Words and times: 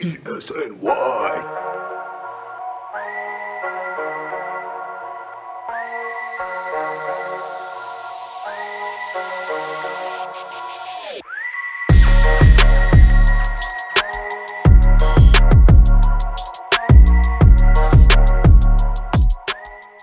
E-S-N-Y. 0.00 1.43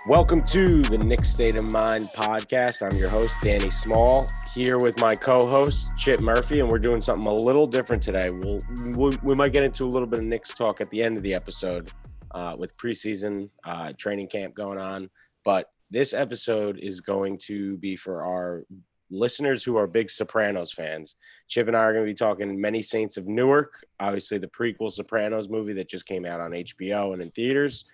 Welcome 0.04 0.42
to 0.48 0.82
the 0.82 0.98
Knick 0.98 1.24
State 1.24 1.54
of 1.54 1.70
Mind 1.70 2.06
podcast. 2.06 2.82
I'm 2.82 2.98
your 2.98 3.08
host, 3.08 3.36
Danny 3.40 3.70
Small, 3.70 4.26
here 4.52 4.76
with 4.78 4.98
my 4.98 5.14
co 5.14 5.48
host, 5.48 5.92
Chip 5.96 6.18
Murphy, 6.18 6.58
and 6.58 6.68
we're 6.68 6.80
doing 6.80 7.00
something 7.00 7.28
a 7.28 7.32
little 7.32 7.68
different 7.68 8.02
today. 8.02 8.30
We'll, 8.30 8.58
we, 8.96 9.16
we 9.22 9.36
might 9.36 9.52
get 9.52 9.62
into 9.62 9.84
a 9.84 9.86
little 9.86 10.08
bit 10.08 10.18
of 10.18 10.24
Knicks 10.24 10.54
talk 10.54 10.80
at 10.80 10.90
the 10.90 11.00
end 11.00 11.16
of 11.16 11.22
the 11.22 11.32
episode 11.32 11.92
uh, 12.32 12.56
with 12.58 12.76
preseason 12.76 13.48
uh, 13.62 13.92
training 13.92 14.26
camp 14.26 14.54
going 14.54 14.76
on. 14.76 15.08
But 15.44 15.70
this 15.88 16.14
episode 16.14 16.80
is 16.80 17.00
going 17.00 17.38
to 17.44 17.76
be 17.76 17.94
for 17.94 18.24
our 18.24 18.64
listeners 19.08 19.62
who 19.62 19.76
are 19.76 19.86
big 19.86 20.10
Sopranos 20.10 20.72
fans. 20.72 21.14
Chip 21.46 21.68
and 21.68 21.76
I 21.76 21.84
are 21.84 21.92
going 21.92 22.04
to 22.04 22.10
be 22.10 22.16
talking 22.16 22.60
Many 22.60 22.82
Saints 22.82 23.18
of 23.18 23.28
Newark, 23.28 23.86
obviously 24.00 24.38
the 24.38 24.48
prequel 24.48 24.90
Sopranos 24.90 25.48
movie 25.48 25.74
that 25.74 25.88
just 25.88 26.06
came 26.06 26.24
out 26.24 26.40
on 26.40 26.50
HBO 26.50 27.12
and 27.12 27.22
in 27.22 27.30
theaters. 27.30 27.84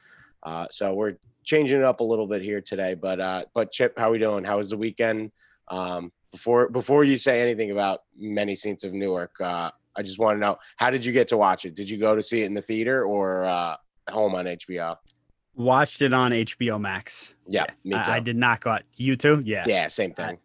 Uh, 0.42 0.66
so 0.70 0.94
we're 0.94 1.16
changing 1.44 1.78
it 1.78 1.84
up 1.84 2.00
a 2.00 2.04
little 2.04 2.26
bit 2.26 2.42
here 2.42 2.60
today. 2.60 2.94
But 2.94 3.20
uh, 3.20 3.44
but 3.54 3.72
Chip, 3.72 3.98
how 3.98 4.10
we 4.10 4.18
doing? 4.18 4.44
How 4.44 4.58
was 4.58 4.70
the 4.70 4.76
weekend? 4.76 5.32
Um, 5.68 6.12
before 6.30 6.68
before 6.68 7.04
you 7.04 7.16
say 7.16 7.42
anything 7.42 7.70
about 7.70 8.02
Many 8.16 8.54
Saints 8.54 8.84
of 8.84 8.92
Newark, 8.92 9.40
uh, 9.40 9.70
I 9.96 10.02
just 10.02 10.18
want 10.18 10.36
to 10.36 10.40
know 10.40 10.58
how 10.76 10.90
did 10.90 11.04
you 11.04 11.12
get 11.12 11.28
to 11.28 11.36
watch 11.36 11.64
it? 11.64 11.74
Did 11.74 11.90
you 11.90 11.98
go 11.98 12.14
to 12.14 12.22
see 12.22 12.42
it 12.42 12.46
in 12.46 12.54
the 12.54 12.62
theater 12.62 13.04
or 13.04 13.44
uh, 13.44 13.76
home 14.10 14.34
on 14.34 14.44
HBO? 14.44 14.96
Watched 15.54 16.02
it 16.02 16.12
on 16.12 16.30
HBO 16.30 16.80
Max. 16.80 17.34
Yeah, 17.48 17.66
me 17.84 17.96
too. 17.96 18.10
I, 18.10 18.16
I 18.16 18.20
did 18.20 18.36
not 18.36 18.60
go 18.60 18.70
out. 18.70 18.82
You 18.94 19.16
too? 19.16 19.42
Yeah. 19.44 19.64
yeah, 19.66 19.88
same 19.88 20.12
thing. 20.12 20.38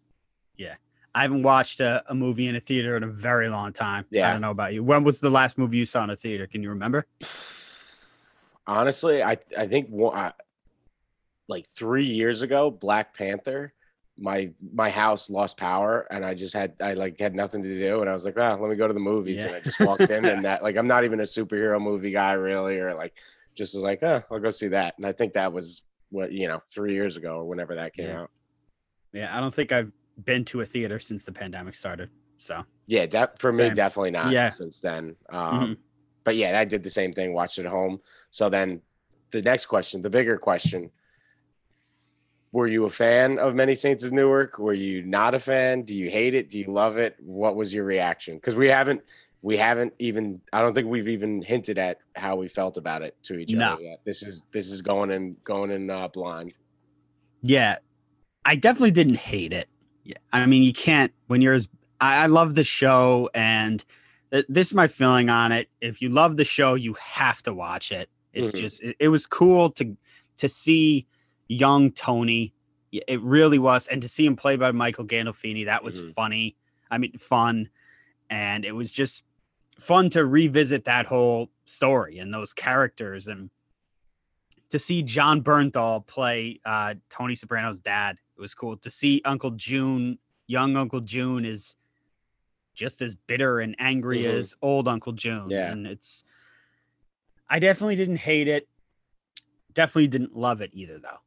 Yeah. 0.57 0.73
I 1.13 1.21
haven't 1.21 1.43
watched 1.43 1.79
a, 1.79 2.03
a 2.07 2.15
movie 2.15 2.47
in 2.47 2.55
a 2.55 2.59
theater 2.59 2.97
in 2.97 3.03
a 3.03 3.07
very 3.07 3.47
long 3.47 3.71
time. 3.73 4.05
Yeah. 4.09 4.27
I 4.27 4.31
don't 4.31 4.41
know 4.41 4.49
about 4.49 4.73
you. 4.73 4.83
When 4.83 5.03
was 5.03 5.19
the 5.19 5.29
last 5.29 5.59
movie 5.59 5.77
you 5.77 5.85
saw 5.85 6.03
in 6.03 6.09
a 6.09 6.15
theater? 6.15 6.47
Can 6.47 6.63
you 6.63 6.69
remember? 6.69 7.05
Honestly, 8.65 9.21
I 9.23 9.37
I 9.57 9.67
think 9.67 9.89
one, 9.89 10.33
like 11.47 11.65
three 11.67 12.05
years 12.05 12.41
ago, 12.41 12.71
Black 12.71 13.13
Panther. 13.15 13.73
My 14.15 14.51
my 14.71 14.91
house 14.91 15.27
lost 15.31 15.57
power, 15.57 16.05
and 16.11 16.23
I 16.23 16.35
just 16.35 16.53
had 16.53 16.75
I 16.79 16.93
like 16.93 17.19
had 17.19 17.33
nothing 17.33 17.63
to 17.63 17.79
do, 17.79 18.01
and 18.01 18.09
I 18.09 18.13
was 18.13 18.25
like, 18.25 18.37
ah, 18.37 18.53
let 18.53 18.69
me 18.69 18.75
go 18.75 18.87
to 18.87 18.93
the 18.93 18.99
movies, 18.99 19.43
and 19.43 19.55
I 19.55 19.59
just 19.59 19.79
walked 19.81 20.11
in, 20.11 20.23
and 20.25 20.45
that 20.45 20.61
like 20.61 20.77
I'm 20.77 20.85
not 20.85 21.03
even 21.03 21.19
a 21.19 21.23
superhero 21.23 21.81
movie 21.81 22.11
guy 22.11 22.33
really, 22.33 22.77
or 22.77 22.93
like 22.93 23.17
just 23.55 23.73
was 23.73 23.83
like, 23.83 24.03
oh, 24.03 24.21
I'll 24.29 24.39
go 24.39 24.51
see 24.51 24.67
that, 24.67 24.93
and 24.97 25.05
I 25.07 25.13
think 25.13 25.33
that 25.33 25.51
was 25.51 25.81
what 26.11 26.31
you 26.31 26.47
know 26.47 26.61
three 26.71 26.93
years 26.93 27.17
ago 27.17 27.37
or 27.37 27.45
whenever 27.45 27.73
that 27.73 27.93
came 27.95 28.05
Yeah. 28.05 28.21
out. 28.21 28.31
Yeah. 29.13 29.35
I 29.35 29.39
don't 29.39 29.53
think 29.53 29.71
I've 29.71 29.91
been 30.23 30.45
to 30.45 30.61
a 30.61 30.65
theater 30.65 30.99
since 30.99 31.25
the 31.25 31.31
pandemic 31.31 31.73
started. 31.73 32.11
So 32.37 32.63
Yeah, 32.85 33.07
that 33.07 33.39
for 33.39 33.51
me 33.51 33.71
definitely 33.71 34.11
not 34.11 34.31
Yeah. 34.31 34.49
since 34.49 34.79
then. 34.79 35.15
Um, 35.29 35.75
Mhm. 35.75 35.77
But 36.23 36.35
yeah, 36.35 36.59
I 36.59 36.65
did 36.65 36.83
the 36.83 36.89
same 36.89 37.13
thing, 37.13 37.33
watched 37.33 37.59
it 37.59 37.65
at 37.65 37.71
home. 37.71 37.99
So 38.31 38.49
then 38.49 38.81
the 39.31 39.41
next 39.41 39.65
question, 39.67 40.01
the 40.01 40.09
bigger 40.09 40.37
question. 40.37 40.89
Were 42.51 42.67
you 42.67 42.85
a 42.85 42.89
fan 42.89 43.39
of 43.39 43.55
Many 43.55 43.73
Saints 43.73 44.03
of 44.03 44.11
Newark? 44.11 44.59
Were 44.59 44.73
you 44.73 45.01
not 45.01 45.33
a 45.33 45.39
fan? 45.39 45.81
Do 45.81 45.95
you 45.95 46.09
hate 46.09 46.35
it? 46.35 46.51
Do 46.51 46.59
you 46.59 46.67
love 46.67 46.97
it? 46.97 47.15
What 47.19 47.55
was 47.55 47.73
your 47.73 47.83
reaction? 47.83 48.35
Because 48.35 48.55
we 48.55 48.67
haven't 48.67 49.01
we 49.41 49.57
haven't 49.57 49.93
even 49.99 50.39
I 50.53 50.61
don't 50.61 50.73
think 50.73 50.87
we've 50.87 51.07
even 51.07 51.41
hinted 51.41 51.77
at 51.79 51.97
how 52.15 52.35
we 52.35 52.47
felt 52.47 52.77
about 52.77 53.01
it 53.01 53.17
to 53.23 53.39
each 53.39 53.51
No. 53.53 53.73
other 53.73 53.81
yet. 53.81 54.01
This 54.05 54.21
is 54.21 54.45
this 54.51 54.69
is 54.71 54.81
going 54.83 55.09
in 55.09 55.35
going 55.43 55.71
in 55.71 55.89
uh, 55.89 56.07
blind. 56.09 56.53
yeah, 57.41 57.77
I 58.45 58.55
definitely 58.55 58.91
didn't 58.91 59.17
hate 59.17 59.51
it. 59.51 59.67
Yeah. 60.03 60.17
I 60.31 60.45
mean, 60.45 60.61
you 60.61 60.73
can't 60.73 61.11
when 61.27 61.41
you're 61.41 61.55
as 61.55 61.67
I, 61.99 62.23
I 62.23 62.25
love 62.27 62.53
the 62.53 62.63
show 62.63 63.31
and 63.33 63.83
this 64.49 64.67
is 64.67 64.73
my 64.73 64.87
feeling 64.87 65.29
on 65.29 65.51
it. 65.51 65.69
If 65.81 66.01
you 66.01 66.09
love 66.09 66.37
the 66.37 66.45
show, 66.45 66.73
you 66.73 66.93
have 66.93 67.43
to 67.43 67.53
watch 67.53 67.91
it. 67.91 68.09
It's 68.33 68.51
Mhm. 68.51 68.59
just 68.59 68.81
it, 68.81 68.95
it 68.99 69.07
was 69.09 69.27
cool 69.27 69.69
to 69.71 69.95
to 70.37 70.49
see 70.49 71.05
young 71.47 71.91
Tony. 71.91 72.53
It 72.91 73.21
really 73.21 73.59
was, 73.59 73.87
and 73.87 74.01
to 74.01 74.07
see 74.07 74.25
him 74.25 74.35
played 74.35 74.59
by 74.59 74.71
Michael 74.71 75.05
Gandolfini, 75.05 75.65
that 75.65 75.83
was 75.83 75.99
Mhm. 76.01 76.13
funny. 76.15 76.55
I 76.91 76.97
mean, 76.97 77.17
fun, 77.17 77.69
and 78.29 78.65
it 78.65 78.71
was 78.71 78.91
just 78.91 79.23
fun 79.79 80.09
to 80.11 80.25
revisit 80.25 80.85
that 80.85 81.05
whole 81.05 81.49
story 81.65 82.19
and 82.19 82.33
those 82.33 82.53
characters, 82.53 83.27
and 83.27 83.49
to 84.69 84.79
see 84.79 85.03
Jon 85.03 85.43
Bernthal 85.43 86.05
play 86.07 86.59
uh, 86.65 86.95
Tony 87.09 87.35
Soprano's 87.35 87.79
dad. 87.79 88.17
It 88.35 88.41
was 88.41 88.55
cool 88.55 88.77
to 88.77 88.89
see 88.89 89.21
Uncle 89.25 89.51
June, 89.51 90.17
young 90.47 90.75
Uncle 90.75 91.01
June, 91.01 91.45
is 91.45 91.75
just 92.73 93.01
as 93.01 93.15
bitter 93.15 93.59
and 93.59 93.75
angry 93.79 94.23
Mhm. 94.23 94.37
as 94.37 94.55
old 94.61 94.87
Uncle 94.87 95.13
June. 95.13 95.45
Yeah. 95.47 95.71
and 95.71 95.85
it's. 95.87 96.23
I 97.49 97.59
definitely 97.59 97.95
didn't 97.95 98.17
hate 98.17 98.47
it. 98.47 98.67
Definitely 99.73 100.07
didn't 100.07 100.35
love 100.35 100.61
it 100.61 100.71
either, 100.73 100.99
though. 100.99 101.19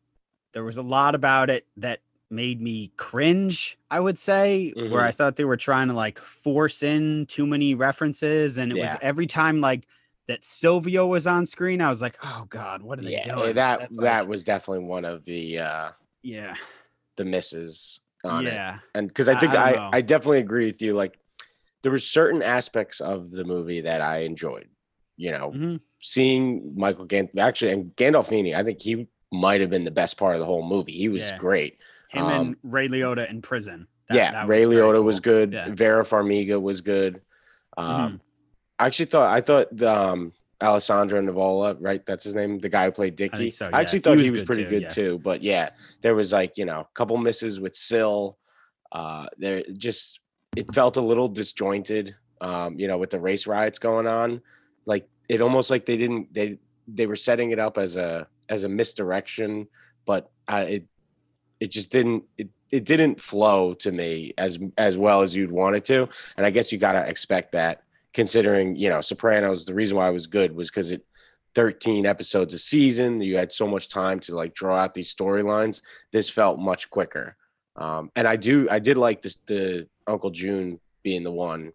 There 0.53 0.65
was 0.65 0.77
a 0.77 0.83
lot 0.83 1.15
about 1.15 1.51
it 1.51 1.67
that 1.77 2.01
made 2.31 2.61
me 2.61 2.91
cringe, 2.97 3.79
I 3.91 4.01
would 4.01 4.19
say, 4.19 4.73
Mhm. 4.77 4.91
where 4.91 5.03
I 5.03 5.13
thought 5.13 5.37
they 5.37 5.45
were 5.45 5.57
trying 5.57 5.89
to 5.89 5.95
like 5.95 6.19
force 6.19 6.83
in 6.83 7.27
too 7.27 7.47
many 7.47 7.75
references. 7.75 8.59
And 8.59 8.73
it 8.73 8.79
Yeah. 8.79 8.95
was 8.95 8.99
every 9.03 9.27
time 9.27 9.61
like 9.61 9.87
that 10.27 10.43
Silvio 10.45 11.07
was 11.07 11.27
on 11.29 11.47
screen, 11.47 11.81
I 11.81 11.89
was 11.89 12.03
like, 12.03 12.17
oh 12.25 12.47
God, 12.49 12.83
what 12.83 12.99
are 12.99 13.03
they 13.03 13.13
Yeah, 13.13 13.33
doing? 13.37 13.55
that 13.55 13.79
That's 13.81 13.97
that 13.99 14.21
like- 14.23 14.29
was 14.29 14.45
definitely 14.45 14.85
one 14.87 15.05
of 15.05 15.25
the 15.25 15.61
uh 15.61 15.91
yeah. 16.23 16.57
the 17.15 17.25
misses 17.25 18.01
on 18.25 18.47
it. 18.49 18.53
Yeah. 18.55 18.79
and 18.95 19.07
because 19.07 19.29
I 19.29 19.35
I- 19.35 19.41
think 19.41 19.55
I, 19.55 19.73
I, 19.75 19.91
I, 19.99 20.01
definitely 20.01 20.41
agree 20.41 20.67
with 20.67 20.83
you. 20.83 20.95
Like 20.95 21.19
there 21.87 21.93
were 21.93 22.01
certain 22.01 22.43
aspects 22.43 23.01
of 23.01 23.31
the 23.31 23.45
movie 23.45 23.81
that 23.81 24.01
I 24.01 24.23
enjoyed. 24.23 24.69
You 25.17 25.31
know, 25.31 25.53
Mhm. 25.55 25.81
seeing 26.03 26.75
Michael 26.77 27.05
Gand 27.05 27.29
actually 27.39 27.71
and 27.71 27.95
Gandolfini. 27.95 28.57
I 28.57 28.65
think 28.65 28.83
he 28.83 29.07
might 29.33 29.61
have 29.61 29.71
been 29.71 29.85
the 29.85 29.93
best 29.93 30.17
part 30.17 30.35
of 30.35 30.41
the 30.41 30.47
whole 30.47 30.67
movie. 30.67 30.91
He 30.91 31.09
was 31.09 31.23
Yeah. 31.23 31.39
great. 31.39 31.79
Him 32.11 32.25
Um, 32.25 32.33
and 32.33 32.57
Ray 32.65 32.89
Liotta 32.89 33.31
in 33.31 33.41
prison. 33.41 33.87
That- 34.09 34.17
yeah, 34.17 34.33
that 34.33 34.49
Ray 34.49 34.65
Liotta 34.65 35.01
was 35.01 35.21
good. 35.21 35.53
Yeah. 35.53 35.69
Vera 35.71 36.03
Farmiga 36.03 36.61
was 36.61 36.81
good. 36.81 37.21
Um, 37.77 38.15
Mhm. 38.15 38.21
I 38.81 38.87
actually 38.87 39.07
thought 39.07 39.33
I 39.33 39.41
thought 39.41 39.69
the, 39.77 39.89
um, 39.89 40.33
Alessandro 40.61 41.21
Nivola, 41.23 41.77
right? 41.79 42.05
That's 42.05 42.25
his 42.25 42.35
name, 42.35 42.59
the 42.59 42.69
guy 42.69 42.87
who 42.87 42.91
played 42.91 43.15
Dickie. 43.15 43.37
think 43.37 43.53
so, 43.55 43.71
I 43.73 43.81
actually 43.81 44.01
thought 44.01 44.17
he 44.19 44.25
was 44.25 44.33
was, 44.33 44.41
good 44.41 44.47
pretty 44.49 44.65
too, 44.65 44.71
good 44.71 44.83
yeah. 44.83 44.89
too. 44.91 45.19
But 45.21 45.41
yeah, 45.45 45.71
there 46.01 46.17
was 46.17 46.33
like 46.33 46.59
you 46.59 46.65
know 46.65 46.81
a 46.81 46.89
couple 46.95 47.17
misses 47.17 47.61
with 47.61 47.77
Sil. 47.79 48.35
Uh, 48.91 49.27
there 49.39 49.63
just 49.77 50.19
it 50.57 50.73
felt 50.75 50.97
a 50.97 51.01
little 51.01 51.29
disjointed. 51.29 52.17
Um, 52.41 52.79
you 52.79 52.87
know, 52.87 52.99
with 52.99 53.11
the 53.11 53.21
race 53.21 53.47
riots 53.47 53.79
going 53.79 54.07
on, 54.07 54.43
like 54.85 55.09
it 55.29 55.41
almost 55.41 55.71
like 55.71 55.87
they 55.87 55.97
didn't 55.97 56.33
they 56.35 56.59
they 56.87 57.07
were 57.07 57.17
setting 57.17 57.51
it 57.51 57.59
up 57.59 57.79
as 57.79 57.97
a 57.97 58.27
as 58.49 58.65
a 58.65 58.69
misdirection, 58.69 59.69
but 60.07 60.29
I, 60.49 60.63
it 60.63 60.85
it 61.61 61.71
just 61.71 61.91
didn't 61.91 62.25
it 62.37 62.49
it 62.71 62.85
didn't 62.85 63.21
flow 63.21 63.75
to 63.75 63.93
me 63.93 64.35
as 64.37 64.59
as 64.77 64.99
well 64.99 65.23
as 65.23 65.35
you'd 65.35 65.53
want 65.53 65.77
it 65.77 65.85
to, 65.87 66.09
and 66.37 66.45
I 66.45 66.51
guess 66.51 66.73
you 66.73 66.79
gotta 66.79 67.09
expect 67.09 67.53
that 67.53 67.83
considering 68.13 68.77
you 68.77 68.89
know 68.89 69.01
Sopranos. 69.01 69.65
The 69.65 69.75
reason 69.75 69.97
why 69.97 70.09
it 70.09 70.13
was 70.13 70.27
good 70.27 70.55
was 70.55 70.71
because 70.71 70.93
it 70.93 71.07
13 71.57 72.05
episodes 72.05 72.53
a 72.53 72.59
season. 72.59 73.19
You 73.23 73.39
had 73.39 73.51
so 73.51 73.67
much 73.67 73.89
time 73.89 74.21
to 74.21 74.37
like 74.37 74.53
draw 74.53 74.77
out 74.77 74.93
these 74.93 75.15
storylines. 75.15 75.81
This 76.13 76.29
felt 76.29 76.59
much 76.59 76.91
quicker. 76.91 77.35
Um, 77.77 78.11
and 78.15 78.29
I 78.29 78.37
do, 78.37 78.69
I 78.71 78.79
did 78.79 78.99
like 78.99 79.23
this, 79.23 79.37
the 79.47 79.89
Uncle 80.07 80.31
June 80.31 80.81
being 81.03 81.25
the 81.25 81.33
one 81.33 81.73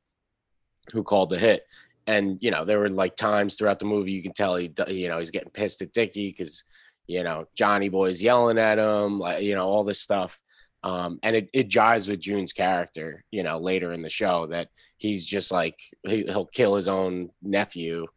who 0.92 1.04
called 1.04 1.30
the 1.30 1.40
hit. 1.40 1.66
And, 2.08 2.38
you 2.42 2.52
know, 2.52 2.66
there 2.66 2.80
were 2.80 2.90
like 2.90 3.16
times 3.16 3.56
throughout 3.56 3.80
the 3.80 3.86
movie, 3.86 4.12
you 4.12 4.24
can 4.24 4.34
tell 4.34 4.56
he, 4.56 4.74
you 4.88 5.08
know, 5.08 5.20
he's 5.20 5.32
getting 5.32 5.52
pissed 5.52 5.82
at 5.82 5.94
Dickie 5.94 6.30
because, 6.30 6.64
you 7.08 7.24
know, 7.24 7.46
Johnny 7.56 7.90
Boy's 7.90 8.22
yelling 8.22 8.58
at 8.58 8.80
him, 8.80 9.20
like, 9.20 9.44
you 9.44 9.56
know, 9.56 9.68
all 9.68 9.84
this 9.84 10.02
stuff. 10.02 10.40
Um, 10.84 11.20
and 11.22 11.36
it, 11.36 11.50
it 11.54 11.70
jives 11.70 12.10
with 12.10 12.20
June's 12.20 12.54
character, 12.54 13.24
you 13.30 13.44
know, 13.44 13.60
later 13.60 13.94
in 13.94 14.02
the 14.02 14.10
show 14.10 14.48
that 14.48 14.70
he's 14.98 15.26
just 15.26 15.52
like, 15.52 15.80
he, 16.08 16.24
he'll 16.24 16.48
kill 16.48 16.76
his 16.76 16.88
own 16.88 17.30
nephew 17.44 18.08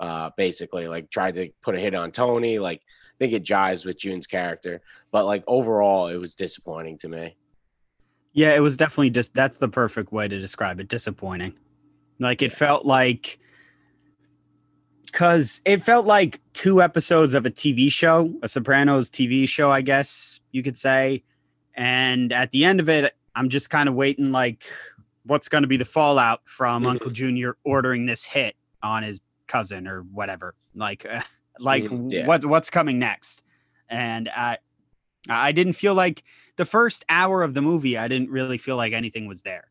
uh, 0.00 0.30
basically, 0.36 0.88
like 0.88 1.10
tried 1.10 1.34
to 1.34 1.50
put 1.62 1.74
a 1.74 1.78
hit 1.78 1.94
on 1.94 2.12
Tony. 2.12 2.58
Like, 2.58 2.80
I 2.80 3.16
think 3.18 3.34
it 3.34 3.44
jives 3.44 3.84
with 3.84 3.98
June's 3.98 4.26
character, 4.26 4.80
but 5.12 5.26
like 5.26 5.44
overall, 5.46 6.08
it 6.08 6.16
was 6.16 6.34
disappointing 6.34 6.98
to 6.98 7.08
me. 7.08 7.36
Yeah, 8.34 8.54
it 8.54 8.60
was 8.60 8.76
definitely 8.76 9.10
just 9.10 9.32
that's 9.32 9.58
the 9.58 9.68
perfect 9.68 10.12
way 10.12 10.28
to 10.28 10.38
describe 10.38 10.80
it. 10.80 10.88
Disappointing. 10.88 11.54
Like 12.18 12.42
it 12.42 12.52
felt 12.52 12.84
like 12.84 13.38
because 15.06 15.60
it 15.64 15.80
felt 15.80 16.06
like 16.06 16.40
two 16.52 16.82
episodes 16.82 17.34
of 17.34 17.46
a 17.46 17.50
TV 17.50 17.90
show, 17.90 18.34
a 18.42 18.48
Sopranos 18.48 19.08
TV 19.08 19.48
show, 19.48 19.70
I 19.70 19.80
guess 19.80 20.40
you 20.50 20.62
could 20.62 20.76
say. 20.76 21.22
And 21.74 22.32
at 22.32 22.50
the 22.50 22.64
end 22.64 22.80
of 22.80 22.88
it, 22.88 23.14
I'm 23.36 23.48
just 23.48 23.70
kind 23.70 23.88
of 23.88 23.94
waiting, 23.94 24.32
like, 24.32 24.64
what's 25.24 25.48
going 25.48 25.62
to 25.62 25.68
be 25.68 25.76
the 25.76 25.84
fallout 25.84 26.40
from 26.44 26.82
Mhm. 26.84 26.88
Uncle 26.90 27.10
Junior 27.10 27.56
ordering 27.64 28.06
this 28.06 28.24
hit 28.24 28.56
on 28.82 29.02
his 29.04 29.20
cousin 29.46 29.86
or 29.86 30.02
whatever. 30.02 30.54
Like, 30.74 31.06
uh, 31.08 31.20
like 31.60 31.84
Mm, 31.84 32.10
yeah. 32.10 32.26
what 32.26 32.44
what's 32.44 32.70
coming 32.70 32.98
next? 32.98 33.42
And 33.88 34.28
I, 34.30 34.58
I 35.28 35.52
didn't 35.52 35.72
feel 35.74 35.94
like 35.94 36.22
the 36.56 36.64
first 36.64 37.04
hour 37.08 37.42
of 37.42 37.54
the 37.54 37.62
movie, 37.62 37.96
I 37.98 38.08
didn't 38.08 38.30
really 38.30 38.58
feel 38.58 38.76
like 38.76 38.92
anything 38.92 39.26
was 39.26 39.42
there, 39.42 39.70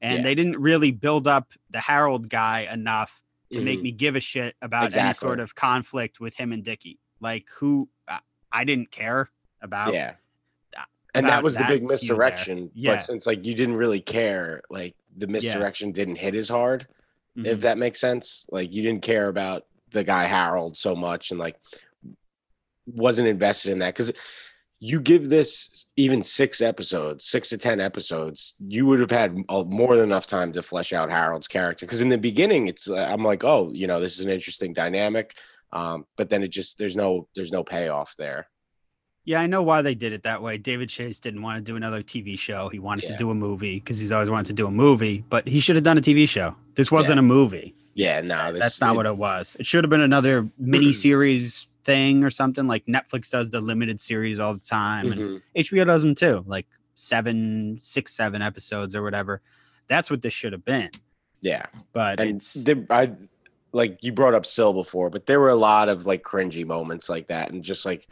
and 0.00 0.18
Yeah. 0.18 0.22
they 0.22 0.34
didn't 0.34 0.58
really 0.58 0.90
build 0.90 1.26
up 1.28 1.52
the 1.70 1.80
Harold 1.80 2.28
guy 2.28 2.68
enough 2.72 3.20
to 3.52 3.60
make 3.60 3.80
Mhm. 3.80 3.82
me 3.82 3.90
give 3.92 4.16
a 4.16 4.20
shit 4.20 4.56
about 4.62 4.96
any 4.96 5.12
sort 5.12 5.40
of 5.40 5.54
conflict 5.54 6.20
with 6.20 6.34
him 6.36 6.52
and 6.52 6.64
Dickie. 6.64 6.98
Like 7.20 7.44
who 7.58 7.88
I 8.50 8.64
didn't 8.64 8.90
care 8.90 9.30
about. 9.60 9.94
yeah. 9.94 10.14
And 11.14 11.26
that 11.26 11.42
was 11.42 11.54
the 11.56 11.64
big 11.68 11.82
misdirection. 11.82 12.70
Yeah. 12.74 12.94
But 12.94 13.00
since 13.02 13.26
like 13.26 13.44
you 13.44 13.54
didn't 13.54 13.74
really 13.76 14.00
care, 14.00 14.62
like 14.70 14.94
the 15.14 15.26
misdirection 15.26 15.92
didn't 15.92 16.16
hit 16.16 16.34
as 16.34 16.48
hard. 16.48 16.86
Mhm. 17.36 17.46
if 17.46 17.60
that 17.62 17.78
makes 17.78 17.98
sense. 18.00 18.44
Like 18.50 18.72
you 18.72 18.82
didn't 18.82 19.02
care 19.02 19.28
about 19.28 19.66
the 19.90 20.04
guy 20.04 20.24
Harold 20.24 20.76
so 20.76 20.94
much 20.94 21.30
and 21.30 21.40
like 21.40 21.56
wasn't 22.86 23.28
invested 23.28 23.72
in 23.72 23.78
that 23.80 23.94
because 23.94 24.12
you 24.84 25.00
give 25.00 25.28
this 25.28 25.86
even 25.96 26.24
six 26.24 26.60
episodes, 26.60 27.24
six 27.24 27.50
to 27.50 27.56
ten 27.56 27.78
episodes, 27.80 28.54
you 28.58 28.84
would 28.86 28.98
have 28.98 29.12
had 29.12 29.38
more 29.48 29.94
than 29.94 30.04
enough 30.04 30.26
time 30.26 30.52
to 30.52 30.60
flesh 30.60 30.92
out 30.92 31.08
Harold's 31.08 31.46
character. 31.46 31.86
Because 31.86 32.00
in 32.00 32.08
the 32.08 32.18
beginning, 32.18 32.66
it's 32.66 32.90
uh, 32.90 32.96
I'm 32.96 33.22
like, 33.22 33.44
oh, 33.44 33.70
you 33.72 33.86
know, 33.86 34.00
this 34.00 34.18
is 34.18 34.24
an 34.24 34.30
interesting 34.32 34.72
dynamic, 34.72 35.34
um, 35.70 36.04
but 36.16 36.28
then 36.30 36.42
it 36.42 36.48
just 36.48 36.78
there's 36.78 36.96
no 36.96 37.28
there's 37.36 37.52
no 37.52 37.62
payoff 37.62 38.16
there. 38.16 38.48
Yeah, 39.24 39.40
I 39.40 39.46
know 39.46 39.62
why 39.62 39.82
they 39.82 39.94
did 39.94 40.12
it 40.12 40.24
that 40.24 40.42
way. 40.42 40.58
David 40.58 40.88
Chase 40.88 41.20
didn't 41.20 41.42
want 41.42 41.58
to 41.58 41.62
do 41.62 41.76
another 41.76 42.02
TV 42.02 42.36
show. 42.36 42.68
He 42.68 42.80
wanted 42.80 43.06
to 43.06 43.16
do 43.16 43.30
a 43.30 43.36
movie 43.36 43.76
because 43.78 44.00
he's 44.00 44.10
always 44.10 44.30
wanted 44.30 44.48
to 44.48 44.52
do 44.52 44.66
a 44.66 44.70
movie, 44.72 45.24
but 45.30 45.46
he 45.46 45.60
should 45.60 45.76
have 45.76 45.84
done 45.84 45.96
a 45.96 46.00
TV 46.00 46.28
show. 46.28 46.56
This 46.74 46.90
wasn't 46.90 47.20
a 47.20 47.22
movie. 47.22 47.72
Yeah, 47.94 48.20
no, 48.20 48.52
this, 48.52 48.60
That's 48.60 48.80
not 48.80 48.94
it- 48.94 48.96
what 48.96 49.06
it 49.06 49.16
was. 49.16 49.56
It 49.60 49.66
should 49.66 49.84
have 49.84 49.90
been 49.90 50.00
another 50.00 50.48
mini 50.58 50.92
series 50.92 51.68
thing 51.84 52.24
or 52.24 52.30
something 52.30 52.66
like 52.66 52.86
Netflix 52.86 53.30
does 53.30 53.50
the 53.50 53.60
limited 53.60 54.00
series 54.00 54.38
all 54.38 54.54
the 54.54 54.60
time 54.60 55.12
and 55.12 55.20
Mhm. 55.20 55.42
HBO 55.56 55.84
does 55.84 56.02
them 56.02 56.14
too, 56.14 56.44
like 56.46 56.66
seven, 56.94 57.78
six, 57.82 58.14
seven 58.14 58.42
episodes 58.42 58.94
or 58.94 59.02
whatever. 59.02 59.42
That's 59.88 60.10
what 60.10 60.22
this 60.22 60.32
should 60.34 60.52
have 60.52 60.64
been. 60.64 60.90
Yeah, 61.40 61.66
But 61.92 62.20
and 62.20 62.36
it's 62.36 62.54
there, 62.54 62.86
I 62.88 63.12
like 63.72 63.98
you 64.04 64.12
brought 64.12 64.34
up 64.34 64.46
Sil 64.46 64.72
before, 64.72 65.10
but 65.10 65.26
there 65.26 65.40
were 65.40 65.48
a 65.48 65.56
lot 65.56 65.88
of 65.88 66.06
like 66.06 66.22
cringy 66.22 66.64
moments 66.64 67.08
like 67.08 67.26
that, 67.28 67.50
and 67.50 67.64
just 67.64 67.84
like 67.84 68.06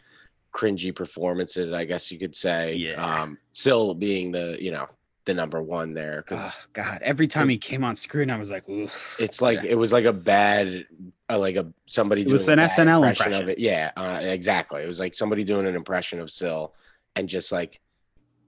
cringy 0.53 0.93
performances, 0.93 1.71
I 1.71 1.85
guess 1.85 2.11
you 2.11 2.19
could 2.19 2.35
say. 2.35 2.75
Yeah. 2.75 2.95
Um, 3.01 3.37
Sil 3.55 3.93
being 3.95 4.33
the 4.33 4.57
you 4.59 4.71
know 4.71 4.85
the 5.25 5.33
number 5.33 5.61
one 5.61 5.93
there 5.93 6.17
because 6.27 6.57
oh, 6.57 6.65
God. 6.73 6.99
Every 7.03 7.27
time 7.27 7.47
he 7.47 7.57
came 7.57 7.83
on 7.83 7.95
screen, 7.95 8.29
I 8.29 8.37
was 8.39 8.51
like, 8.51 8.67
Oof. 8.67 9.15
it's 9.19 9.41
like 9.41 9.63
it 9.63 9.75
was 9.75 9.93
like 9.93 10.05
a 10.05 10.13
bad, 10.13 10.87
uh, 11.31 11.39
like 11.39 11.55
a 11.55 11.71
somebody. 11.85 12.21
It 12.21 12.29
was 12.29 12.47
an 12.47 12.59
SNL 12.59 13.03
of 13.03 13.09
impression. 13.09 13.49
it. 13.49 13.59
Yeah, 13.59 13.91
uh, 13.95 14.19
exactly. 14.23 14.83
It 14.83 14.87
was 14.87 14.99
like 14.99 15.15
somebody 15.15 15.43
doing 15.43 15.67
an 15.67 15.75
impression 15.75 16.19
of 16.19 16.29
Sil, 16.29 16.75
and 17.15 17.27
just 17.29 17.51
like. 17.51 17.79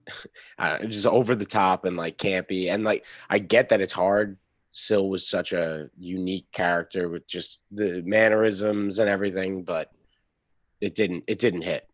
I 0.60 0.68
don't 0.68 0.84
know, 0.84 0.90
just 0.90 1.08
over 1.08 1.34
the 1.34 1.46
top 1.46 1.86
and 1.86 1.96
like 1.96 2.18
campy 2.18 2.70
and 2.70 2.84
like 2.84 3.06
I 3.30 3.40
get 3.40 3.70
that 3.70 3.80
it's 3.80 3.94
hard 3.94 4.38
Sil 4.76 5.08
was 5.08 5.26
such 5.28 5.54
a 5.54 5.90
unique 6.00 6.52
character 6.52 7.08
with 7.08 7.28
just 7.28 7.60
the 7.72 8.02
mannerisms 8.06 9.00
and 9.00 9.08
everything, 9.08 9.64
but 9.64 9.92
it 10.82 10.96
didn't 10.96 11.24
it 11.28 11.40
didn't 11.40 11.62
hit. 11.62 11.88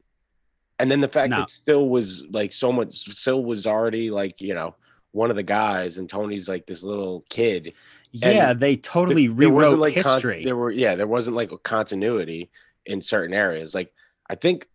And 0.80 0.90
then 0.90 1.02
the 1.02 1.10
fact 1.10 1.30
No. 1.30 1.40
that 1.40 1.50
Still 1.50 1.90
was 1.90 2.26
like 2.32 2.54
so 2.54 2.72
much 2.72 3.04
Sil 3.20 3.44
was 3.44 3.68
already 3.68 4.10
like, 4.10 4.40
you 4.40 4.54
know, 4.54 4.76
one 5.12 5.30
of 5.30 5.36
the 5.36 5.44
guys 5.44 5.98
and 5.98 6.10
Tony's 6.10 6.48
like 6.48 6.66
this 6.66 6.82
little 6.82 7.26
kid. 7.30 7.74
Yeah, 8.12 8.54
they 8.54 8.76
totally 8.76 9.30
wasn't, 9.30 9.40
rewrote 9.40 9.80
like 9.80 9.94
con- 9.96 10.04
history. 10.14 10.44
there 10.44 10.56
were 10.56 10.72
yeah, 10.72 10.96
there 10.96 11.08
wasn't 11.08 11.36
like 11.36 11.52
a 11.52 11.58
continuity 11.58 12.50
in 12.86 13.02
certain 13.02 13.34
areas. 13.34 13.76
Like 13.76 13.94
I 14.30 14.36
think 14.36 14.68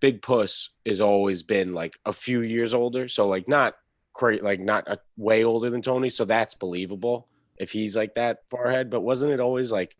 Big 0.00 0.22
Puss 0.22 0.70
has 0.86 1.00
always 1.00 1.42
been 1.42 1.74
like 1.74 1.98
a 2.06 2.12
few 2.12 2.40
years 2.40 2.74
older, 2.74 3.08
so 3.08 3.26
like 3.26 3.48
not 3.48 3.74
cra 4.14 4.36
like 4.36 4.60
not 4.60 4.88
a, 4.88 4.98
way 5.16 5.44
older 5.44 5.70
than 5.70 5.82
Tony, 5.82 6.08
so 6.08 6.24
that's 6.24 6.54
believable 6.54 7.28
if 7.58 7.70
he's 7.70 7.96
like 7.96 8.14
that 8.14 8.40
far 8.50 8.66
ahead. 8.66 8.90
But 8.90 9.02
wasn't 9.02 9.32
it 9.32 9.40
always 9.40 9.70
like 9.70 9.96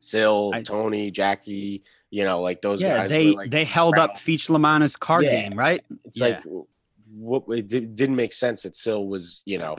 Sil, 0.00 0.52
I- 0.54 0.62
Tony, 0.62 1.10
Jackie, 1.10 1.82
you 2.10 2.24
know, 2.24 2.40
like 2.40 2.62
those 2.62 2.80
yeah, 2.80 2.98
guys? 2.98 3.10
they 3.10 3.26
were, 3.26 3.32
like, 3.32 3.50
they 3.50 3.64
held 3.64 3.98
up 3.98 4.10
around. 4.10 4.18
Feech 4.18 4.48
La 4.48 4.58
Manna's 4.58 4.96
card 4.96 5.24
Yeah. 5.24 5.48
game, 5.48 5.58
right? 5.58 5.84
it's 6.04 6.20
yeah. 6.20 6.26
like 6.26 6.66
what 7.14 7.44
it 7.48 7.68
didn't 7.68 8.16
make 8.16 8.32
sense 8.32 8.62
that 8.62 8.76
Sil 8.76 9.06
was, 9.06 9.42
you 9.46 9.58
know, 9.58 9.76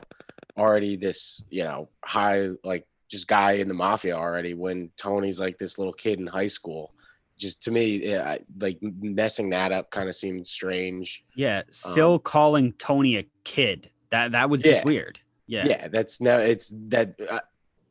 already 0.58 0.96
this, 0.96 1.44
you 1.50 1.62
know, 1.64 1.88
high 2.04 2.48
like 2.64 2.86
just 3.08 3.26
guy 3.26 3.52
in 3.52 3.68
the 3.68 3.74
mafia 3.74 4.16
already 4.16 4.54
when 4.54 4.90
Tony's 4.96 5.40
like 5.40 5.58
this 5.58 5.78
little 5.78 5.92
kid 5.94 6.20
in 6.20 6.26
high 6.26 6.48
school. 6.48 6.92
Just 7.38 7.62
to 7.62 7.70
me, 7.70 8.08
yeah, 8.08 8.38
like 8.60 8.78
messing 8.82 9.50
that 9.50 9.70
up 9.70 9.90
kind 9.90 10.08
of 10.08 10.16
seemed 10.16 10.46
strange. 10.46 11.24
Yeah, 11.36 11.62
still 11.70 12.18
calling 12.18 12.72
Tony 12.74 13.16
a 13.16 13.26
kid. 13.44 13.90
That 14.10 14.32
that 14.32 14.50
was 14.50 14.60
just 14.62 14.74
Um, 14.74 14.78
Yeah. 14.80 14.84
weird. 14.84 15.20
Yeah. 15.46 15.66
Yeah, 15.66 15.88
that's 15.88 16.20
now 16.20 16.38
it's 16.38 16.74
that. 16.88 17.14
Uh, 17.30 17.40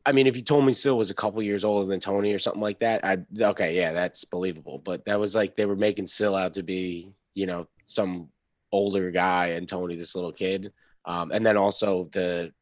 I 0.06 0.12
mean, 0.12 0.26
if 0.26 0.36
you 0.36 0.42
told 0.42 0.64
me 0.64 0.72
Sil 0.72 0.96
was 0.96 1.10
a 1.10 1.14
couple 1.14 1.42
years 1.42 1.64
older 1.64 1.86
than 1.86 2.00
Tony 2.00 2.32
or 2.32 2.38
something 2.38 2.62
like 2.62 2.78
that, 2.80 3.04
I'd 3.04 3.26
okay, 3.40 3.74
yeah, 3.74 3.92
that's 3.92 4.24
believable. 4.24 4.78
But 4.78 5.04
that 5.06 5.18
was 5.18 5.34
like 5.34 5.56
they 5.56 5.66
were 5.66 5.76
making 5.76 6.06
Sil 6.08 6.36
out 6.36 6.52
to 6.54 6.62
be, 6.62 7.14
you 7.34 7.46
know, 7.46 7.66
some 7.86 8.28
older 8.70 9.10
guy 9.10 9.48
and 9.48 9.66
Tony 9.68 9.96
this 9.96 10.14
little 10.14 10.32
kid. 10.32 10.72
Um, 11.06 11.32
and 11.32 11.44
then 11.44 11.56
also 11.56 12.04
the 12.12 12.52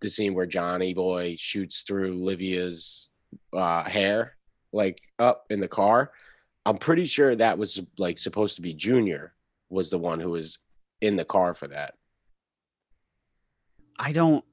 the 0.00 0.08
scene 0.10 0.34
where 0.34 0.46
Johnny 0.46 0.94
Boy 0.94 1.36
shoots 1.38 1.82
through 1.82 2.14
Livia's 2.14 3.08
uh, 3.52 3.84
hair, 3.84 4.36
like 4.72 4.98
up 5.18 5.46
in 5.50 5.60
the 5.60 5.68
car. 5.68 6.12
I'm 6.64 6.78
pretty 6.78 7.04
sure 7.04 7.34
that 7.36 7.58
was 7.58 7.80
like 7.98 8.18
supposed 8.18 8.56
to 8.56 8.62
be 8.62 8.74
Junior 8.74 9.34
was 9.70 9.90
the 9.90 9.98
one 9.98 10.20
who 10.20 10.30
was 10.30 10.58
in 11.00 11.16
the 11.16 11.24
car 11.24 11.54
for 11.54 11.68
that. 11.68 11.94
I 13.98 14.12
don't 14.12 14.44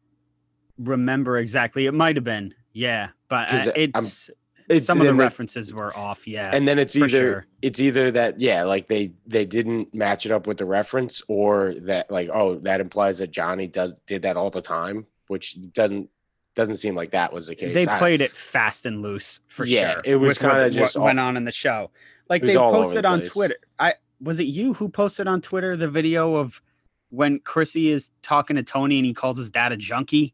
remember 0.77 1.37
exactly. 1.37 1.85
It 1.85 1.93
might 1.93 2.15
have 2.15 2.23
been. 2.23 2.53
Yeah, 2.71 3.09
but 3.29 3.51
uh, 3.51 3.55
uh, 3.55 3.57
I'm- 3.57 3.73
it's, 3.95 4.29
It's- 4.69 4.85
some 4.85 5.01
of 5.01 5.07
the 5.07 5.13
references 5.13 5.73
were 5.73 5.95
off. 5.97 6.25
Yeah. 6.27 6.49
and 6.53 6.65
then 6.67 6.79
it's 6.79 6.95
either 6.95 7.07
sure. 7.09 7.45
it's 7.61 7.79
either 7.81 8.11
that 8.11 8.39
yeah 8.39 8.63
like 8.63 8.87
they 8.87 9.11
they 9.27 9.43
didn't 9.45 9.93
match 9.93 10.25
it 10.25 10.31
up 10.31 10.47
with 10.47 10.57
the 10.57 10.65
reference 10.65 11.21
or 11.27 11.73
that 11.81 12.09
like 12.09 12.29
oh 12.33 12.55
that 12.59 12.79
implies 12.79 13.17
that 13.19 13.29
johnny 13.31 13.67
does 13.67 13.93
did 14.07 14.21
that 14.21 14.37
all 14.37 14.49
the 14.49 14.61
time 14.61 15.05
which 15.33 15.57
doesn't 15.73 16.09
doesn't 16.55 16.77
seem 16.77 16.95
like 16.95 17.09
that 17.11 17.33
was 17.33 17.47
the 17.47 17.55
case 17.55 17.73
they 17.73 17.87
played 17.87 18.21
it 18.21 18.31
fast 18.37 18.85
and 18.85 19.01
loose 19.01 19.39
for 19.47 19.65
Yeah, 19.65 19.93
sure. 19.95 20.01
it 20.05 20.15
was 20.17 20.37
kinda 20.37 20.55
what 20.65 20.71
just 20.71 20.95
all- 20.95 21.03
went 21.05 21.19
on 21.19 21.35
in 21.35 21.43
the 21.45 21.51
show. 21.51 21.89
Like 22.29 22.43
they 22.43 22.53
posted 22.55 23.03
the 23.03 23.07
on 23.09 23.19
place. 23.21 23.31
Twitter. 23.33 23.55
I 23.79 23.93
was 24.21 24.39
it 24.39 24.43
you 24.45 24.73
who 24.75 24.87
posted 24.87 25.27
on 25.27 25.41
Twitter 25.41 25.75
the 25.75 25.89
video 25.89 26.35
of 26.35 26.61
when 27.09 27.39
Chrissy 27.39 27.89
is 27.91 28.11
talking 28.21 28.55
to 28.55 28.63
Tony 28.63 28.99
and 28.99 29.05
he 29.05 29.13
calls 29.13 29.37
his 29.37 29.49
dad 29.51 29.71
a 29.71 29.77
junkie. 29.77 30.33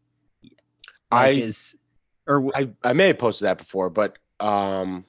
I- 1.09 1.31
Like 1.31 1.43
is 1.43 1.75
or 2.27 2.51
I, 2.55 2.69
I 2.83 2.91
may 2.93 3.07
have 3.07 3.17
posted 3.17 3.45
that 3.47 3.57
before 3.57 3.89
but 3.89 4.17
um 4.41 5.05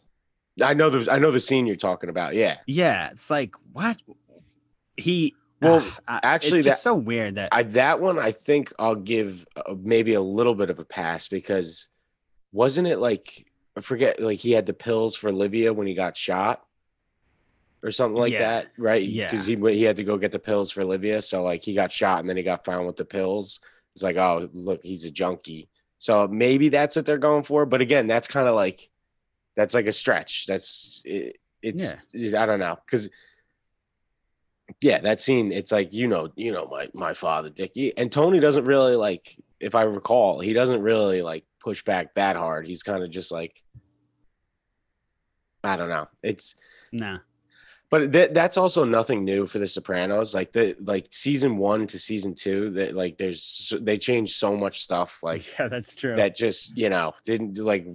i 0.63 0.73
know 0.75 0.91
the 0.91 1.11
i 1.13 1.19
know 1.19 1.31
the 1.31 1.41
scene 1.41 1.67
you're 1.67 1.75
talking 1.77 2.09
about 2.09 2.35
yeah 2.35 2.59
yeah, 2.67 3.11
it's 3.11 3.31
like 3.31 3.55
what 3.73 3.97
he. 4.97 5.35
Well, 5.61 5.77
ugh, 5.77 5.93
I- 6.09 6.21
actually 6.23 6.61
it's 6.61 6.67
just 6.67 6.79
that- 6.85 6.91
so 6.91 6.95
weird 6.95 7.35
that 7.37 7.51
I 7.53 7.63
that 7.65 8.01
one 8.01 8.19
I 8.19 8.33
think 8.33 8.73
I'll 8.79 8.95
give 8.95 9.47
uh, 9.57 9.75
maybe 9.79 10.15
a 10.15 10.21
little 10.21 10.55
bit 10.55 10.71
of 10.71 10.79
a 10.79 10.85
pass 10.85 11.29
because 11.29 11.89
wasn't 12.53 12.89
it 12.89 12.99
like 12.99 13.47
I 13.77 13.81
forget 13.83 14.21
like 14.21 14.39
he 14.39 14.53
had 14.53 14.67
the 14.67 14.73
pills 14.73 15.17
for 15.17 15.31
Livia 15.33 15.73
when 15.73 15.87
he 15.87 15.95
got 15.95 16.17
shot 16.17 16.65
or 17.83 17.91
something 17.91 18.21
like 18.21 18.33
Yeah. 18.33 18.41
that, 18.63 18.69
right? 18.77 19.03
Yeah. 19.07 19.31
because 19.31 19.47
he 19.47 19.57
he 19.57 19.83
had 19.83 19.97
to 19.97 20.05
go 20.05 20.17
get 20.19 20.33
the 20.33 20.39
pills 20.39 20.71
for 20.71 20.85
Livia, 20.85 21.23
so 21.23 21.43
like 21.43 21.63
he 21.63 21.75
got 21.75 21.93
shot 21.93 22.21
and 22.21 22.29
then 22.29 22.37
he 22.37 22.43
got 22.43 22.65
found 22.65 22.87
with 22.87 22.97
the 22.97 23.05
pills. 23.05 23.61
It's 23.95 24.03
like 24.03 24.17
oh 24.17 24.49
look 24.53 24.83
he's 24.83 25.05
a 25.05 25.11
junkie, 25.11 25.69
so 25.99 26.27
maybe 26.29 26.69
that's 26.69 26.97
what 26.97 27.05
they're 27.07 27.19
going 27.19 27.43
for. 27.43 27.67
But 27.67 27.81
again, 27.81 28.07
that's 28.07 28.29
kind 28.29 28.49
of 28.49 28.55
like 28.55 28.89
that's 29.57 29.75
like 29.75 29.87
a 29.87 29.93
stretch. 29.93 30.47
That's 30.47 31.03
it, 31.05 31.37
it's 31.63 31.95
I 32.35 32.47
don't 32.47 32.61
know 32.61 32.79
because 32.87 33.09
yeah, 34.83 35.01
that 35.01 35.21
scene, 35.21 35.53
it's 35.53 35.73
like, 35.73 35.93
you 35.93 36.09
know, 36.09 36.29
you 36.37 36.53
know, 36.53 36.67
my 36.71 36.89
my 36.95 37.15
father, 37.15 37.51
Dickie. 37.51 37.97
And 37.97 38.11
Tony 38.11 38.41
doesn't 38.41 38.65
really 38.65 38.97
like, 38.97 39.37
if 39.59 39.75
I 39.75 39.83
recall, 39.83 40.41
he 40.41 40.53
doesn't 40.53 40.83
really 40.83 41.23
like 41.23 41.45
push 41.61 41.83
back 41.85 42.15
that 42.15 42.37
hard. 42.37 42.67
He's 42.67 42.83
kind 42.83 43.03
of 43.05 43.11
just 43.11 43.31
like 43.31 43.61
I 45.63 45.77
don't 45.77 45.89
know. 45.91 46.07
It's 46.23 46.55
Nah. 46.93 47.19
but 47.91 48.13
that 48.13 48.35
that's 48.35 48.57
also 48.57 48.85
nothing 48.85 49.25
new 49.25 49.47
for 49.47 49.59
the 49.59 49.69
Sopranos. 49.69 50.35
Like 50.35 50.53
the 50.53 50.75
like 50.81 51.07
season 51.11 51.57
one 51.59 51.87
to 51.89 51.99
season 51.99 52.35
two, 52.35 52.71
that 52.71 52.95
like 52.95 53.19
there's 53.19 53.73
they 53.81 53.99
changed 53.99 54.37
so 54.37 54.57
much 54.57 54.83
stuff. 54.83 55.21
Like 55.23 55.47
yeah, 55.59 55.69
that's 55.69 55.95
true. 55.95 56.17
that 56.17 56.37
just 56.37 56.77
you 56.77 56.89
know 56.89 57.13
didn't 57.25 57.59
like 57.59 57.87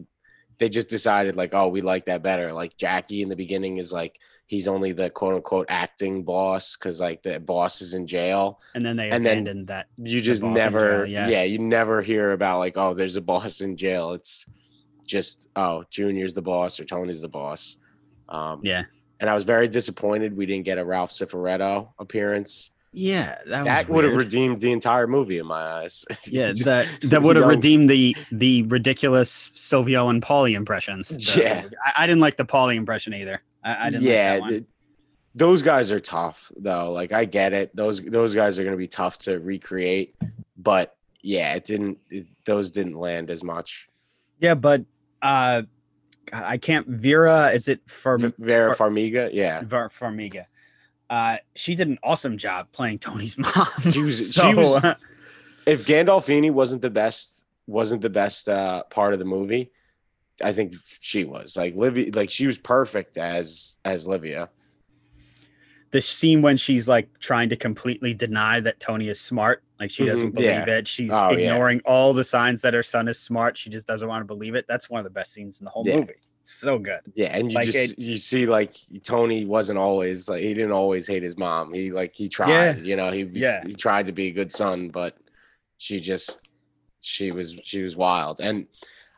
they 0.57 0.69
just 0.69 0.87
decided 0.87 1.35
like 1.35 1.53
oh 1.53 1.67
we 1.69 1.81
like 1.81 2.05
that 2.05 2.23
better. 2.23 2.53
Like 2.53 2.77
Jackie 2.77 3.21
in 3.21 3.29
the 3.29 3.35
beginning 3.35 3.77
is 3.77 3.91
like 3.91 4.19
he's 4.47 4.67
only 4.67 4.91
the 4.91 5.09
quote 5.09 5.33
unquote 5.33 5.65
acting 5.69 6.23
boss 6.23 6.75
because 6.75 6.99
like 6.99 7.23
the 7.23 7.39
boss 7.39 7.81
is 7.81 7.93
in 7.93 8.07
jail. 8.07 8.59
and 8.73 8.85
then 8.85 8.95
they 8.95 9.09
and 9.09 9.25
then 9.25 9.65
that. 9.65 9.87
You 9.97 10.21
just 10.21 10.43
never 10.43 11.07
jail, 11.07 11.29
yeah. 11.29 11.43
you 11.43 11.59
never 11.59 12.01
hear 12.01 12.31
about 12.31 12.59
like 12.59 12.77
oh 12.77 12.93
there's 12.93 13.15
a 13.15 13.21
boss 13.21 13.61
in 13.61 13.77
jail. 13.77 14.13
It's 14.13 14.45
just 15.05 15.49
oh 15.55 15.83
Junior's 15.89 16.33
the 16.33 16.41
boss 16.41 16.79
or 16.79 16.85
Tony's 16.85 17.21
the 17.21 17.29
boss. 17.29 17.77
Um, 18.29 18.61
Yeah. 18.63 18.83
and 19.19 19.29
I 19.29 19.35
was 19.35 19.43
very 19.43 19.67
disappointed 19.67 20.35
we 20.35 20.45
didn't 20.45 20.65
get 20.65 20.77
a 20.79 20.85
Ralph 20.85 21.11
Cifaretto 21.11 21.89
appearance. 21.99 22.71
Yeah, 22.97 23.37
that, 23.47 23.65
That 23.65 23.89
would 23.89 24.05
have 24.05 24.15
redeemed 24.15 24.61
the 24.61 24.71
entire 24.71 25.05
movie 25.05 25.37
in 25.37 25.45
my 25.45 25.61
eyes. 25.81 26.05
Yeah, 26.27 26.53
Just 26.53 26.63
that 26.63 26.87
that 27.09 27.21
would 27.21 27.35
have 27.35 27.45
redeemed 27.47 27.89
the 27.89 28.15
the 28.31 28.63
ridiculous 28.63 29.51
Silvio 29.53 30.07
and 30.09 30.21
Paulie 30.21 30.55
impressions. 30.55 31.09
So, 31.27 31.41
Yeah. 31.41 31.65
I, 31.85 32.03
I 32.03 32.07
didn't 32.07 32.21
like 32.21 32.37
the 32.37 32.45
Paulie 32.45 32.75
impression 32.77 33.13
either. 33.13 33.41
I, 33.65 33.87
I 33.87 33.89
didn't. 33.89 34.03
yeah, 34.03 34.13
like 34.13 34.33
that 34.33 34.41
one. 34.41 34.49
th- 34.51 34.63
those 35.35 35.61
guys 35.63 35.91
are 35.91 35.99
tough 35.99 36.51
though. 36.55 36.91
Like 36.93 37.11
I 37.11 37.25
get 37.25 37.51
it; 37.51 37.75
those 37.75 37.99
those 38.01 38.33
guys 38.35 38.57
are 38.59 38.63
going 38.63 38.73
to 38.75 38.77
be 38.77 38.87
tough 38.87 39.17
to 39.19 39.39
recreate. 39.39 40.15
But 40.57 40.95
yeah, 41.21 41.55
it 41.55 41.65
didn't; 41.65 41.97
it, 42.09 42.27
those 42.45 42.71
didn't 42.71 42.97
land 42.97 43.29
as 43.29 43.43
much. 43.43 43.89
yeah, 44.39 44.53
but 44.53 44.85
uh, 45.21 45.63
I 46.31 46.57
can't. 46.57 46.87
Vera, 46.87 47.47
is 47.49 47.67
it 47.67 47.81
for 47.89 48.17
Vera 48.39 48.73
Far- 48.75 48.89
Farmiga, 48.89 49.29
yeah, 49.33 49.61
Ver, 49.63 49.89
Farmiga? 49.89 50.45
Uh, 51.09 51.37
she 51.55 51.75
did 51.75 51.87
an 51.87 51.99
awesome 52.03 52.37
job 52.37 52.67
playing 52.71 52.99
Tony's 52.99 53.37
mom. 53.39 53.67
She 53.91 54.01
was- 54.01 54.33
so, 54.33 54.49
she 54.49 54.55
was- 54.55 54.83
uh, 54.83 54.95
if 55.65 55.85
Gandolfini 55.87 56.51
wasn't 56.51 56.81
the 56.83 56.89
best, 56.91 57.43
wasn't 57.67 58.01
the 58.03 58.09
best 58.09 58.47
uh, 58.47 58.83
part 58.91 59.13
of 59.13 59.19
the 59.19 59.25
movie, 59.25 59.71
I 60.43 60.51
think 60.53 60.75
she 60.99 61.23
was 61.23 61.55
like 61.55 61.75
Livia. 61.75 62.11
Like 62.13 62.29
she 62.29 62.45
was 62.47 62.57
perfect 62.57 63.17
as 63.17 63.77
as 63.85 64.07
Livia. 64.07 64.49
the 65.91 66.01
scene 66.01 66.41
when 66.41 66.57
she's 66.57 66.89
like 66.89 67.07
trying 67.19 67.47
to 67.47 67.55
completely 67.55 68.13
deny 68.13 68.59
that 68.59 68.81
Tony 68.81 69.07
is 69.07 69.17
smart, 69.21 69.63
like 69.79 69.89
she 69.89 70.05
doesn't 70.05 70.31
Mhm, 70.31 70.33
believe 70.33 70.67
yeah. 70.67 70.77
it. 70.79 70.87
She's 70.89 71.11
Oh, 71.13 71.29
yeah. 71.31 71.53
ignoring 71.53 71.79
all 71.85 72.11
the 72.13 72.23
signs 72.23 72.61
that 72.63 72.73
her 72.73 72.83
son 72.83 73.07
is 73.07 73.17
smart. 73.17 73.57
She 73.57 73.69
just 73.69 73.87
doesn't 73.87 74.05
want 74.09 74.19
to 74.21 74.25
believe 74.25 74.55
it. 74.55 74.65
That's 74.67 74.89
one 74.89 74.99
of 74.99 75.05
the 75.05 75.09
best 75.11 75.31
scenes 75.31 75.61
in 75.61 75.65
the 75.65 75.71
whole 75.71 75.85
Yeah. 75.85 75.99
movie. 76.01 76.15
It's 76.41 76.51
so 76.53 76.79
good. 76.79 76.99
Yeah, 77.13 77.27
and 77.27 77.43
It's 77.43 77.53
you 77.53 77.55
like 77.55 77.65
just 77.71 77.97
you 77.97 78.17
see 78.17 78.45
like 78.45 78.73
Tony 79.03 79.45
wasn't 79.45 79.79
always 79.79 80.27
like 80.27 80.41
he 80.41 80.53
didn't 80.53 80.73
always 80.73 81.07
hate 81.07 81.23
his 81.23 81.37
mom. 81.37 81.73
He 81.73 81.91
like 81.91 82.13
he 82.13 82.27
tried, 82.27 82.79
you 82.85 82.97
know, 82.97 83.09
he 83.09 83.23
was, 83.23 83.41
Yeah. 83.41 83.63
he 83.65 83.73
tried 83.73 84.07
to 84.07 84.11
be 84.11 84.27
a 84.27 84.31
good 84.31 84.51
son, 84.51 84.89
but 84.89 85.15
she 85.77 85.99
just 86.01 86.49
she 86.99 87.31
was 87.31 87.55
she 87.63 87.83
was 87.83 87.95
wild. 87.95 88.41
And 88.41 88.67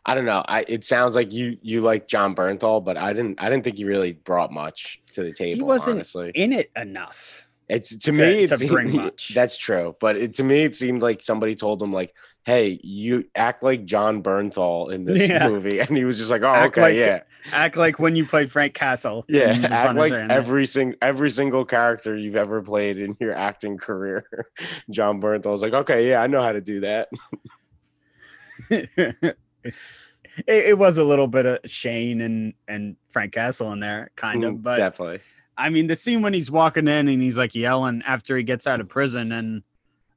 I 0.08 0.16
don't 0.16 0.26
know. 0.26 0.44
I 0.48 0.64
it 0.68 0.86
sounds 0.86 1.14
like 1.16 1.34
you 1.34 1.58
you 1.62 1.82
like 1.82 2.08
Jon 2.08 2.34
Bernthal, 2.34 2.84
but 2.84 2.96
I 2.98 3.12
didn't 3.14 3.42
I 3.42 3.50
didn't 3.50 3.64
think 3.66 3.78
he 3.78 3.84
really 3.86 4.14
brought 4.14 4.52
much 4.54 5.02
to 5.14 5.22
the 5.24 5.34
table. 5.34 5.58
He 5.58 5.62
wasn't 5.64 5.98
honestly, 5.98 6.32
In 6.34 6.54
it 6.54 6.72
enough. 6.76 7.46
it's 7.68 7.90
to, 7.90 7.98
to- 7.98 8.12
me 8.14 8.44
it's 8.44 8.64
bring 8.66 8.96
much. 8.96 9.34
That's 9.36 9.58
true, 9.58 9.96
but 10.00 10.16
it, 10.16 10.34
to 10.36 10.44
me 10.44 10.64
it 10.64 10.74
seemed 10.76 11.02
like 11.02 11.22
somebody 11.22 11.56
told 11.56 11.84
him 11.84 11.92
like, 11.92 12.14
"Hey, 12.46 12.80
you 12.84 13.26
act 13.36 13.64
like 13.64 13.84
John 13.84 14.24
Bernthal 14.24 14.94
in 14.94 15.04
this 15.04 15.28
Yeah. 15.28 15.50
movie," 15.50 15.80
and 15.80 15.98
he 15.98 16.06
was 16.06 16.18
just 16.18 16.32
like, 16.32 16.42
"Oh, 16.44 16.54
Act 16.54 16.78
okay, 16.78 16.82
like- 16.82 16.96
yeah." 16.96 17.24
Act 17.54 17.78
like 17.78 17.98
when 17.98 18.16
you 18.18 18.26
played 18.26 18.52
Frank 18.52 18.74
Castle. 18.74 19.24
Yeah, 19.30 19.68
act 19.72 19.96
like 19.96 20.12
every 20.12 20.66
sing 20.66 20.96
every 21.02 21.30
single 21.30 21.64
character 21.64 22.16
you've 22.18 22.36
ever 22.36 22.62
played 22.62 22.98
in 22.98 23.16
your 23.22 23.34
acting 23.34 23.78
career. 23.78 24.26
Jon 24.90 25.22
Bernthal's 25.22 25.62
like, 25.62 25.72
okay, 25.74 26.10
yeah, 26.10 26.22
I 26.22 26.28
know 26.28 26.42
how 26.42 26.52
to 26.52 26.60
do 26.62 26.82
that. 26.82 27.08
it, 30.48 30.66
it 30.70 30.78
was 30.78 30.98
a 30.98 31.04
little 31.04 31.28
bit 31.28 31.46
of 31.46 31.60
Shane 31.66 32.22
and 32.22 32.54
and 32.68 32.96
Frank 33.10 33.34
Castle 33.34 33.72
in 33.74 33.80
there, 33.80 34.12
kind 34.16 34.44
of. 34.44 34.56
Mm, 34.56 34.64
But 34.64 34.78
Definitely. 34.78 35.20
I 35.58 35.70
mean, 35.70 35.88
the 35.88 35.96
scene 35.96 36.22
when 36.22 36.34
he's 36.34 36.52
walking 36.52 36.88
in 36.88 37.08
and 37.08 37.22
he's 37.22 37.38
like 37.38 37.56
yelling 37.56 38.04
after 38.06 38.38
he 38.38 38.44
gets 38.44 38.68
out 38.68 38.80
of 38.80 38.88
prison 38.90 39.32
and 39.32 39.64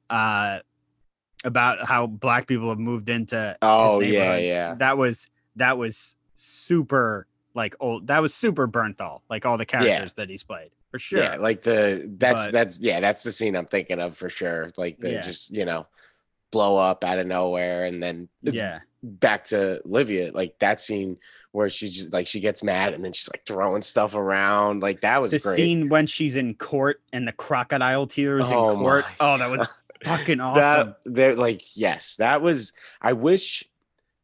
uh 0.09 0.59
about 1.43 1.87
how 1.87 2.05
black 2.05 2.45
people 2.47 2.69
have 2.69 2.77
moved 2.79 3.09
into 3.09 3.57
Oh 3.61 3.99
yeah, 4.01 4.37
yeah. 4.37 4.75
that 4.75 4.97
was 4.97 5.27
that 5.55 5.77
was 5.77 6.15
super 6.35 7.25
like 7.55 7.75
old 7.79 8.07
that 8.07 8.21
was 8.21 8.33
super 8.33 8.67
Bernthal, 8.67 9.21
like 9.29 9.45
all 9.45 9.57
the 9.57 9.65
characters 9.65 10.13
that 10.15 10.29
he's 10.29 10.43
played 10.43 10.69
for 10.91 10.99
sure. 10.99 11.19
Yeah, 11.23 11.35
like 11.37 11.63
the 11.63 12.07
that's 12.17 12.45
But- 12.45 12.51
that's 12.53 12.79
yeah, 12.79 12.99
that's 12.99 13.23
the 13.23 13.31
scene 13.31 13.55
I'm 13.55 13.65
thinking 13.65 13.99
of 13.99 14.15
for 14.17 14.29
sure. 14.29 14.69
Like 14.77 14.99
the 14.99 15.11
Yeah. 15.13 15.25
just, 15.25 15.49
you 15.51 15.65
know, 15.65 15.87
blow 16.51 16.77
up 16.77 17.03
out 17.03 17.17
of 17.19 17.27
nowhere 17.27 17.85
and 17.85 18.01
then 18.03 18.27
yeah. 18.43 18.79
back 19.03 19.45
to 19.45 19.81
Livia, 19.85 20.31
like 20.33 20.59
that 20.59 20.81
scene 20.81 21.17
where 21.51 21.69
she's 21.69 21.95
just 21.95 22.13
like 22.13 22.27
she 22.27 22.39
gets 22.39 22.61
mad 22.63 22.93
and 22.93 23.03
then 23.03 23.11
she's 23.13 23.29
like 23.33 23.45
throwing 23.45 23.81
stuff 23.81 24.15
around. 24.15 24.81
Like 24.81 25.01
that 25.01 25.21
was 25.21 25.31
The 25.31 25.39
great. 25.39 25.55
scene 25.55 25.89
when 25.89 26.07
she's 26.07 26.35
in 26.35 26.55
court 26.55 27.01
and 27.11 27.27
the 27.27 27.33
crocodile 27.33 28.07
tears 28.07 28.45
Oh 28.49 28.71
in 28.71 28.77
court. 28.79 29.05
my 29.19 29.33
Oh, 29.33 29.37
that 29.37 29.49
was 29.49 29.67
fucking 30.03 30.39
awesome. 30.39 30.61
that 30.61 30.97
they're 31.05 31.35
like 31.35 31.61
yes 31.77 32.15
that 32.15 32.41
was 32.41 32.73
i 33.03 33.13
wish 33.13 33.63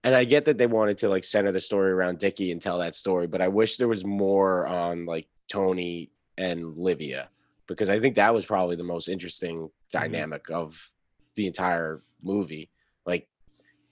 and 0.03 0.15
i 0.15 0.23
get 0.25 0.45
that 0.45 0.57
they 0.57 0.65
wanted 0.65 0.97
to 0.97 1.07
like 1.07 1.23
center 1.23 1.51
the 1.51 1.61
story 1.61 1.91
around 1.91 2.17
Dickie 2.17 2.51
and 2.51 2.59
tell 2.59 2.79
that 2.79 2.95
story 2.95 3.27
but 3.27 3.41
i 3.41 3.47
wish 3.47 3.77
there 3.77 3.87
was 3.87 4.03
more 4.03 4.65
on 4.65 5.05
like 5.05 5.27
tony 5.47 6.09
and 6.35 6.75
livia 6.79 7.29
because 7.67 7.89
i 7.89 7.99
think 7.99 8.15
that 8.15 8.33
was 8.33 8.43
probably 8.43 8.75
the 8.75 8.83
most 8.83 9.07
interesting 9.07 9.57
mm-hmm. 9.57 9.67
dynamic 9.91 10.49
of 10.49 10.89
the 11.37 11.47
entire 11.47 12.01
movie 12.23 12.69
like 13.05 13.27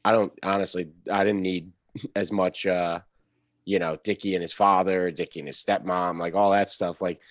i 0.03 0.11
don't 0.11 0.33
honestly 0.43 0.89
i 1.09 1.23
didn't 1.23 1.41
need 1.41 1.71
as 2.15 2.31
much 2.31 2.65
uh 2.65 2.99
you 3.63 3.79
know 3.79 3.97
Dickie 4.03 4.35
and 4.35 4.41
his 4.41 4.51
father 4.53 5.09
Dickie 5.11 5.39
and 5.39 5.47
his 5.47 5.57
stepmom 5.63 6.19
like 6.19 6.35
all 6.35 6.51
that 6.51 6.69
stuff 6.69 7.01
like 7.01 7.21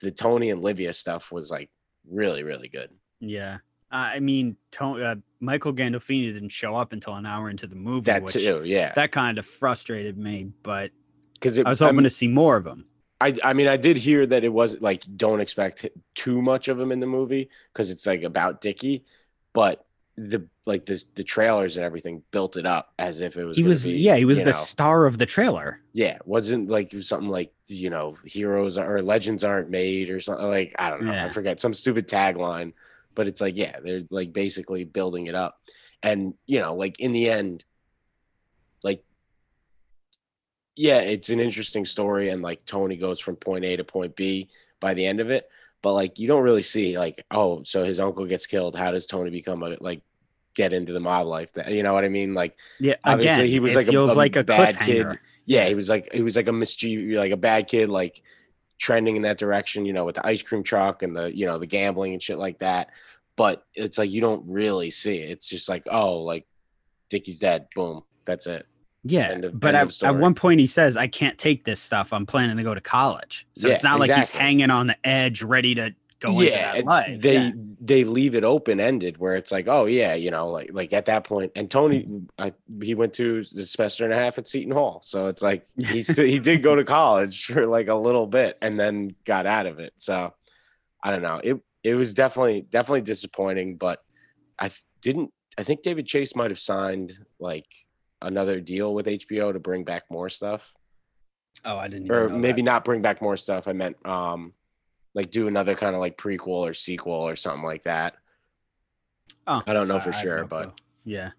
the 0.00 0.10
tony 0.10 0.50
and 0.50 0.62
livia 0.62 0.92
stuff 0.92 1.32
was 1.32 1.50
like 1.50 1.70
really 2.08 2.42
really 2.44 2.68
good 2.68 2.90
Yeah. 3.20 3.58
I 3.94 4.20
mean, 4.20 4.56
to- 4.72 5.04
uh, 5.04 5.14
Michael 5.40 5.74
Gandolfini 5.74 6.32
didn't 6.32 6.48
show 6.48 6.74
up 6.74 6.94
until 6.94 7.14
an 7.16 7.26
hour 7.26 7.50
into 7.50 7.66
the 7.66 7.76
movie, 7.76 8.06
that 8.06 8.22
which 8.22 8.32
too 8.32 8.62
yeah 8.64 8.90
that 8.94 9.12
kind 9.12 9.38
of 9.38 9.44
frustrated 9.44 10.16
me. 10.16 10.50
But 10.62 10.92
because 11.34 11.58
I 11.58 11.68
was 11.68 11.80
hoping 11.80 12.04
to 12.04 12.10
see 12.10 12.26
more 12.28 12.56
of 12.56 12.66
him. 12.66 12.86
I, 13.20 13.34
I 13.44 13.52
mean, 13.52 13.68
I 13.68 13.76
did 13.76 13.98
hear 13.98 14.24
that 14.26 14.44
it 14.44 14.48
was 14.48 14.80
like 14.80 15.04
don't 15.16 15.40
expect 15.40 15.86
too 16.14 16.40
much 16.40 16.68
of 16.68 16.80
him 16.80 16.90
in 16.90 17.00
the 17.00 17.06
movie 17.06 17.50
because 17.70 17.90
it's 17.90 18.06
like 18.06 18.22
about 18.22 18.62
Dickie, 18.62 19.04
but 19.52 19.84
the 20.16 20.46
like 20.66 20.84
this 20.84 21.04
the 21.14 21.24
trailers 21.24 21.76
and 21.76 21.84
everything 21.84 22.22
built 22.30 22.56
it 22.56 22.66
up 22.66 22.92
as 22.98 23.20
if 23.20 23.36
it 23.36 23.44
was. 23.44 23.56
He 23.56 23.62
was, 23.62 23.86
be, 23.86 23.98
yeah, 23.98 24.16
he 24.16 24.24
was 24.24 24.40
the 24.40 24.46
know, 24.46 24.52
star 24.52 25.06
of 25.06 25.18
the 25.18 25.26
trailer. 25.26 25.80
yeah, 25.92 26.18
wasn't 26.24 26.68
like 26.68 26.92
was 26.92 27.08
something 27.08 27.30
like 27.30 27.52
you 27.66 27.88
know 27.88 28.16
heroes 28.24 28.76
or 28.76 29.00
legends 29.00 29.42
aren't 29.42 29.70
made 29.70 30.10
or 30.10 30.20
something 30.20 30.46
like 30.46 30.74
I 30.78 30.90
don't 30.90 31.04
know 31.04 31.12
I 31.12 31.28
forget 31.30 31.60
some 31.60 31.72
stupid 31.72 32.08
tagline, 32.08 32.74
but 33.14 33.26
it's 33.26 33.40
like 33.40 33.56
yeah 33.56 33.78
they're 33.82 34.02
like 34.10 34.32
basically 34.32 34.84
building 34.84 35.26
it 35.26 35.34
up, 35.34 35.60
and 36.02 36.34
you 36.46 36.60
know 36.60 36.74
like 36.74 37.00
in 37.00 37.12
the 37.12 37.30
end, 37.30 37.64
like 38.84 39.02
yeah, 40.76 40.98
it's 40.98 41.30
an 41.30 41.40
interesting 41.40 41.86
story, 41.86 42.28
and 42.28 42.42
like 42.42 42.66
Tony 42.66 42.96
goes 42.96 43.18
from 43.18 43.36
point 43.36 43.64
A 43.64 43.76
to 43.76 43.84
point 43.84 44.14
B 44.14 44.50
by 44.78 44.92
the 44.92 45.06
end 45.06 45.20
of 45.20 45.30
it. 45.30 45.48
But 45.82 45.94
like 45.94 46.18
you 46.18 46.28
don't 46.28 46.42
really 46.42 46.62
see 46.62 46.96
like 46.98 47.24
oh, 47.30 47.62
so 47.64 47.84
his 47.84 48.00
uncle 48.00 48.24
gets 48.26 48.46
killed. 48.46 48.76
How 48.76 48.92
does 48.92 49.06
Tony 49.06 49.30
become 49.30 49.62
a 49.62 49.76
like 49.80 50.02
get 50.54 50.72
into 50.72 50.92
the 50.92 51.00
mob 51.00 51.26
life? 51.26 51.52
That 51.54 51.72
you 51.72 51.82
know 51.82 51.92
what 51.92 52.04
I 52.04 52.08
mean? 52.08 52.34
Like 52.34 52.56
Yeah, 52.78 52.94
Obviously, 53.04 53.44
again, 53.44 53.52
he 53.52 53.60
was 53.60 53.74
like 53.74 53.88
a- 53.88 53.90
feels 53.90 54.12
a 54.12 54.14
like 54.14 54.36
a 54.36 54.44
bad 54.44 54.78
kid. 54.78 55.06
yeah, 55.44 55.66
he 55.68 55.74
was 55.74 55.88
like 55.88 56.12
he 56.12 56.22
was 56.22 56.36
like 56.36 56.48
a 56.48 56.52
mischief, 56.52 57.16
like 57.18 57.32
a 57.32 57.36
bad 57.36 57.66
kid, 57.66 57.88
like 57.88 58.22
trending 58.78 59.16
in 59.16 59.22
that 59.22 59.38
direction. 59.38 59.84
You 59.84 59.92
know, 59.92 60.04
with 60.04 60.14
the 60.14 60.26
ice 60.26 60.42
cream 60.42 60.62
truck 60.62 61.02
and 61.02 61.14
the 61.16 61.36
you 61.36 61.46
know 61.46 61.58
the 61.58 61.66
gambling 61.66 62.12
and 62.12 62.22
shit 62.22 62.38
like 62.38 62.58
that. 62.60 62.90
But 63.34 63.64
it's 63.74 63.98
like 63.98 64.10
you 64.10 64.20
don't 64.20 64.48
really 64.48 64.90
see 64.90 65.16
it. 65.16 65.30
It's 65.30 65.48
just 65.48 65.68
like 65.68 65.84
oh, 65.90 66.20
like 66.20 66.46
Dickie's 67.10 67.40
dead. 67.40 67.66
Boom, 67.74 68.04
that's 68.24 68.46
it. 68.46 68.66
Yeah, 69.04 69.32
of- 69.32 69.58
but 69.58 69.74
at, 69.74 70.02
at 70.02 70.16
one 70.16 70.34
point 70.34 70.60
he 70.60 70.66
says, 70.66 70.96
"I 70.96 71.06
can't 71.08 71.36
take 71.38 71.64
this 71.64 71.80
stuff. 71.80 72.12
I'm 72.12 72.26
planning 72.26 72.56
to 72.56 72.62
go 72.62 72.74
to 72.74 72.80
college." 72.80 73.46
So 73.56 73.68
it's 73.68 73.82
Yeah, 73.82 73.90
not 73.90 74.00
like 74.00 74.12
he's 74.12 74.30
hanging 74.30 74.70
on 74.70 74.86
the 74.88 74.96
edge, 75.04 75.42
ready 75.42 75.74
to 75.74 75.94
go 76.20 76.30
into 76.38 76.52
that 76.52 76.76
and 76.76 76.86
life. 76.86 77.20
they 77.20 77.34
yeah. 77.34 77.50
they 77.80 78.04
leave 78.04 78.36
it 78.36 78.44
open 78.44 78.78
ended 78.78 79.18
where 79.18 79.34
it's 79.34 79.50
like 79.50 79.66
oh 79.66 79.86
yeah 79.86 80.14
you 80.14 80.30
know 80.30 80.46
like 80.48 80.70
like 80.72 80.92
at 80.92 81.06
that 81.06 81.24
point." 81.24 81.50
and 81.56 81.68
tony 81.68 82.06
I, 82.38 82.52
he 82.80 82.94
went 82.94 83.12
to 83.14 83.42
the 83.42 83.64
semester 83.64 84.04
and 84.04 84.12
a 84.12 84.16
half 84.16 84.38
at 84.38 84.46
seton 84.46 84.70
hall 84.70 85.00
so 85.02 85.26
it's 85.26 85.42
like 85.42 85.66
he 85.76 86.00
still 86.00 86.24
he 86.24 86.38
did 86.38 86.62
go 86.62 86.76
to 86.76 86.84
college 86.84 87.46
for 87.46 87.66
like 87.66 87.88
a 87.88 87.96
little 87.96 88.28
bit 88.28 88.56
and 88.62 88.78
then 88.78 89.16
got 89.24 89.46
out 89.46 89.66
of 89.66 89.80
it 89.80 89.94
so 89.96 90.32
i 91.02 91.10
don't 91.10 91.22
know 91.22 91.40
it 91.42 91.60
it 91.82 91.96
was 91.96 92.14
definitely 92.14 92.60
definitely 92.70 93.02
disappointing 93.02 93.74
but 93.74 93.98
i 94.60 94.70
didn't 95.00 95.32
i 95.58 95.64
think 95.64 95.82
david 95.82 96.06
chase 96.06 96.36
might 96.36 96.52
have 96.52 96.58
signed 96.60 97.12
like 97.40 97.66
another 98.22 98.60
deal 98.60 98.94
with 98.94 99.06
HBO 99.06 99.52
to 99.52 99.58
bring 99.58 99.84
back 99.84 100.04
more 100.10 100.28
stuff, 100.28 100.74
Oh, 101.64 101.76
I 101.76 101.88
didn't. 101.88 102.10
or 102.10 102.28
maybe 102.28 102.62
not 102.62 102.84
bring 102.84 103.02
back 103.02 103.20
more 103.22 103.36
stuff. 103.36 103.68
I 103.68 103.72
meant 103.72 103.96
um, 104.06 104.52
like 105.14 105.30
do 105.30 105.48
another 105.48 105.74
kind 105.74 105.94
of 105.94 106.00
like 106.00 106.16
prequel 106.16 106.68
or 106.68 106.74
sequel 106.74 107.12
or 107.12 107.36
something 107.36 107.64
like 107.64 107.82
that. 107.84 108.14
Oh, 109.46 109.62
I 109.66 109.72
don't 109.72 109.88
know 109.88 110.00
for 110.00 110.10
I 110.10 110.16
have 110.16 110.22
sure, 110.22 110.44
but 110.44 110.62
clue. 110.64 110.72
yeah, 111.04 111.30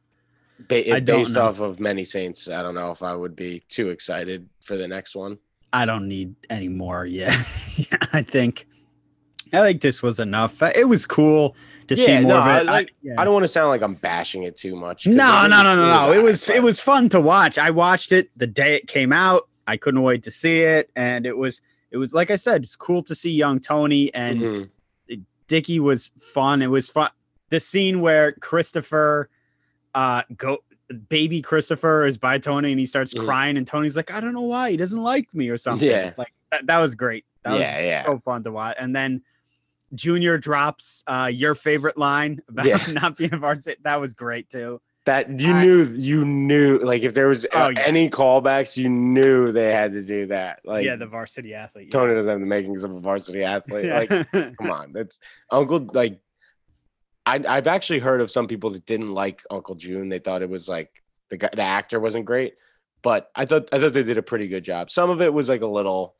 ba- 0.68 1.02
based 1.02 1.34
know. 1.36 1.42
off 1.42 1.60
of 1.60 1.80
many 1.80 2.04
saints, 2.04 2.50
I 2.50 2.62
don't 2.62 2.76
know 2.76 2.92
if 2.92 3.02
I 3.02 3.16
would 3.16 3.36
be 3.36 3.64
too 3.70 3.90
excited 3.90 4.48
for 4.62 4.78
the 4.78 4.88
next 4.88 5.16
one. 5.16 5.38
I 5.72 5.86
don't 5.86 6.08
need 6.08 6.36
any 6.50 6.68
more. 6.68 7.06
Yeah 7.06 7.32
I 8.14 8.22
think, 8.22 8.68
I 9.54 9.62
think 9.62 9.82
this 9.82 10.02
was 10.02 10.20
enough. 10.20 10.62
Uh, 10.62 10.72
It 10.76 10.86
was 10.90 11.06
cool 11.06 11.56
to 11.88 11.96
see 11.96 12.14
more 12.20 12.30
no, 12.34 12.38
of 12.40 12.48
it. 12.48 12.70
I 12.70 12.80
I- 12.80 12.86
yeah. 13.02 13.14
I 13.18 13.24
don't 13.26 13.34
want 13.34 13.44
to 13.44 13.48
sound 13.48 13.70
like 13.70 13.82
I'm 13.82 13.94
bashing 13.96 14.44
it 14.44 14.58
too 14.58 14.76
much. 14.76 15.06
No, 15.08 15.48
no, 15.48 15.62
no, 15.64 15.76
no, 15.76 15.90
no. 15.90 16.12
It 16.14 16.24
was 16.24 16.50
it 16.50 16.64
was 16.64 16.80
fun 16.80 17.10
to 17.10 17.20
watch. 17.22 17.58
I 17.58 17.70
watched 17.70 18.12
it 18.12 18.30
the 18.36 18.48
day 18.48 18.76
it 18.76 18.88
came 18.88 19.12
out. 19.14 19.48
I 19.68 19.78
couldn't 19.78 20.02
wait 20.02 20.24
to 20.24 20.32
see 20.32 20.62
it, 20.62 20.90
and 20.96 21.26
it 21.26 21.38
was 21.38 21.62
it 21.92 21.98
was 21.98 22.14
like 22.14 22.32
I 22.32 22.36
said, 22.36 22.64
it's 22.64 22.76
cool 22.76 23.04
to 23.04 23.14
see 23.16 23.32
young 23.32 23.60
Tony 23.60 24.14
and 24.16 24.42
Mhm. 24.42 24.70
Dickie 25.48 25.80
was 25.80 26.10
fun. 26.20 26.62
It 26.62 26.68
was 26.72 26.90
fun. 26.90 27.10
The 27.50 27.60
scene 27.60 28.02
where 28.02 28.32
Christopher, 28.32 29.30
uh, 29.94 30.24
go 30.36 30.60
baby 31.10 31.42
Christopher 31.42 32.06
is 32.06 32.18
by 32.18 32.38
Tony 32.40 32.72
and 32.72 32.80
he 32.80 32.86
starts 32.86 33.14
Mhm. 33.14 33.26
crying, 33.26 33.58
and 33.58 33.68
Tony's 33.68 33.96
like, 33.96 34.12
I 34.14 34.20
don't 34.20 34.34
know 34.34 34.42
why 34.42 34.72
he 34.72 34.78
doesn't 34.78 35.02
like 35.02 35.28
me 35.34 35.50
or 35.50 35.58
something. 35.58 35.88
Yeah. 35.88 36.08
It's 36.08 36.18
like 36.18 36.34
that, 36.52 36.66
that 36.68 36.80
was 36.80 36.96
great. 36.96 37.26
That 37.44 37.60
Yeah, 37.60 37.78
was 37.80 37.88
yeah. 37.88 38.06
so 38.06 38.20
fun 38.20 38.44
to 38.46 38.52
watch. 38.52 38.76
And 38.80 38.96
then 38.96 39.22
Junior 39.96 40.38
drops 40.38 41.04
uh 41.08 41.30
your 41.34 41.56
favorite 41.56 41.98
line 41.98 42.42
about 42.48 42.66
Yeah. 42.66 42.80
not 42.92 43.18
being 43.18 43.34
a 43.34 43.38
varsity. 43.38 43.80
That 43.84 44.00
was 44.00 44.14
great 44.14 44.50
too. 44.50 44.82
That 45.06 45.40
you 45.40 45.52
I- 45.52 45.62
knew, 45.66 45.84
you 45.98 46.24
knew, 46.24 46.80
like 46.80 47.02
if 47.04 47.14
there 47.14 47.28
was 47.28 47.46
Oh, 47.54 47.68
yeah. 47.70 47.82
any 47.82 48.10
callbacks, 48.10 48.78
you 48.78 48.88
knew 48.88 49.52
they 49.52 49.72
had 49.74 49.92
to 49.92 50.02
do 50.02 50.28
that. 50.28 50.62
Like, 50.64 50.86
yeah, 50.86 50.96
the 50.96 51.08
varsity 51.08 51.54
athlete. 51.54 51.92
Tony 51.92 52.14
doesn't 52.14 52.32
have 52.32 52.40
the 52.40 52.46
makings 52.46 52.86
of 52.86 52.92
a 52.92 53.00
varsity 53.02 53.44
athlete. 53.44 53.86
yeah. 53.86 53.98
Like, 54.00 54.10
come 54.58 54.72
on, 54.72 54.94
that's 54.94 55.20
Uncle. 55.52 55.86
Like, 55.94 56.22
I, 57.26 57.44
I've 57.48 57.68
actually 57.68 58.00
heard 58.00 58.22
of 58.22 58.32
some 58.32 58.48
people 58.48 58.70
that 58.72 58.86
didn't 58.86 59.14
like 59.14 59.42
Uncle 59.52 59.76
June. 59.76 60.10
They 60.10 60.20
thought 60.20 60.42
it 60.42 60.50
was 60.50 60.68
like 60.70 61.04
the 61.30 61.38
guy, 61.38 61.50
the 61.54 61.62
actor 61.64 62.00
wasn't 62.00 62.26
great, 62.26 62.56
but 63.02 63.30
I 63.36 63.46
thought 63.46 63.70
I 63.74 63.80
thought 63.80 63.94
they 63.94 64.04
did 64.04 64.18
a 64.18 64.22
pretty 64.24 64.48
good 64.48 64.64
job. 64.64 64.90
Some 64.92 65.10
of 65.10 65.22
it 65.22 65.34
was 65.34 65.50
like 65.50 65.62
a 65.62 65.68
little, 65.68 66.16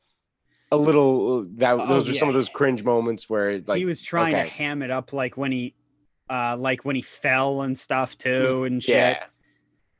a 0.74 0.76
little 0.76 1.44
that 1.56 1.74
Oh, 1.80 1.86
those 1.86 2.08
were 2.08 2.14
some 2.14 2.28
of 2.28 2.34
those 2.34 2.48
cringe 2.48 2.82
moments 2.84 3.28
where 3.30 3.60
like 3.66 3.78
he 3.78 3.84
was 3.84 4.02
trying 4.02 4.34
okay. 4.34 4.44
to 4.44 4.48
ham 4.50 4.82
it 4.82 4.90
up 4.90 5.12
like 5.12 5.36
when 5.36 5.52
he 5.52 5.74
uh 6.30 6.56
like 6.58 6.84
when 6.84 6.96
he 6.96 7.02
fell 7.02 7.62
and 7.62 7.76
stuff 7.78 8.16
too 8.18 8.64
and 8.64 8.82
shit. 8.82 8.94
yeah, 8.96 9.24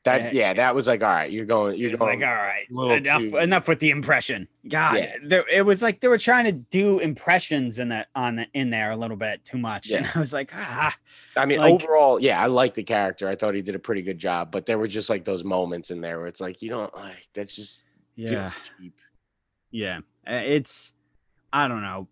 that 0.05 0.33
yeah 0.33 0.53
that 0.53 0.73
was 0.75 0.87
like 0.87 1.01
all 1.03 1.09
right. 1.09 1.31
You're 1.31 1.45
going. 1.45 1.77
You're 1.79 1.97
going. 1.97 2.19
like, 2.19 2.27
all 2.29 2.35
right, 2.35 2.97
enough, 2.97 3.21
too- 3.21 3.37
enough 3.37 3.67
with 3.67 3.79
the 3.79 3.89
impression. 3.89 4.47
God, 4.67 4.95
Yeah. 4.97 5.15
there, 5.23 5.43
it 5.51 5.63
was 5.65 5.81
like 5.83 5.99
they 5.99 6.07
were 6.07 6.17
trying 6.19 6.45
to 6.45 6.51
do 6.51 6.99
impressions 6.99 7.77
in 7.79 7.89
that 7.89 8.07
on 8.15 8.35
the, 8.37 8.47
in 8.53 8.69
there 8.71 8.91
a 8.91 8.95
little 8.95 9.17
bit 9.17 9.43
too 9.45 9.57
much. 9.59 9.89
And 9.91 10.09
I 10.15 10.19
was 10.19 10.33
like, 10.33 10.51
ah, 10.55 10.95
I 11.37 11.45
mean, 11.45 11.59
Like- 11.59 11.73
overall, 11.73 12.19
yeah, 12.19 12.41
I 12.41 12.47
like 12.47 12.73
the 12.75 12.83
character. 12.83 13.27
I 13.27 13.35
thought 13.35 13.53
he 13.55 13.61
did 13.61 13.75
a 13.75 13.79
pretty 13.79 14.01
good 14.03 14.17
job, 14.19 14.51
but 14.51 14.65
there 14.65 14.77
were 14.79 14.87
just 14.87 15.09
like 15.09 15.25
those 15.25 15.43
moments 15.43 15.89
in 15.91 16.01
there 16.01 16.17
where 16.19 16.27
it's 16.27 16.41
like 16.41 16.61
you 16.63 16.69
don't 16.69 16.93
like 16.95 17.27
that's 17.33 17.55
just 17.55 17.85
yeah, 18.15 18.51
cheap. 18.79 18.93
yeah. 19.71 19.99
Uh, 20.27 20.41
It's, 20.43 20.93
I 21.53 21.67
don't 21.67 21.81
know. 21.81 22.07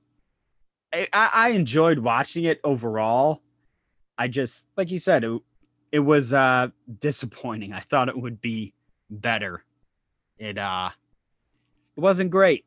I, 0.93 1.07
I 1.13 1.49
enjoyed 1.49 1.99
watching 1.99 2.43
it 2.43 2.59
overall. 2.63 3.41
I 4.17 4.27
just, 4.27 4.67
like 4.77 4.91
you 4.91 4.99
said, 4.99 5.23
it, 5.23 5.41
it 5.91 5.99
was 5.99 6.33
uh 6.33 6.69
disappointing. 6.99 7.73
I 7.73 7.79
thought 7.79 8.09
it 8.09 8.17
would 8.19 8.39
be 8.41 8.73
better. 9.09 9.63
It 10.37 10.57
uh, 10.57 10.89
it 11.97 11.99
wasn't 11.99 12.29
great. 12.31 12.65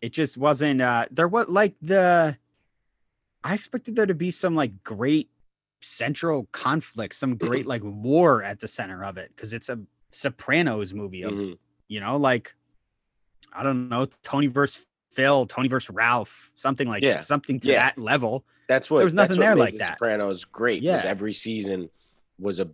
It 0.00 0.12
just 0.12 0.36
wasn't. 0.38 0.80
uh 0.80 1.06
There 1.10 1.28
was 1.28 1.48
like 1.48 1.74
the. 1.82 2.36
I 3.44 3.54
expected 3.54 3.96
there 3.96 4.06
to 4.06 4.14
be 4.14 4.30
some 4.30 4.54
like 4.54 4.82
great 4.84 5.28
central 5.82 6.48
conflict, 6.52 7.14
some 7.14 7.36
great 7.36 7.66
like 7.72 7.82
war 7.84 8.42
at 8.42 8.60
the 8.60 8.68
center 8.68 9.04
of 9.04 9.18
it, 9.18 9.32
because 9.34 9.52
it's 9.52 9.68
a 9.68 9.78
Sopranos 10.12 10.94
movie. 10.94 11.22
of 11.24 11.32
Mhm. 11.34 11.58
you 11.88 12.00
know, 12.00 12.16
like 12.16 12.54
I 13.54 13.62
don't 13.62 13.88
know, 13.88 14.06
Tony 14.22 14.46
versus 14.46 14.86
Phil, 15.12 15.46
Tony 15.46 15.68
versus 15.68 15.90
Ralph, 15.90 16.50
something 16.56 16.88
like 16.88 17.02
Yeah. 17.02 17.18
something 17.18 17.60
to 17.60 17.68
Yeah. 17.68 17.86
that 17.90 17.98
level. 17.98 18.44
That's 18.68 18.90
what 18.90 18.98
There 18.98 19.04
was 19.06 19.14
nothing 19.14 19.38
there 19.38 19.54
like 19.54 19.74
The 19.74 19.78
that. 19.78 19.98
Sopranos 19.98 20.44
great. 20.44 20.82
Yeah. 20.82 21.02
every 21.04 21.32
season 21.34 21.90
was 22.38 22.60
a, 22.60 22.70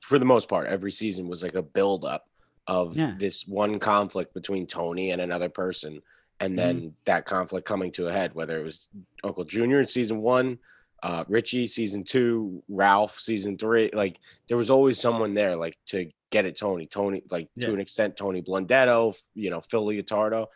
for 0.00 0.18
the 0.18 0.24
most 0.24 0.48
part, 0.48 0.68
every 0.68 0.92
season 0.92 1.26
was 1.28 1.42
like 1.42 1.54
a 1.54 1.62
build 1.62 2.04
up 2.04 2.28
of 2.68 2.96
Yeah. 2.96 3.14
this 3.18 3.46
one 3.48 3.78
conflict 3.80 4.32
between 4.34 4.66
Tony 4.66 5.10
and 5.10 5.20
another 5.20 5.48
person, 5.48 6.00
and 6.38 6.56
then 6.56 6.94
that 7.06 7.24
conflict 7.24 7.66
coming 7.66 7.90
to 7.92 8.06
a 8.08 8.12
head. 8.12 8.34
Whether 8.34 8.60
it 8.60 8.64
was 8.64 8.88
Uncle 9.24 9.44
Junior 9.44 9.80
in 9.80 9.86
season 9.86 10.20
one, 10.20 10.58
uh, 11.02 11.24
Richie 11.28 11.66
season 11.66 12.04
two, 12.04 12.62
Ralph 12.68 13.18
season 13.18 13.58
three, 13.58 13.90
like 13.92 14.20
there 14.46 14.56
was 14.56 14.70
always 14.70 15.00
someone 15.00 15.34
there, 15.34 15.56
like 15.56 15.76
to 15.86 16.08
get 16.32 16.46
at 16.46 16.56
Tony. 16.56 16.86
Tony, 16.86 17.22
like 17.30 17.48
Yeah. 17.54 17.68
to 17.68 17.74
an 17.74 17.80
extent, 17.80 18.16
Tony 18.16 18.42
Blundetto, 18.42 19.16
you 19.34 19.50
know, 19.50 19.60
Phil 19.60 19.86
Leotardo. 19.86 20.48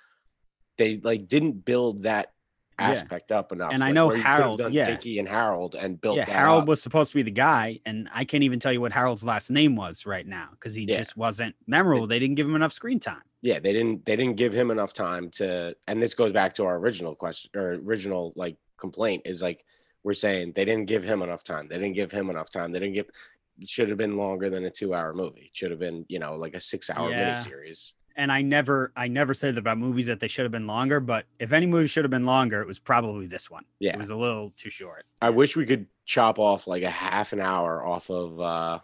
They 0.78 0.98
like 0.98 1.28
didn't 1.28 1.64
build 1.64 2.02
that 2.02 2.32
Yeah. 2.78 2.90
aspect 2.90 3.32
up 3.32 3.52
enough. 3.52 3.72
And 3.72 3.82
I 3.82 3.90
know 3.92 4.08
where 4.08 4.16
you 4.16 4.22
could 4.22 4.26
have 4.28 4.38
Harold- 4.40 4.72
yeah. 4.74 4.98
And 5.20 5.28
Harold 5.28 5.74
and 5.74 5.98
built 5.98 6.16
yeah, 6.18 6.24
that 6.26 6.32
Harold 6.32 6.62
up. 6.62 6.68
was 6.68 6.82
supposed 6.82 7.10
to 7.12 7.16
be 7.16 7.22
the 7.22 7.30
guy, 7.30 7.80
and 7.86 8.06
I 8.12 8.24
can't 8.26 8.42
even 8.42 8.58
tell 8.60 8.72
you 8.72 8.80
what 8.82 8.92
Harold's 8.92 9.24
last 9.24 9.50
name 9.50 9.76
was 9.76 10.04
right 10.04 10.26
now 10.26 10.48
because 10.50 10.74
he 10.74 10.82
Yeah. 10.84 10.98
just 10.98 11.16
wasn't 11.16 11.54
memorable. 11.66 12.06
They 12.06 12.18
didn't 12.18 12.34
give 12.34 12.46
him 12.46 12.54
enough 12.56 12.72
screen 12.72 12.98
time. 12.98 13.22
yeah, 13.42 13.60
they 13.60 13.72
didn't 13.72 14.04
they 14.04 14.16
didn't 14.16 14.36
give 14.36 14.52
him 14.52 14.70
enough 14.72 14.92
time 14.92 15.30
to 15.30 15.76
and 15.86 16.02
this 16.02 16.14
goes 16.14 16.32
back 16.32 16.52
to 16.54 16.64
our 16.64 16.76
original 16.78 17.14
question 17.14 17.48
or 17.54 17.74
original 17.74 18.32
like 18.34 18.56
complaint 18.76 19.22
is 19.24 19.40
like 19.40 19.64
we're 20.02 20.14
saying 20.14 20.52
they 20.56 20.64
didn't 20.64 20.86
give 20.86 21.04
him 21.04 21.22
enough 21.22 21.44
time. 21.44 21.68
They 21.68 21.76
didn't 21.78 21.94
give 21.94 22.10
him 22.10 22.28
enough 22.28 22.50
time. 22.50 22.72
They 22.72 22.80
didn't 22.80 22.94
give 22.94 23.06
it 23.06 23.14
should 23.66 23.88
have 23.88 23.98
been 23.98 24.16
longer 24.16 24.50
than 24.50 24.64
a 24.64 24.70
two 24.70 24.94
hour 24.94 25.12
movie. 25.14 25.42
It 25.46 25.56
should 25.56 25.70
have 25.70 25.80
been, 25.80 26.04
you 26.08 26.18
know, 26.18 26.34
like 26.36 26.54
a 26.54 26.60
six 26.60 26.90
hour 26.90 27.10
Yeah. 27.10 27.34
miniseries. 27.34 27.94
And 28.18 28.32
I 28.32 28.40
never, 28.40 28.92
I 28.96 29.08
never 29.08 29.34
said 29.34 29.58
about 29.58 29.76
movies 29.76 30.06
that 30.06 30.20
they 30.20 30.28
should 30.28 30.44
have 30.44 30.52
been 30.52 30.66
longer. 30.66 31.00
But 31.00 31.26
if 31.38 31.52
any 31.52 31.66
movie 31.66 31.86
should 31.86 32.04
have 32.04 32.10
been 32.10 32.24
longer, 32.24 32.62
it 32.62 32.66
was 32.66 32.78
probably 32.78 33.26
this 33.26 33.50
one. 33.50 33.64
Yeah. 33.78 33.92
it 33.92 33.98
was 33.98 34.08
a 34.10 34.16
little 34.16 34.52
too 34.56 34.70
short. 34.70 35.04
I 35.20 35.30
wish 35.30 35.54
we 35.54 35.66
could 35.66 35.86
chop 36.06 36.38
off 36.38 36.66
like 36.66 36.82
a 36.82 36.90
half 36.90 37.32
an 37.34 37.40
hour 37.40 37.86
off 37.86 38.08
of 38.10 38.40
uh 38.40 38.78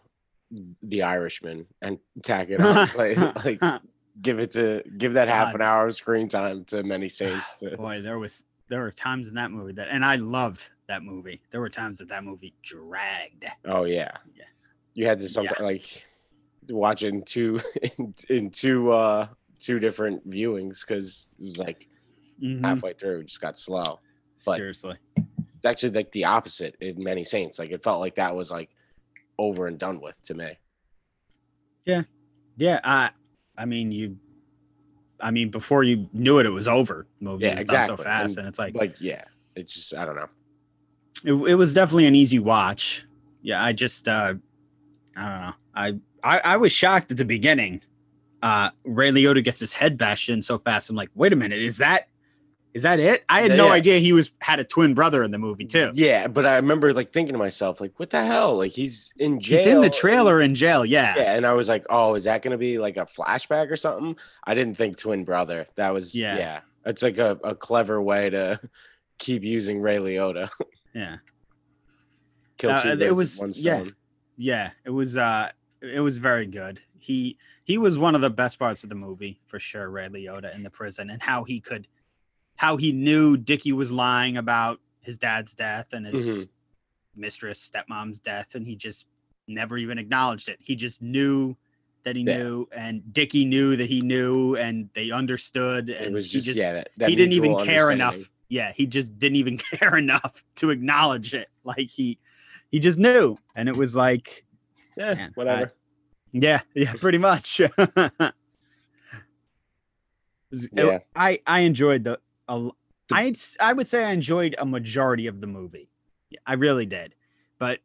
the 0.83 1.03
Irishman 1.03 1.67
and 1.81 1.99
tack 2.23 2.51
it 2.51 2.61
on. 2.61 2.91
like, 2.97 3.45
like 3.63 3.81
give 4.21 4.39
it 4.39 4.51
to 4.51 4.83
give 4.99 5.15
that 5.15 5.29
half 5.29 5.55
an 5.55 5.63
hour 5.63 5.87
of 5.87 5.95
screen 5.95 6.29
time 6.29 6.65
to 6.67 6.83
many 6.83 7.09
saints 7.21 7.55
to 7.57 7.77
Boy, 7.77 8.03
there 8.03 8.19
was 8.19 8.45
there 8.69 8.81
were 8.81 8.91
times 8.91 9.29
in 9.29 9.35
that 9.35 9.51
movie 9.51 9.73
that, 9.73 9.89
and 9.91 10.05
I 10.05 10.17
loved 10.17 10.69
that 10.89 11.03
movie. 11.03 11.41
There 11.51 11.61
were 11.61 11.69
times 11.71 11.99
that 12.01 12.09
that 12.11 12.25
movie 12.25 12.53
dragged. 12.63 13.47
Oh 13.65 13.85
yeah. 13.85 14.13
Yeah. 14.37 14.45
You 14.95 15.07
had 15.07 15.19
to 15.21 15.29
sometimes 15.29 15.61
like 15.61 16.05
watch 16.69 17.03
it 17.03 17.09
in 17.09 17.23
two 17.25 17.61
in, 17.99 18.15
in 18.29 18.51
two 18.51 18.93
uh 18.93 19.29
two 19.59 19.79
different 19.79 20.29
viewings 20.29 20.81
because 20.87 21.29
it 21.39 21.45
was 21.47 21.59
like 21.59 21.89
Mhm. 22.43 22.65
halfway 22.65 22.93
through 22.93 23.21
it 23.21 23.27
just 23.27 23.41
got 23.41 23.57
slow. 23.57 24.01
but- 24.45 24.57
Seriously, 24.57 24.97
It's 25.17 25.65
actually 25.65 25.91
like 25.91 26.11
the 26.13 26.25
opposite 26.25 26.75
in 26.81 27.01
many 27.03 27.23
saints. 27.25 27.59
Like 27.61 27.71
it 27.71 27.83
felt 27.85 28.01
like 28.01 28.17
that 28.17 28.35
was 28.35 28.51
like 28.51 28.71
over 29.39 29.69
and 29.69 29.79
done 29.79 30.01
with 30.01 30.21
to 30.25 30.35
me. 30.35 30.59
yeah. 31.85 32.03
Yeah. 32.57 32.81
I, 32.85 33.11
I 33.57 33.65
mean, 33.65 33.93
you, 33.93 34.17
I 35.21 35.31
mean, 35.31 35.51
before 35.51 35.85
you 35.85 36.09
knew 36.13 36.39
it, 36.41 36.47
it 36.47 36.51
was 36.51 36.67
over. 36.69 37.07
Movie 37.21 37.45
Yeah, 37.45 37.63
done 37.63 37.87
so 37.87 37.97
fast, 37.97 38.31
And, 38.31 38.39
and 38.41 38.49
it's 38.49 38.59
like, 38.59 38.75
Like 38.75 39.01
yeah, 39.01 39.23
it's 39.55 39.73
just 39.75 39.95
I 39.95 40.05
don't 40.05 40.17
know. 40.17 40.29
it, 41.25 41.33
it 41.51 41.55
was 41.55 41.75
definitely 41.75 42.07
an 42.07 42.17
easy 42.17 42.41
watch. 42.41 43.07
Yeah, 43.43 43.63
I 43.63 43.73
just, 43.73 44.09
uh 44.09 44.35
I 45.17 45.21
don't 45.23 45.41
know. 45.41 45.53
I, 45.75 46.37
I, 46.37 46.41
I 46.55 46.57
was 46.57 46.73
shocked 46.73 47.11
at 47.11 47.17
the 47.19 47.25
beginning. 47.25 47.83
Uh, 48.43 48.71
Ray 48.85 49.11
Liotta 49.11 49.43
gets 49.45 49.61
his 49.61 49.73
head 49.73 49.97
bashed 49.99 50.29
in 50.29 50.43
so 50.43 50.59
fast. 50.59 50.91
I'm 50.91 50.97
like, 50.97 51.11
wait 51.15 51.33
a 51.33 51.37
minute, 51.37 51.61
is 51.61 51.79
that, 51.79 52.09
is 52.75 52.83
that 52.83 52.99
it? 52.99 53.25
I 53.29 53.43
had 53.43 53.51
Yeah, 53.53 53.57
no 53.57 53.67
yeah. 53.67 53.73
idea 53.73 53.99
he 53.99 54.13
was 54.13 54.33
had 54.41 54.59
a 54.59 54.65
twin 54.65 54.95
brother 54.95 55.23
in 55.23 55.31
the 55.31 55.39
movie 55.39 55.65
too. 55.67 55.91
Yeah, 55.95 56.27
but 56.27 56.45
I 56.47 56.57
remember 56.57 56.93
like 56.93 57.11
thinking 57.11 57.35
to 57.35 57.39
myself, 57.39 57.81
like, 57.81 57.93
what 58.01 58.11
the 58.11 58.25
hell? 58.25 58.57
Like 58.57 58.73
he's 58.73 59.13
in 59.19 59.39
jail. 59.41 59.59
He's 59.59 59.67
in 59.67 59.79
the 59.81 59.85
and- 59.87 59.95
trailer 59.95 60.41
in 60.41 60.55
jail. 60.55 60.85
Yeah. 60.85 61.15
Yeah, 61.17 61.37
and 61.37 61.47
I 61.47 61.53
was 61.53 61.69
like, 61.69 61.85
oh, 61.91 62.15
is 62.15 62.25
that 62.25 62.43
gonna 62.43 62.59
be 62.59 62.79
like 62.79 62.97
a 62.97 63.05
flashback 63.07 63.71
or 63.71 63.77
something? 63.77 64.17
I 64.45 64.55
didn't 64.55 64.77
think 64.77 64.97
twin 64.97 65.23
brother. 65.25 65.67
That 65.77 65.91
was 65.93 66.15
Yeah. 66.15 66.37
yeah. 66.39 66.61
It's 66.87 67.03
like 67.03 67.19
a, 67.19 67.39
a 67.45 67.55
clever 67.55 68.01
way 68.03 68.31
to 68.31 68.59
keep 69.19 69.45
using 69.45 69.81
Ray 69.81 69.97
Liotta. 69.99 70.49
Yeah. 70.95 71.19
Kill 72.59 72.71
Uh, 72.71 72.83
two 72.83 72.89
it 72.91 72.99
birds 72.99 73.39
with 73.39 73.47
was- 73.49 73.65
yeah. 73.65 73.85
Yeah. 74.43 74.73
It 74.85 74.91
was 74.91 75.17
uh 75.17 75.51
it 75.81 76.01
was 76.01 76.19
very 76.19 76.47
good. 76.47 76.81
He 76.99 77.39
he 77.65 77.79
was 77.79 77.97
one 77.97 78.15
of 78.17 78.21
the 78.21 78.31
best 78.31 78.59
parts 78.59 78.83
of 78.83 78.89
the 78.89 78.95
movie 78.97 79.41
for 79.47 79.61
sure, 79.61 79.89
Ray 79.89 80.09
Liotta 80.09 80.55
in 80.55 80.65
the 80.65 80.71
prison 80.71 81.11
and 81.11 81.23
how 81.23 81.45
he 81.45 81.61
could 81.61 81.87
how 82.57 82.77
he 82.77 82.93
knew 82.93 83.37
Dickie 83.37 83.73
was 83.73 83.93
lying 83.93 84.37
about 84.37 84.81
his 85.01 85.19
dad's 85.19 85.55
death 85.55 85.93
and 85.93 86.07
his 86.07 86.47
mistress, 87.15 87.69
stepmom's 87.69 88.19
death, 88.21 88.55
and 88.55 88.67
he 88.67 88.75
just 88.77 89.07
never 89.47 89.79
even 89.79 89.99
acknowledged 89.99 90.49
it. 90.49 90.59
He 90.61 90.75
just 90.77 91.01
knew 91.01 91.57
that 92.05 92.17
he 92.17 92.23
Yeah. 92.23 92.39
knew, 92.39 92.69
and 92.73 93.13
Dickie 93.13 93.45
knew 93.45 93.77
that 93.77 93.89
he 93.89 94.01
knew, 94.01 94.57
and 94.57 94.89
they 94.95 95.11
understood. 95.11 95.89
And 95.89 96.07
It 96.07 96.13
was 96.13 96.33
he 96.33 96.41
just, 96.41 96.57
yeah, 96.57 96.73
that, 96.73 96.91
that 96.97 97.09
he 97.11 97.17
didn't 97.17 97.35
even 97.35 97.57
care 97.57 97.91
enough. 97.91 98.31
Yeah, 98.49 98.73
he 98.73 98.87
just 98.87 99.19
didn't 99.19 99.37
even 99.37 99.57
care 99.75 99.97
enough 99.97 100.45
to 100.57 100.71
acknowledge 100.71 101.33
it. 101.35 101.49
Like 101.65 101.89
he 101.89 102.19
he 102.73 102.81
just 102.81 102.99
knew, 102.99 103.37
and 103.55 103.69
it 103.69 103.77
was 103.77 103.95
like, 103.95 104.45
Yeah, 104.97 105.15
Man, 105.15 105.31
whatever. 105.37 105.73
yeah, 106.33 106.63
yeah, 106.75 106.93
pretty 107.01 107.19
much. 107.19 107.61
It 110.51 110.51
was- 110.51 110.65
it- 110.67 110.73
Yeah. 110.75 110.99
I 111.17 111.41
I 111.47 111.61
enjoyed 111.61 112.05
the. 112.05 112.19
I, 113.11 113.33
I 113.61 113.73
would 113.73 113.89
say 113.89 114.05
I 114.05 114.11
enjoyed 114.13 114.55
a 114.59 114.67
majority 114.67 115.27
of 115.27 115.41
the 115.41 115.47
movie. 115.47 115.89
Yeah, 116.31 116.41
I 116.47 116.55
really 116.55 116.87
did, 116.87 117.15
but 117.59 117.81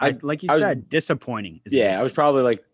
I, 0.00 0.08
I- 0.08 0.18
like 0.22 0.42
you 0.42 0.48
I 0.50 0.54
was- 0.54 0.60
said, 0.62 0.88
disappointing. 0.88 1.60
is 1.64 1.72
yeah, 1.72 1.98
I 1.98 2.02
was 2.02 2.12
probably 2.12 2.42
like 2.42 2.64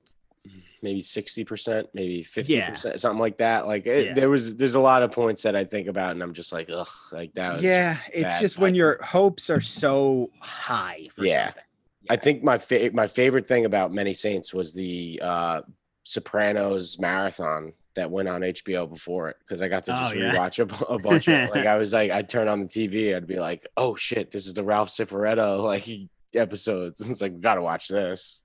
maybe 0.82 1.00
60%, 1.00 1.86
maybe 1.94 2.22
50%, 2.24 2.98
something 3.00 3.18
like 3.20 3.38
that. 3.38 3.66
Like 3.66 3.86
it, 3.86 4.06
Yeah. 4.06 4.12
there 4.14 4.28
was 4.30 4.56
there's 4.56 4.74
a 4.74 4.80
lot 4.80 5.02
of 5.02 5.10
points 5.12 5.42
that 5.42 5.54
I 5.56 5.64
think 5.64 5.86
about 5.88 6.12
and 6.12 6.22
I'm 6.22 6.32
just 6.34 6.52
like, 6.52 6.68
ugh, 6.72 6.88
like 7.12 7.32
that 7.34 7.60
Yeah, 7.62 7.96
it's 8.12 8.38
just 8.40 8.58
when 8.58 8.74
your 8.74 9.02
hopes 9.02 9.50
are 9.50 9.60
so 9.60 10.30
high. 10.40 11.08
For 11.14 11.24
Yeah. 11.24 11.46
something. 11.46 11.62
I 12.08 12.16
think 12.16 12.42
my 12.42 12.58
fa- 12.58 12.90
my 12.94 13.06
favorite 13.06 13.46
thing 13.46 13.66
about 13.66 13.92
Many 13.92 14.14
Saints 14.14 14.52
was 14.54 14.72
the 14.74 15.20
uh 15.22 15.60
Sopranos 16.04 16.98
marathon 16.98 17.72
that 17.94 18.10
went 18.10 18.28
on 18.28 18.40
HBO 18.42 18.88
before 18.88 19.30
it 19.30 19.36
because 19.40 19.62
I 19.62 19.68
got 19.68 19.84
to 19.84 19.92
just 19.92 20.14
Oh, 20.14 20.18
yeah. 20.18 20.32
rewatch 20.34 20.58
a, 20.58 20.84
a 20.92 20.98
bunch 20.98 21.28
of 21.28 21.34
it. 21.34 21.50
like 21.50 21.66
I 21.74 21.76
was 21.76 21.92
like 21.92 22.10
I'd 22.10 22.28
turn 22.28 22.48
on 22.48 22.60
the 22.60 22.66
TV 22.66 23.14
I'd 23.14 23.26
be 23.26 23.38
like 23.38 23.66
oh 23.76 23.94
shit 23.96 24.30
this 24.30 24.46
is 24.46 24.54
the 24.54 24.64
Ralph 24.64 24.88
Cifaretto 24.88 25.62
like 25.72 25.86
episodes 26.34 27.00
it's 27.08 27.20
like 27.20 27.32
we 27.32 27.38
gotta 27.40 27.62
watch 27.62 27.88
this 27.88 28.42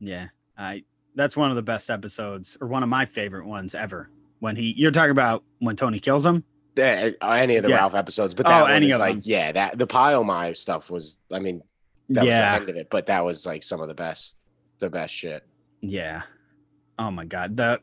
Yeah, 0.00 0.26
I 0.58 0.84
that's 1.16 1.36
one 1.36 1.50
of 1.50 1.56
the 1.56 1.62
best 1.62 1.90
episodes, 1.90 2.56
or 2.60 2.68
one 2.68 2.82
of 2.84 2.88
my 2.88 3.04
favorite 3.06 3.46
ones 3.46 3.74
ever. 3.74 4.08
When 4.38 4.54
he, 4.54 4.74
you're 4.76 4.90
talking 4.92 5.10
about 5.10 5.42
when 5.60 5.74
Tony 5.76 5.98
kills 5.98 6.24
him. 6.24 6.44
yeah, 6.76 7.10
uh, 7.22 7.30
any 7.30 7.56
of 7.56 7.62
the 7.64 7.70
Yeah. 7.70 7.76
Ralph 7.78 7.94
episodes 7.94 8.34
but 8.34 8.46
Oh, 8.46 8.50
that 8.50 8.62
one 8.62 8.72
any 8.72 8.90
of 8.92 9.00
like 9.00 9.14
them. 9.14 9.22
yeah 9.24 9.50
that 9.52 9.78
the 9.78 9.86
Pie-O-My 9.86 10.52
stuff 10.52 10.90
was 10.90 11.18
I 11.32 11.38
mean 11.40 11.62
that 12.10 12.24
yeah, 12.26 12.52
was 12.52 12.58
the 12.58 12.60
end 12.60 12.68
of 12.70 12.76
it 12.76 12.90
but 12.90 13.06
that 13.06 13.24
was 13.24 13.46
like 13.46 13.62
some 13.64 13.80
of 13.80 13.88
the 13.88 13.94
best 13.94 14.36
the 14.78 14.90
best 14.90 15.12
shit 15.14 15.42
yeah. 15.80 16.22
Oh 16.98 17.10
my 17.10 17.24
god, 17.24 17.56
the 17.56 17.80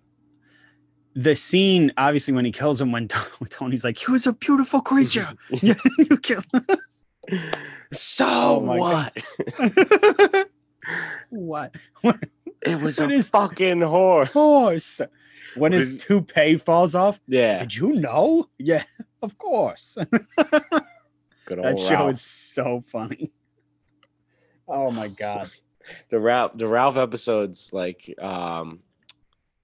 the 1.16 1.36
scene 1.36 1.92
obviously 1.98 2.34
when 2.34 2.46
he 2.46 2.52
kills 2.52 2.80
him 2.82 2.92
when, 2.92 3.08
Tony's 3.50 3.84
like, 3.84 3.98
"He 3.98 4.12
was 4.12 4.26
a 4.28 4.34
beautiful 4.34 4.82
creature." 4.82 5.28
you 5.62 5.76
killed. 6.22 6.46
so 7.94 8.26
Oh 8.28 8.60
my 8.62 8.78
what 11.30 11.76
what? 12.02 12.20
It 12.66 12.80
was 12.82 13.00
a 13.00 13.10
is- 13.10 13.30
fucking 13.30 13.82
horse 13.82 14.30
Horse. 14.32 15.02
When 15.56 15.72
What 15.72 15.74
his 15.74 15.92
is- 15.94 16.04
toupee 16.04 16.58
falls 16.58 16.96
off. 16.96 17.20
yeah 17.28 17.60
Did 17.60 17.76
you 17.76 17.94
know? 17.94 18.50
Yeah, 18.58 18.84
of 19.22 19.38
course. 19.38 19.98
good 21.46 21.60
old 21.60 21.66
that 21.66 21.80
show 21.80 22.08
is 22.08 22.22
so 22.22 22.84
funny. 22.88 23.32
Oh 24.68 24.92
my 24.92 25.08
god. 25.10 25.50
the 26.10 26.20
Ralph 26.20 26.54
the 26.58 26.68
Ralph 26.68 26.96
episodes 26.98 27.70
like 27.74 28.14
um 28.22 28.80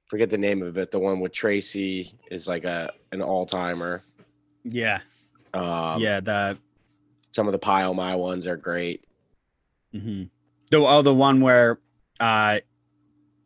forget 0.08 0.30
the 0.30 0.38
name 0.38 0.62
of 0.62 0.78
it 0.78 0.92
the 0.92 1.00
one 1.00 1.20
with 1.22 1.32
Tracy 1.32 2.12
is 2.30 2.48
like 2.48 2.66
a 2.66 2.92
an 3.14 3.22
all 3.22 3.46
timer 3.46 4.04
Yeah. 4.66 5.00
um 5.54 6.00
yeah. 6.02 6.20
The 6.20 6.58
some 7.32 7.48
of 7.48 7.54
the 7.54 7.60
Pie-O-My 7.60 8.16
ones 8.16 8.46
are 8.48 8.58
great 8.58 9.06
hmm 9.94 10.24
The 10.72 10.78
oh, 10.78 11.02
the 11.02 11.14
one 11.14 11.40
where 11.42 11.80
uh 12.20 12.60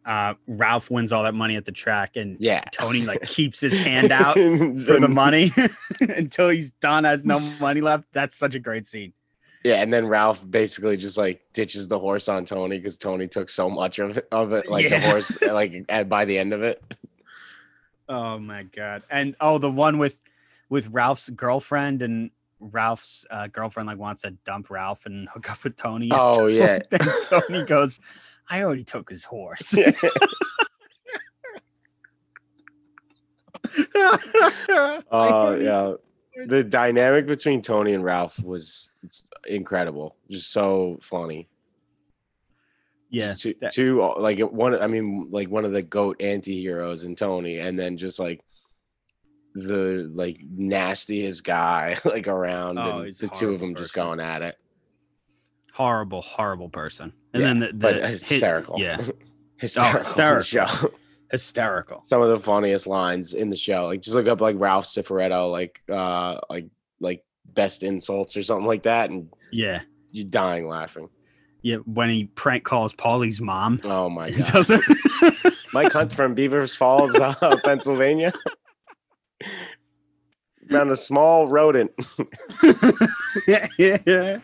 uh 0.06 0.34
Ralph 0.48 0.92
wins 0.92 1.12
all 1.12 1.24
that 1.24 1.34
money 1.34 1.56
at 1.56 1.66
the 1.66 1.72
track 1.72 2.16
and 2.16 2.38
yeah 2.40 2.64
Tony 2.72 3.02
like 3.04 3.22
keeps 3.28 3.62
his 3.62 3.80
hand 3.80 4.12
out 4.12 4.36
for 4.36 5.00
the 5.00 5.08
money 5.10 5.52
until 6.02 6.50
he's 6.50 6.72
done, 6.82 7.04
has 7.06 7.24
no 7.24 7.40
money 7.60 7.82
left. 7.82 8.06
That's 8.14 8.36
such 8.36 8.56
a 8.56 8.60
great 8.60 8.88
scene. 8.88 9.14
yeah 9.64 9.82
and 9.82 9.94
then 9.94 10.06
Ralph 10.08 10.44
basically 10.50 10.98
just 10.98 11.18
like 11.18 11.42
ditches 11.54 11.88
the 11.88 12.00
horse 12.00 12.28
on 12.28 12.44
Tony 12.46 12.78
because 12.78 12.98
Tony 12.98 13.28
took 13.28 13.50
so 13.50 13.70
much 13.70 14.00
of 14.00 14.18
it 14.18 14.28
of 14.32 14.52
it 14.52 14.70
like 14.70 14.90
the 14.90 15.00
horse 15.00 15.32
like 15.42 15.86
at, 15.90 16.10
by 16.10 16.26
the 16.26 16.38
end 16.38 16.54
of 16.54 16.64
it 16.64 16.82
Oh 18.10 18.38
my 18.38 18.64
god. 18.64 19.04
And 19.10 19.36
oh 19.40 19.58
the 19.58 19.72
one 19.72 19.98
with 19.98 20.22
with 20.70 20.88
Ralph's 20.90 21.30
girlfriend 21.30 22.02
and 22.02 22.32
Ralph's 22.60 23.26
uh, 23.30 23.48
girlfriend 23.48 23.88
like 23.88 23.98
wants 23.98 24.22
to 24.24 24.32
dump 24.46 24.70
Ralph 24.70 25.06
and 25.06 25.28
hook 25.30 25.50
up 25.52 25.64
with 25.64 25.76
Tony. 25.76 26.10
Oh, 26.12 26.34
Tony- 26.34 26.58
yeah. 26.58 26.80
Tony 27.30 27.64
goes, 27.64 28.00
I 28.50 28.64
already 28.64 28.84
took 28.84 29.10
his 29.10 29.24
horse. 29.24 29.76
oh 35.12 35.56
yeah 35.60 35.94
the 36.48 36.64
dynamic 36.64 37.26
between 37.28 37.62
Tony 37.62 37.94
and 37.94 38.04
Ralph 38.04 38.42
was 38.44 38.92
incredible 39.48 40.16
just 40.30 40.52
so 40.52 40.98
funny 41.02 41.48
Yeah. 43.10 43.34
two, 43.34 43.54
that- 43.62 43.74
two 43.74 44.02
uh, 44.02 44.20
like 44.20 44.40
one 44.40 44.80
i 44.82 44.88
mean 44.88 45.30
like 45.32 45.50
one 45.50 45.66
of 45.66 45.72
the 45.74 45.82
goat 45.84 46.22
anti-heroes 46.22 47.04
in 47.04 47.16
tony 47.16 47.60
and 47.60 47.78
then 47.78 47.98
just 47.98 48.20
like 48.20 48.42
the 49.54 50.10
like 50.14 50.40
nastiest 50.50 51.44
guy 51.44 51.98
like 52.06 52.28
around 52.28 52.80
Oh, 52.80 53.02
and 53.02 53.14
the 53.16 53.28
two 53.28 53.50
of 53.54 53.60
them 53.60 53.70
horrible 53.70 53.82
just 53.82 53.94
going 53.94 54.20
at 54.20 54.42
it 54.42 54.58
horrible, 55.74 56.22
horrible 56.22 56.70
person. 56.70 57.12
And 57.34 57.42
Yeah, 57.42 57.48
then 57.48 57.60
the, 57.60 57.68
the 57.68 57.74
but 57.74 57.96
hit- 57.96 58.10
hysterical 58.12 58.80
yeah. 58.80 58.98
hysterical, 59.58 60.00
the 60.00 60.06
hysterical. 60.06 60.44
show. 60.44 60.92
Hysterical. 61.32 62.04
some 62.06 62.22
of 62.22 62.30
the 62.30 62.38
funniest 62.38 62.86
lines 62.86 63.34
in 63.34 63.50
the 63.50 63.56
show 63.56 63.86
like 63.88 64.02
just 64.02 64.16
look 64.16 64.28
up 64.28 64.40
like 64.40 64.56
ralph 64.60 64.86
cifaretto 64.86 65.52
like 65.52 65.82
uh 65.90 66.40
like 66.48 66.68
like 67.00 67.24
best 67.56 67.82
insults 67.82 68.38
or 68.38 68.44
something 68.44 68.68
like 68.68 68.84
that 68.84 69.10
and 69.10 69.30
Yeah. 69.52 69.82
you're 70.12 70.28
dying 70.28 70.68
laughing 70.68 71.10
Yeah. 71.64 71.78
When 71.86 72.10
he 72.12 72.26
prank 72.26 72.64
calls 72.66 72.94
Paulie's 72.94 73.42
mom. 73.42 73.80
oh 73.84 74.10
my 74.10 74.30
god 74.38 74.46
does 74.46 74.70
it. 74.70 74.82
Mike 75.74 75.92
Hunt 75.92 76.14
from 76.14 76.36
Beavers 76.36 76.76
Falls, 76.76 77.16
uh, 77.16 77.34
Pennsylvania. 77.64 78.32
Found 80.70 80.92
a 80.92 80.96
small 80.96 81.48
rodent. 81.48 81.92
Yeah. 83.48 83.66
Yeah, 83.80 83.98
yeah. 84.06 84.38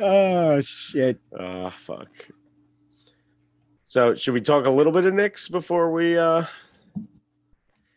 Oh 0.00 0.60
shit. 0.60 1.18
Oh 1.38 1.70
fuck. 1.70 2.08
So 3.84 4.14
should 4.14 4.34
we 4.34 4.40
talk 4.40 4.66
a 4.66 4.70
little 4.70 4.92
bit 4.92 5.04
of 5.06 5.14
Knicks 5.14 5.48
before 5.48 5.90
we 5.92 6.16
uh 6.16 6.44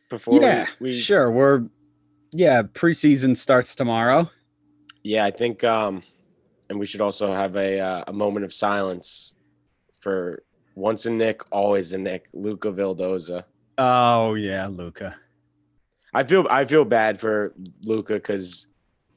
before 0.10 0.40
we- 0.40 0.46
yeah. 0.46 0.68
we, 0.80 0.92
Sure. 0.92 1.32
We're 1.32 1.64
yeah, 2.32 2.64
preseason 2.64 3.38
starts 3.38 3.76
tomorrow. 3.76 4.30
yeah, 5.04 5.24
I 5.26 5.32
think 5.32 5.64
um 5.64 6.04
and 6.70 6.80
we 6.80 6.86
should 6.86 7.02
also 7.02 7.32
have 7.34 7.56
a 7.56 7.80
uh, 7.80 8.04
a 8.08 8.14
moment 8.14 8.44
of 8.46 8.54
silence 8.54 9.34
for 10.00 10.44
once 10.76 11.06
a 11.06 11.12
Knick, 11.12 11.42
always 11.52 11.94
a 11.94 11.98
Knick, 11.98 12.28
Luca 12.34 12.72
Vildoza. 12.72 13.44
Oh 13.78 14.34
yeah, 14.34 14.68
Luca. 14.68 15.16
I 16.14 16.24
feel 16.24 16.48
I 16.50 16.66
feel 16.66 16.86
bad 16.86 17.20
for 17.20 17.54
Luca 17.84 18.14
because 18.16 18.68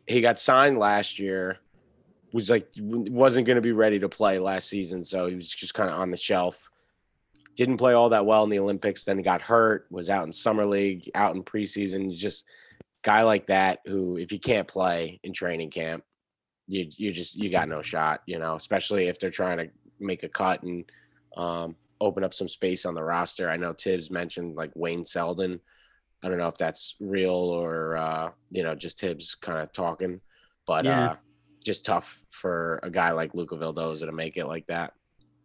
he 0.06 0.20
got 0.20 0.38
signed 0.38 0.78
last 0.78 1.18
year, 1.18 1.58
was 2.36 2.50
like 2.50 2.68
wasn't 2.78 3.46
going 3.46 3.56
to 3.56 3.62
be 3.62 3.72
ready 3.72 3.98
to 3.98 4.08
play 4.10 4.38
last 4.38 4.68
season, 4.68 5.02
so 5.02 5.26
he 5.26 5.34
was 5.34 5.48
just 5.48 5.72
kind 5.72 5.88
of 5.88 5.98
on 5.98 6.10
the 6.10 6.16
shelf. 6.18 6.68
Didn't 7.56 7.78
play 7.78 7.94
all 7.94 8.10
that 8.10 8.26
well 8.26 8.44
in 8.44 8.50
the 8.50 8.58
Olympics, 8.58 9.04
then 9.04 9.16
he 9.16 9.24
got 9.24 9.40
hurt. 9.40 9.86
Was 9.90 10.10
out 10.10 10.26
in 10.26 10.32
summer 10.32 10.66
league, 10.66 11.10
out 11.14 11.34
in 11.34 11.42
preseason. 11.42 12.14
Just 12.14 12.44
guy 13.02 13.22
like 13.22 13.46
that 13.46 13.78
who, 13.86 14.18
if 14.18 14.32
you 14.32 14.38
can't 14.38 14.68
play 14.68 15.18
in 15.22 15.32
training 15.32 15.70
camp, 15.70 16.04
you 16.68 16.86
you 16.96 17.10
just 17.10 17.36
you 17.36 17.48
got 17.48 17.70
no 17.70 17.80
shot. 17.80 18.20
You 18.26 18.38
know, 18.38 18.54
especially 18.54 19.08
if 19.08 19.18
they're 19.18 19.30
trying 19.30 19.56
to 19.56 19.70
make 19.98 20.22
a 20.22 20.28
cut 20.28 20.62
and 20.62 20.84
um, 21.38 21.74
open 22.02 22.22
up 22.22 22.34
some 22.34 22.48
space 22.48 22.84
on 22.84 22.94
the 22.94 23.02
roster. 23.02 23.48
I 23.48 23.56
know 23.56 23.72
Thibs 23.72 24.10
mentioned 24.10 24.56
like 24.56 24.72
Wayne 24.74 25.06
Selden. 25.06 25.58
I 26.22 26.28
don't 26.28 26.38
know 26.38 26.48
if 26.48 26.58
that's 26.58 26.96
real 27.00 27.32
or 27.32 27.96
uh, 27.96 28.30
you 28.50 28.62
know 28.62 28.74
just 28.74 29.00
Thibs 29.00 29.34
kind 29.34 29.58
of 29.58 29.72
talking, 29.72 30.20
but 30.66 30.84
Yeah. 30.84 31.06
uh, 31.06 31.16
just 31.66 31.84
tough 31.84 32.24
for 32.30 32.80
a 32.82 32.88
guy 32.90 33.10
like 33.10 33.34
Luca 33.34 33.56
Vildoza 33.56 34.06
to 34.06 34.12
make 34.12 34.36
it 34.38 34.46
like 34.46 34.66
that. 34.68 34.94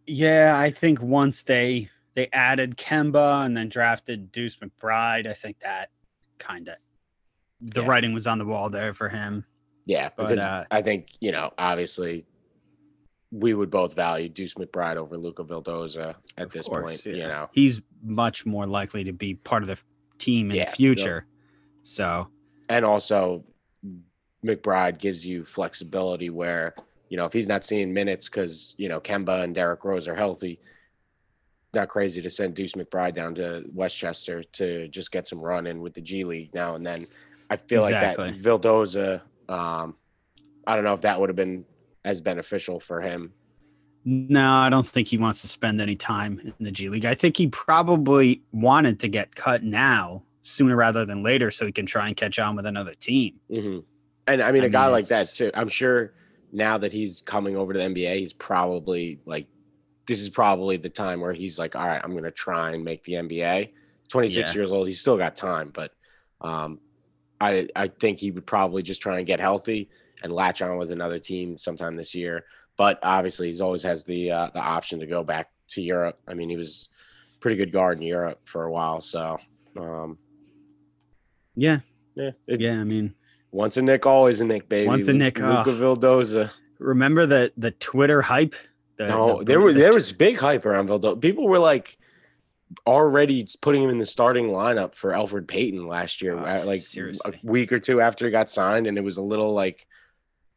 Yeah, 0.07 0.55
I 0.57 0.69
think 0.69 1.01
once 1.01 1.43
they 1.43 1.89
they 2.13 2.27
added 2.33 2.77
Kemba 2.77 3.45
and 3.45 3.55
then 3.57 3.67
drafted 3.69 4.31
Deuce 4.31 4.57
McBride, 4.57 5.27
I 5.27 5.33
think 5.33 5.59
that 5.59 5.89
kind 6.37 6.67
of 6.69 6.75
the 7.61 7.81
Yeah. 7.81 7.87
writing 7.87 8.13
was 8.13 8.27
on 8.27 8.37
the 8.37 8.45
wall 8.45 8.69
there 8.69 8.93
for 8.93 9.09
him. 9.09 9.45
Yeah, 9.85 10.09
But, 10.15 10.29
because 10.29 10.39
uh, 10.39 10.65
I 10.71 10.81
think 10.81 11.09
you 11.19 11.31
know 11.31 11.51
obviously 11.57 12.25
we 13.31 13.53
would 13.53 13.69
both 13.69 13.95
value 13.95 14.27
Deuce 14.29 14.55
McBride 14.55 14.97
over 14.97 15.17
Luca 15.17 15.43
Vildoza 15.43 16.15
at 16.37 16.51
this 16.51 16.67
course, 16.67 17.01
point. 17.03 17.15
You 17.15 17.23
know, 17.23 17.49
He's 17.53 17.81
much 18.03 18.45
more 18.45 18.67
likely 18.67 19.03
to 19.05 19.13
be 19.13 19.35
part 19.35 19.63
of 19.63 19.67
the 19.69 19.77
team 20.17 20.51
in 20.51 20.57
Yeah, 20.57 20.65
the 20.65 20.69
yep. 20.71 20.75
future. 20.77 21.25
So 21.83 22.27
and 22.69 22.83
also 22.85 23.43
McBride 24.45 24.97
gives 24.97 25.25
you 25.25 25.43
flexibility 25.43 26.29
where 26.29 26.73
you 27.09 27.17
know 27.17 27.25
if 27.25 27.33
he's 27.33 27.47
not 27.47 27.63
seeing 27.63 27.93
minutes 27.93 28.29
because 28.29 28.75
you 28.77 28.89
know 28.89 28.99
Kemba 28.99 29.43
and 29.43 29.53
Derrick 29.53 29.83
Rose 29.83 30.07
are 30.07 30.15
healthy, 30.15 30.59
not 31.73 31.89
crazy 31.89 32.21
to 32.21 32.29
send 32.29 32.55
Deuce 32.55 32.73
McBride 32.73 33.13
down 33.13 33.35
to 33.35 33.65
Westchester 33.73 34.43
to 34.43 34.87
just 34.87 35.11
get 35.11 35.27
some 35.27 35.39
run 35.39 35.67
in 35.67 35.81
with 35.81 35.93
the 35.93 36.01
G 36.01 36.23
League 36.23 36.53
now 36.53 36.75
and 36.75 36.85
then. 36.85 37.07
I 37.49 37.57
feel 37.57 37.83
Exactly. 37.85 38.31
like 38.31 38.35
that 38.35 38.43
Vildoza. 38.43 39.21
Um, 39.49 39.95
I 40.65 40.75
don't 40.75 40.85
know 40.85 40.93
if 40.93 41.01
that 41.01 41.19
would 41.19 41.29
have 41.29 41.35
been 41.35 41.65
as 42.05 42.21
beneficial 42.21 42.79
for 42.79 43.01
him. 43.01 43.33
No, 44.05 44.49
I 44.53 44.69
don't 44.69 44.87
think 44.87 45.07
he 45.07 45.17
wants 45.17 45.41
to 45.41 45.47
spend 45.47 45.79
any 45.79 45.95
time 45.95 46.39
in 46.43 46.53
the 46.59 46.71
G 46.71 46.89
League. 46.89 47.05
I 47.05 47.13
think 47.13 47.37
he 47.37 47.47
probably 47.47 48.41
wanted 48.51 48.99
to 49.01 49.07
get 49.07 49.35
cut 49.35 49.63
now 49.63 50.23
sooner 50.41 50.75
rather 50.75 51.05
than 51.05 51.21
later 51.21 51.51
so 51.51 51.65
he 51.65 51.71
can 51.71 51.85
try 51.85 52.07
and 52.07 52.17
catch 52.17 52.39
on 52.39 52.55
with 52.55 52.65
another 52.65 52.95
team. 52.95 53.39
hmm 53.49 53.79
And 54.33 54.41
I 54.43 54.51
mean, 54.51 54.63
I 54.63 54.65
a 54.65 54.69
guy 54.69 54.87
mean, 54.87 54.91
like 54.91 55.07
that 55.09 55.33
too. 55.33 55.51
I'm 55.53 55.67
sure 55.67 56.13
now 56.51 56.77
that 56.77 56.93
he's 56.93 57.21
coming 57.21 57.55
over 57.55 57.73
to 57.73 57.79
the 57.79 57.85
NBA, 57.85 58.17
he's 58.17 58.33
probably 58.33 59.21
like, 59.25 59.47
this 60.07 60.21
is 60.21 60.29
probably 60.29 60.77
the 60.77 60.89
time 60.89 61.21
where 61.21 61.33
he's 61.33 61.59
like, 61.59 61.75
all 61.75 61.85
right, 61.85 62.01
I'm 62.03 62.11
going 62.11 62.23
to 62.25 62.31
try 62.31 62.71
and 62.71 62.83
make 62.83 63.03
the 63.03 63.15
NBA. 63.17 63.67
26 64.09 64.37
Yeah. 64.49 64.55
years 64.55 64.71
old, 64.71 64.87
he's 64.87 64.99
still 64.99 65.17
got 65.17 65.35
time, 65.35 65.71
but 65.73 65.91
um, 66.41 66.79
I 67.39 67.67
I 67.75 67.87
think 67.87 68.19
he 68.19 68.31
would 68.31 68.45
probably 68.45 68.83
just 68.83 69.01
try 69.01 69.17
and 69.17 69.27
get 69.27 69.39
healthy 69.39 69.89
and 70.23 70.33
latch 70.33 70.61
on 70.61 70.77
with 70.77 70.91
another 70.91 71.19
team 71.19 71.57
sometime 71.57 71.95
this 71.95 72.15
year. 72.15 72.45
But 72.77 72.99
obviously, 73.03 73.47
he's 73.47 73.61
always 73.61 73.83
has 73.83 74.03
the 74.03 74.31
uh, 74.31 74.49
the 74.53 74.59
option 74.61 74.99
to 74.99 75.07
go 75.07 75.23
back 75.23 75.49
to 75.69 75.81
Europe. 75.81 76.19
I 76.27 76.33
mean, 76.35 76.49
he 76.49 76.57
was 76.57 76.89
pretty 77.39 77.57
good 77.57 77.71
guard 77.71 77.99
in 77.99 78.03
Europe 78.07 78.39
for 78.45 78.65
a 78.65 78.71
while, 78.71 79.01
so 79.01 79.37
um, 79.77 80.17
Yeah. 81.55 81.79
yeah, 82.15 82.31
it, 82.47 82.61
Yeah. 82.61 82.79
I 82.79 82.83
mean, 82.83 83.15
once 83.51 83.77
a 83.77 83.81
Knick, 83.81 84.05
always 84.05 84.41
a 84.41 84.45
Knick, 84.45 84.67
baby. 84.69 84.87
Once 84.87 85.07
a 85.07 85.13
Knick, 85.13 85.37
Luca 85.39 85.63
oh. 85.67 85.95
Vildoza. 85.95 86.51
remember 86.79 87.25
the 87.25 87.51
the 87.57 87.71
Twitter 87.71 88.21
hype? 88.21 88.55
The, 88.97 89.07
No, 89.07 89.39
the- 89.39 89.45
there 89.45 89.59
were 89.61 89.73
the- 89.73 89.79
there 89.79 89.93
was 89.93 90.11
big 90.13 90.37
hype 90.37 90.65
around 90.65 90.89
Vildoza. 90.89 91.21
People 91.21 91.47
were 91.47 91.59
like 91.59 91.97
already 92.87 93.45
putting 93.61 93.83
him 93.83 93.89
in 93.89 93.97
the 93.97 94.05
starting 94.05 94.47
lineup 94.47 94.95
for 94.95 95.11
Elfrid 95.11 95.47
Payton 95.47 95.85
last 95.87 96.21
year, 96.21 96.37
Oh, 96.37 96.43
uh, 96.45 96.63
like 96.65 96.79
seriously. 96.81 97.33
a 97.43 97.45
week 97.45 97.73
or 97.73 97.79
two 97.79 97.99
after 97.99 98.25
he 98.25 98.31
got 98.31 98.49
signed, 98.49 98.87
and 98.87 98.97
it 98.97 99.03
was 99.03 99.17
a 99.17 99.21
little 99.21 99.53
like 99.53 99.85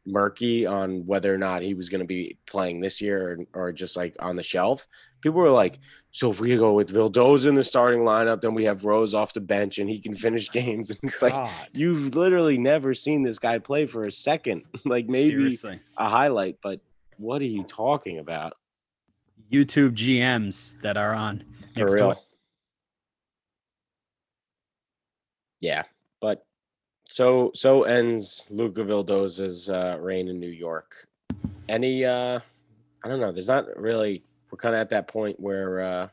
murky 0.05 0.65
on 0.65 1.05
whether 1.05 1.33
or 1.33 1.37
not 1.37 1.61
he 1.63 1.73
was 1.73 1.89
going 1.89 1.99
to 1.99 2.05
be 2.07 2.37
playing 2.45 2.79
this 2.79 3.01
year 3.01 3.39
or, 3.53 3.63
or 3.67 3.71
just 3.71 3.97
like 3.97 4.15
on 4.19 4.35
the 4.35 4.43
shelf. 4.43 4.87
People 5.21 5.41
were 5.41 5.49
like, 5.49 5.79
"So 6.15 6.31
if 6.31 6.39
we 6.39 6.55
go 6.55 6.71
with 6.71 6.93
Vildoza 6.93 7.47
in 7.47 7.55
the 7.55 7.63
starting 7.63 7.99
lineup, 8.03 8.39
then 8.39 8.53
we 8.53 8.63
have 8.63 8.85
Rose 8.85 9.13
off 9.13 9.33
the 9.33 9.41
bench 9.41 9.79
and 9.79 9.89
he 9.89 9.99
can 9.99 10.15
finish 10.15 10.49
games." 10.61 10.89
And 10.89 10.99
it's 11.03 11.21
like 11.21 11.49
you've 11.73 12.15
literally 12.15 12.57
never 12.57 12.93
seen 12.93 13.21
this 13.21 13.37
guy 13.37 13.59
play 13.59 13.85
for 13.85 14.05
a 14.05 14.11
second, 14.11 14.63
like 14.85 15.07
maybe 15.09 15.55
Seriously. 15.57 15.79
a 15.97 16.07
highlight, 16.07 16.57
but 16.61 16.79
what 17.17 17.41
are 17.41 17.45
you 17.45 17.63
talking 17.63 18.19
about? 18.19 18.53
YouTube 19.51 19.91
GMs 19.91 20.79
that 20.81 20.95
are 20.95 21.13
on 21.13 21.43
For 21.75 21.85
real. 21.85 21.97
door. 21.97 22.15
Yeah, 25.59 25.83
but 26.21 26.45
so 27.09 27.51
so 27.53 27.83
ends 27.83 28.45
Luca 28.49 28.83
Vildoza's 28.83 29.69
uh, 29.69 29.97
reign 29.99 30.29
in 30.29 30.39
New 30.39 30.47
York. 30.47 31.07
Any 31.67 32.05
uh 32.05 32.39
I 33.03 33.07
don't 33.09 33.19
know, 33.19 33.33
there's 33.33 33.49
not 33.49 33.65
really 33.77 34.23
we're 34.55 34.61
kind 34.69 34.73
of 34.75 34.79
at 34.79 34.89
that 34.91 35.09
point 35.09 35.37
where 35.37 35.81
uh 35.81 36.07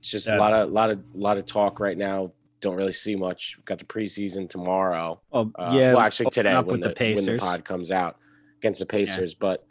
it's 0.00 0.10
just 0.10 0.26
a 0.26 0.36
lot 0.36 0.52
of 0.52 0.70
lot 0.70 0.90
of 0.90 1.00
lot 1.14 1.36
of 1.38 1.46
talk 1.46 1.78
right 1.78 1.96
now. 1.96 2.32
Don't 2.60 2.74
really 2.74 2.92
see 2.92 3.14
much. 3.14 3.54
We've 3.56 3.64
got 3.64 3.78
the 3.78 3.84
preseason 3.84 4.48
tomorrow. 4.48 5.20
Oh, 5.32 5.52
Uh, 5.54 5.72
yeah. 5.74 5.94
well, 5.94 6.02
actually 6.02 6.30
today 6.30 6.58
when 6.60 6.80
the, 6.80 6.88
the 6.88 7.14
when 7.14 7.24
the 7.24 7.38
pod 7.38 7.64
comes 7.64 7.90
out 7.90 8.16
against 8.58 8.80
the 8.80 8.86
Pacers, 8.86 9.34
but 9.34 9.64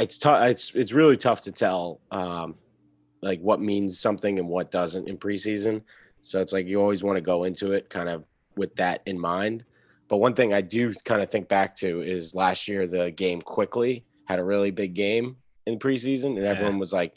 it's 0.00 0.16
tough. 0.16 0.42
It's 0.48 0.74
it's 0.74 0.92
really 0.92 1.16
tough 1.16 1.42
to 1.42 1.52
tell, 1.52 2.00
um, 2.10 2.54
like 3.20 3.40
what 3.40 3.60
means 3.60 3.98
something 3.98 4.38
and 4.38 4.48
what 4.48 4.70
doesn't 4.70 5.08
in 5.08 5.18
preseason. 5.18 5.82
So 6.22 6.40
it's 6.40 6.52
like 6.52 6.66
you 6.66 6.80
always 6.80 7.02
want 7.02 7.16
to 7.16 7.22
go 7.22 7.44
into 7.44 7.72
it 7.72 7.90
kind 7.90 8.08
of 8.08 8.24
with 8.56 8.74
that 8.76 9.02
in 9.06 9.18
mind. 9.20 9.64
But 10.08 10.18
one 10.18 10.34
thing 10.34 10.52
I 10.54 10.60
do 10.60 10.94
kind 11.04 11.20
of 11.22 11.30
think 11.30 11.48
back 11.48 11.74
to 11.76 12.00
is 12.00 12.34
last 12.34 12.68
year 12.68 12.86
the 12.86 13.10
game 13.10 13.42
Quickley 13.42 14.04
had 14.26 14.38
a 14.38 14.44
really 14.44 14.70
big 14.70 14.94
game 14.94 15.36
in 15.66 15.78
preseason, 15.78 16.36
and 16.36 16.44
everyone 16.44 16.78
was 16.78 16.92
like 16.92 17.14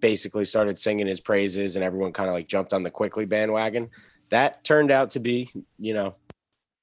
basically 0.00 0.44
started 0.44 0.78
singing 0.78 1.06
his 1.06 1.20
praises, 1.20 1.76
and 1.76 1.84
everyone 1.84 2.12
kind 2.12 2.28
of 2.28 2.34
like 2.34 2.48
jumped 2.48 2.72
on 2.72 2.82
the 2.82 2.90
Quickley 2.90 3.24
bandwagon. 3.24 3.90
That 4.30 4.64
turned 4.64 4.90
out 4.90 5.10
to 5.10 5.20
be, 5.20 5.50
you 5.78 5.94
know, 5.94 6.14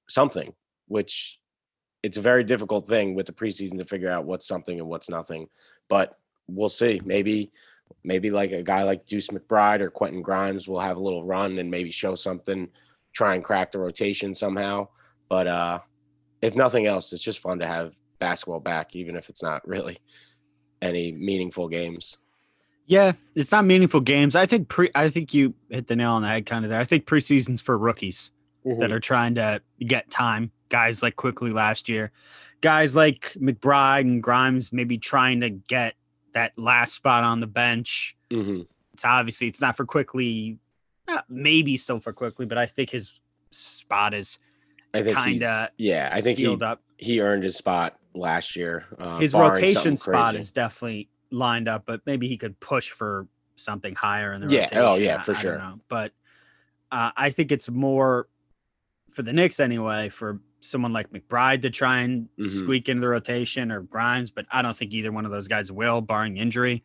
something, 0.07 0.53
which 0.87 1.39
it's 2.03 2.17
a 2.17 2.21
very 2.21 2.43
difficult 2.43 2.87
thing 2.87 3.15
with 3.15 3.25
the 3.25 3.33
preseason 3.33 3.77
to 3.77 3.85
figure 3.85 4.09
out 4.09 4.25
what's 4.25 4.47
something 4.47 4.79
and 4.79 4.87
what's 4.87 5.09
nothing. 5.09 5.47
But 5.89 6.15
we'll 6.47 6.69
see. 6.69 7.01
Maybe, 7.03 7.51
maybe 8.03 8.31
like 8.31 8.51
a 8.51 8.63
guy 8.63 8.83
like 8.83 9.05
Deuce 9.05 9.29
McBride 9.29 9.81
or 9.81 9.89
Quentin 9.89 10.21
Grimes 10.21 10.67
will 10.67 10.79
have 10.79 10.97
a 10.97 11.01
little 11.01 11.25
run 11.25 11.57
and 11.59 11.69
maybe 11.69 11.91
show 11.91 12.15
something, 12.15 12.69
try 13.13 13.35
and 13.35 13.43
crack 13.43 13.71
the 13.71 13.79
rotation 13.79 14.33
somehow. 14.33 14.87
But 15.27 15.47
uh 15.47 15.79
if 16.41 16.55
nothing 16.55 16.85
else, 16.85 17.11
it's 17.11 17.23
just 17.23 17.39
fun 17.39 17.59
to 17.59 17.67
have 17.67 17.93
basketball 18.19 18.59
back, 18.59 18.95
even 18.95 19.15
if 19.15 19.29
it's 19.29 19.41
not 19.41 19.67
really 19.67 19.97
any 20.81 21.11
meaningful 21.11 21.67
games. 21.67 22.17
Yeah, 22.85 23.13
it's 23.35 23.51
not 23.51 23.65
meaningful 23.65 24.01
games. 24.01 24.35
I 24.35 24.45
think 24.45 24.67
pre. 24.67 24.89
I 24.95 25.09
think 25.09 25.33
you 25.33 25.53
hit 25.69 25.87
the 25.87 25.95
nail 25.95 26.11
on 26.13 26.21
the 26.21 26.27
head, 26.27 26.45
kind 26.45 26.65
of 26.65 26.71
there. 26.71 26.79
I 26.79 26.85
think 26.85 27.05
preseason's 27.05 27.61
for 27.61 27.77
rookies 27.77 28.31
that 28.65 28.91
are 28.91 28.99
trying 28.99 29.35
to 29.35 29.61
get 29.79 30.09
time. 30.11 30.51
Guys 30.69 31.01
like 31.01 31.15
Quickley 31.15 31.49
last 31.51 31.89
year, 31.89 32.11
guys 32.61 32.95
like 32.95 33.33
McBride 33.33 34.01
and 34.01 34.21
Grimes, 34.21 34.71
maybe 34.71 34.97
trying 34.97 35.41
to 35.41 35.49
get 35.49 35.95
that 36.33 36.57
last 36.57 36.93
spot 36.93 37.23
on 37.23 37.39
the 37.39 37.47
bench. 37.47 38.15
hmm 38.31 38.61
It's 38.93 39.05
obviously 39.05 39.47
it's 39.47 39.61
not 39.61 39.75
for 39.75 39.85
Quickley, 39.85 40.59
maybe 41.27 41.77
still 41.77 41.99
for 41.99 42.13
Quickley, 42.13 42.45
but 42.45 42.57
I 42.57 42.67
think 42.67 42.91
his 42.91 43.19
spot 43.51 44.13
is 44.13 44.37
I 44.93 45.01
think 45.03 45.17
he's, 45.19 45.25
Kinda 45.41 45.71
yeah, 45.77 46.09
I 46.11 46.21
think 46.21 46.37
he, 46.37 46.47
up. 46.47 46.81
he 46.97 47.21
earned 47.21 47.43
his 47.43 47.55
spot 47.55 47.98
last 48.13 48.55
year. 48.55 48.85
Uh, 48.97 49.17
His 49.19 49.33
rotation 49.33 49.97
spot 49.97 50.31
crazy. 50.33 50.41
is 50.41 50.51
definitely 50.51 51.09
lined 51.31 51.67
up, 51.67 51.83
but 51.85 52.01
maybe 52.05 52.27
he 52.27 52.37
could 52.37 52.59
push 52.59 52.89
for 52.91 53.27
something 53.55 53.93
higher 53.95 54.33
in 54.33 54.41
the 54.41 54.47
Yeah, 54.47 54.63
rotation. 54.63 54.77
oh, 54.83 54.95
yeah, 54.95 55.21
for 55.21 55.35
I 55.35 55.41
sure. 55.41 55.57
know. 55.57 55.79
But 55.89 56.13
uh, 56.91 57.11
I 57.15 57.29
think 57.29 57.51
it's 57.51 57.69
more 57.69 58.27
for 59.11 59.21
the 59.23 59.33
Knicks 59.33 59.59
anyway, 59.59 60.09
for 60.09 60.39
someone 60.61 60.91
like 60.93 61.09
McBride 61.11 61.61
to 61.61 61.69
try 61.69 61.99
and 61.99 62.27
Mhm. 62.37 62.49
squeak 62.49 62.89
into 62.89 63.01
the 63.01 63.07
rotation 63.07 63.71
or 63.71 63.81
Grimes, 63.81 64.29
but 64.31 64.45
I 64.51 64.61
don't 64.61 64.75
think 64.75 64.93
either 64.93 65.11
one 65.11 65.25
of 65.25 65.31
those 65.31 65.47
guys 65.47 65.71
will, 65.71 66.01
barring 66.01 66.37
injury. 66.37 66.83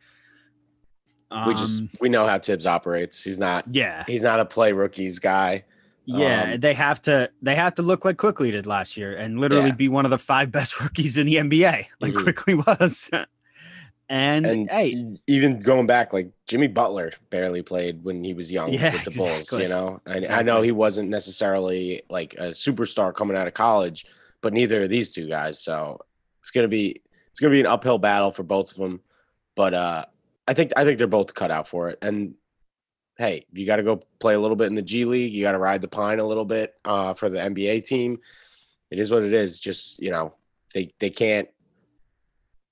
Um, 1.31 1.49
we 1.49 1.55
just 1.55 1.83
we 2.01 2.09
know 2.09 2.27
how 2.27 2.39
Thibs 2.39 2.67
operates. 2.67 3.25
He's 3.25 3.41
not 3.41 3.65
yeah, 3.75 4.05
he's 4.07 4.23
not 4.23 4.41
a 4.41 4.45
play 4.45 4.73
rookies 4.73 5.19
guy. 5.19 5.65
Yeah, 6.07 6.53
um, 6.55 6.61
they 6.61 6.75
have 6.75 7.01
to 7.03 7.31
they 7.43 7.55
have 7.55 7.75
to 7.77 7.83
look 7.83 8.05
like 8.05 8.17
Quickley 8.19 8.51
did 8.51 8.67
last 8.67 8.97
year 8.97 9.15
and 9.15 9.41
literally 9.41 9.71
Yeah. 9.71 9.77
be 9.77 9.89
one 9.89 10.05
of 10.05 10.11
the 10.11 10.19
five 10.19 10.51
best 10.59 10.81
rookies 10.81 11.17
in 11.17 11.27
the 11.27 11.37
NBA, 11.37 11.87
like 12.01 12.13
Mhm. 12.15 12.23
Quickley 12.23 12.55
was. 12.55 13.09
and, 14.09 14.47
And 14.47 14.71
hey, 14.71 15.03
even 15.27 15.61
going 15.61 15.87
back, 15.87 16.13
like 16.13 16.31
Jimmy 16.47 16.67
Butler 16.67 17.13
barely 17.31 17.63
played 17.63 18.05
when 18.05 18.23
he 18.23 18.35
was 18.35 18.53
young 18.53 18.73
Yeah, 18.73 18.93
with 18.93 19.05
the 19.05 19.11
Bulls. 19.13 19.51
You 19.53 19.69
know, 19.69 20.01
and 20.07 20.27
I 20.27 20.43
know 20.43 20.61
he 20.63 20.73
wasn't 20.73 21.09
necessarily 21.09 22.03
like 22.11 22.35
a 22.35 22.51
superstar 22.51 23.15
coming 23.15 23.37
out 23.37 23.47
of 23.47 23.55
college, 23.55 24.05
but 24.43 24.53
neither 24.53 24.83
of 24.83 24.91
these 24.91 25.11
two 25.11 25.29
guys. 25.29 25.59
So 25.59 25.99
it's 26.41 26.51
gonna 26.51 26.69
be 26.69 27.01
it's 27.31 27.41
gonna 27.41 27.53
be 27.53 27.61
an 27.61 27.67
uphill 27.67 27.99
battle 27.99 28.31
for 28.31 28.43
both 28.43 28.71
of 28.73 28.77
them. 28.77 29.01
But 29.57 29.73
uh, 29.73 30.05
I 30.47 30.53
think 30.55 30.73
I 30.77 30.85
think 30.85 30.99
they're 30.99 31.07
both 31.07 31.33
cut 31.33 31.51
out 31.51 31.67
for 31.67 31.89
it. 31.89 31.99
And 32.03 32.35
hey, 33.17 33.47
you 33.53 33.67
got 33.67 33.77
to 33.77 33.83
go 33.83 34.01
play 34.19 34.35
a 34.35 34.41
little 34.41 34.57
bit 34.57 34.67
in 34.67 34.75
the 34.75 34.83
G 34.83 35.05
League. 35.05 35.33
You 35.33 35.43
got 35.43 35.53
to 35.53 35.59
ride 35.59 35.81
the 35.81 35.89
pine 35.89 36.21
a 36.21 36.25
little 36.25 36.45
bit 36.45 36.75
uh, 36.85 37.15
for 37.15 37.29
the 37.29 37.39
NBA 37.39 37.85
team. 37.85 38.19
It 38.91 38.99
is 38.99 39.11
what 39.11 39.23
it 39.23 39.33
is. 39.33 39.61
Just 39.61 40.01
you 40.01 40.11
know, 40.11 40.35
they 40.73 40.91
they 40.99 41.11
can't. 41.11 41.49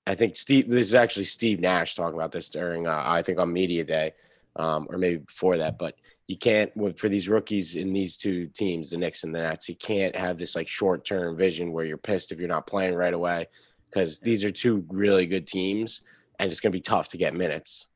I 0.05 0.15
think 0.15 0.35
Steve. 0.35 0.69
This 0.69 0.87
is 0.87 0.95
actually 0.95 1.25
Steve 1.25 1.59
Nash 1.59 1.95
talking 1.95 2.17
about 2.17 2.31
this 2.31 2.49
during 2.49 2.87
uh, 2.87 3.03
I 3.05 3.21
think 3.21 3.39
on 3.39 3.53
media 3.53 3.83
day, 3.83 4.13
um, 4.55 4.87
or 4.89 4.97
maybe 4.97 5.17
before 5.17 5.57
that. 5.57 5.77
But 5.77 5.95
you 6.27 6.37
can't 6.37 6.71
for 6.97 7.09
these 7.09 7.29
rookies 7.29 7.75
in 7.75 7.93
these 7.93 8.17
two 8.17 8.47
teams, 8.47 8.89
the 8.89 8.97
Knicks 8.97 9.23
and 9.23 9.33
the 9.33 9.41
Nets. 9.41 9.69
You 9.69 9.75
can't 9.75 10.15
have 10.15 10.37
this 10.37 10.55
like 10.55 10.67
short 10.67 11.05
term 11.05 11.37
vision 11.37 11.71
where 11.71 11.85
you're 11.85 11.97
pissed 11.97 12.31
if 12.31 12.39
you're 12.39 12.47
not 12.47 12.67
playing 12.67 12.95
right 12.95 13.13
away, 13.13 13.47
because 13.89 14.19
these 14.19 14.43
are 14.43 14.51
two 14.51 14.85
really 14.89 15.25
good 15.25 15.47
teams, 15.47 16.01
and 16.39 16.51
it's 16.51 16.59
gonna 16.59 16.71
be 16.71 16.81
tough 16.81 17.07
to 17.09 17.17
get 17.17 17.33
minutes. 17.33 17.87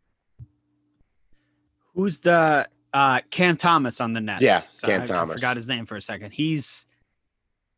Who's 1.98 2.20
the 2.20 2.68
uh 2.94 3.20
Cam 3.32 3.58
Thomas 3.58 4.00
on 4.00 4.14
the 4.14 4.22
Nets? 4.22 4.42
Yeah, 4.42 4.62
Sorry, 4.70 4.94
Cam 4.94 5.02
I- 5.02 5.04
I 5.04 5.08
Thomas. 5.08 5.34
forgot 5.36 5.56
his 5.58 5.68
name 5.68 5.86
for 5.88 5.98
a 5.98 6.02
second. 6.02 6.32
He's 6.32 6.86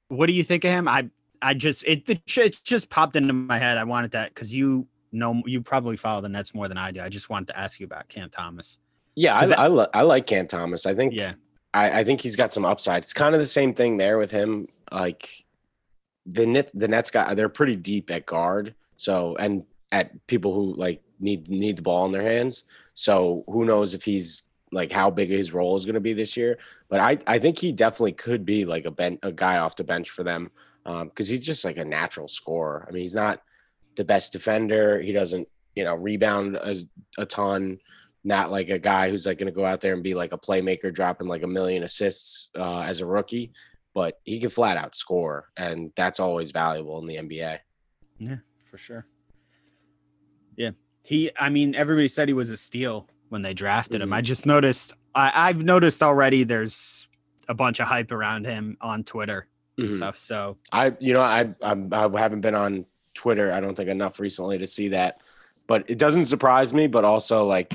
what 0.10 0.26
do 0.28 0.34
you 0.34 0.44
think 0.44 0.66
of 0.66 0.72
him? 0.72 0.88
I 0.88 1.10
I 1.42 1.54
just 1.54 1.86
it, 1.86 2.04
it 2.10 2.26
just 2.26 2.90
popped 2.90 3.16
into 3.16 3.32
my 3.34 3.58
head. 3.58 3.78
I 3.78 3.86
wanted 3.86 4.12
that 4.12 4.34
because 4.36 4.54
you 4.54 4.86
know 5.14 5.42
you 5.46 5.62
probably 5.62 5.96
follow 5.96 6.20
the 6.22 6.28
Nets 6.30 6.54
more 6.54 6.68
than 6.68 6.78
I 6.78 6.92
do. 6.92 7.00
I 7.00 7.08
just 7.10 7.30
wanted 7.30 7.48
to 7.48 7.60
ask 7.60 7.80
you 7.80 7.86
about 7.86 8.10
Cam 8.10 8.30
Thomas. 8.30 8.78
Yeah, 9.16 9.38
I, 9.38 9.46
that- 9.48 9.60
I, 9.60 9.68
li- 9.68 9.88
I 9.94 10.02
like 10.02 10.28
Cam 10.28 10.48
Thomas. 10.48 10.86
I 10.86 10.94
think 10.94 11.14
Yeah, 11.14 11.34
I, 11.74 12.02
I 12.02 12.04
think 12.04 12.20
he's 12.22 12.36
got 12.36 12.52
some 12.54 12.66
upside. 12.66 13.04
It's 13.04 13.14
kind 13.14 13.34
of 13.36 13.40
the 13.42 13.48
same 13.48 13.74
thing 13.74 13.96
there 13.98 14.18
with 14.18 14.32
him. 14.32 14.68
Like 14.92 15.30
the 16.26 16.46
net, 16.46 16.72
the 16.74 16.88
Nets 16.90 17.10
got 17.10 17.36
they're 17.38 17.48
pretty 17.50 17.78
deep 17.78 18.12
at 18.12 18.26
guard. 18.26 18.76
So 18.98 19.38
and 19.38 19.66
at 19.94 20.12
people 20.28 20.54
who 20.54 20.76
like 20.76 21.02
need 21.22 21.48
need 21.50 21.78
the 21.78 21.82
ball 21.82 22.06
in 22.06 22.12
their 22.12 22.22
hands. 22.22 22.66
So 23.00 23.46
who 23.48 23.64
knows 23.64 23.94
if 23.94 24.04
he's 24.04 24.44
like 24.74 24.92
how 24.92 25.10
big 25.10 25.30
his 25.30 25.54
role 25.54 25.78
is 25.78 25.86
going 25.86 25.94
to 25.94 26.02
be 26.02 26.12
this 26.12 26.36
year. 26.36 26.58
But 26.90 27.00
I 27.00 27.18
I 27.26 27.40
think 27.40 27.58
he 27.58 27.72
definitely 27.72 28.12
could 28.12 28.46
be 28.46 28.66
like 28.66 28.84
a 28.84 28.92
ben, 28.92 29.18
a 29.24 29.32
guy 29.32 29.60
off 29.60 29.78
the 29.78 29.86
bench 29.86 30.10
for 30.10 30.24
them 30.24 30.52
because 30.84 31.30
um, 31.30 31.34
he's 31.34 31.46
just 31.46 31.64
like 31.64 31.78
a 31.78 31.86
natural 31.86 32.28
scorer. 32.28 32.86
I 32.86 32.92
mean, 32.92 33.04
he's 33.04 33.16
not 33.16 33.42
the 33.96 34.04
best 34.04 34.34
defender. 34.34 35.00
He 35.00 35.14
doesn't 35.14 35.48
you 35.76 35.86
know 35.86 35.96
rebound 35.96 36.58
a, 36.58 36.76
a 37.18 37.26
ton. 37.26 37.80
Not 38.26 38.52
like 38.52 38.68
a 38.68 38.78
guy 38.78 39.10
who's 39.10 39.26
like 39.26 39.38
going 39.38 39.52
to 39.52 39.58
go 39.58 39.66
out 39.66 39.80
there 39.80 39.94
and 39.94 40.04
be 40.04 40.14
like 40.14 40.34
a 40.34 40.38
playmaker, 40.38 40.94
dropping 40.94 41.30
like 41.30 41.44
a 41.44 41.48
million 41.48 41.84
assists 41.84 42.50
uh, 42.58 42.82
as 42.82 43.00
a 43.00 43.06
rookie. 43.06 43.54
But 43.94 44.20
he 44.26 44.42
can 44.42 44.50
flat 44.50 44.76
out 44.76 44.94
score, 44.94 45.48
and 45.56 45.94
that's 45.96 46.20
always 46.20 46.52
valuable 46.52 47.00
in 47.00 47.08
the 47.08 47.16
NBA. 47.16 47.60
Yeah, 48.18 48.36
for 48.70 48.78
sure. 48.78 49.08
Yeah, 50.58 50.72
he. 51.10 51.32
I 51.40 51.50
mean, 51.50 51.74
everybody 51.74 52.08
said 52.08 52.28
he 52.28 52.36
was 52.36 52.52
a 52.52 52.58
steal 52.58 53.08
when 53.30 53.42
they 53.42 53.56
drafted 53.56 53.96
mm-hmm. 53.96 54.04
him. 54.04 54.14
I 54.14 54.22
just 54.22 54.46
noticed. 54.46 54.94
I, 55.16 55.32
I've 55.34 55.64
noticed 55.64 56.04
already. 56.04 56.44
There's 56.44 57.08
a 57.48 57.56
bunch 57.56 57.80
of 57.80 57.88
hype 57.88 58.12
around 58.12 58.46
him 58.46 58.78
on 58.80 59.04
Twitter 59.04 59.48
and 59.80 59.88
mm-hmm. 59.88 59.98
stuff. 59.98 60.20
So 60.20 60.58
I, 60.72 60.96
you 61.00 61.16
know, 61.16 61.22
I, 61.22 61.48
I 61.64 61.76
I 61.92 62.20
haven't 62.20 62.42
been 62.42 62.54
on 62.54 62.86
Twitter. 63.16 63.52
I 63.52 63.60
don't 63.60 63.74
think 63.74 63.90
enough 63.90 64.20
recently 64.20 64.60
to 64.60 64.68
see 64.68 64.90
that, 64.90 65.22
but 65.66 65.90
it 65.90 65.98
doesn't 65.98 66.28
surprise 66.28 66.76
me. 66.76 66.86
But 66.86 67.06
also, 67.06 67.44
like, 67.44 67.74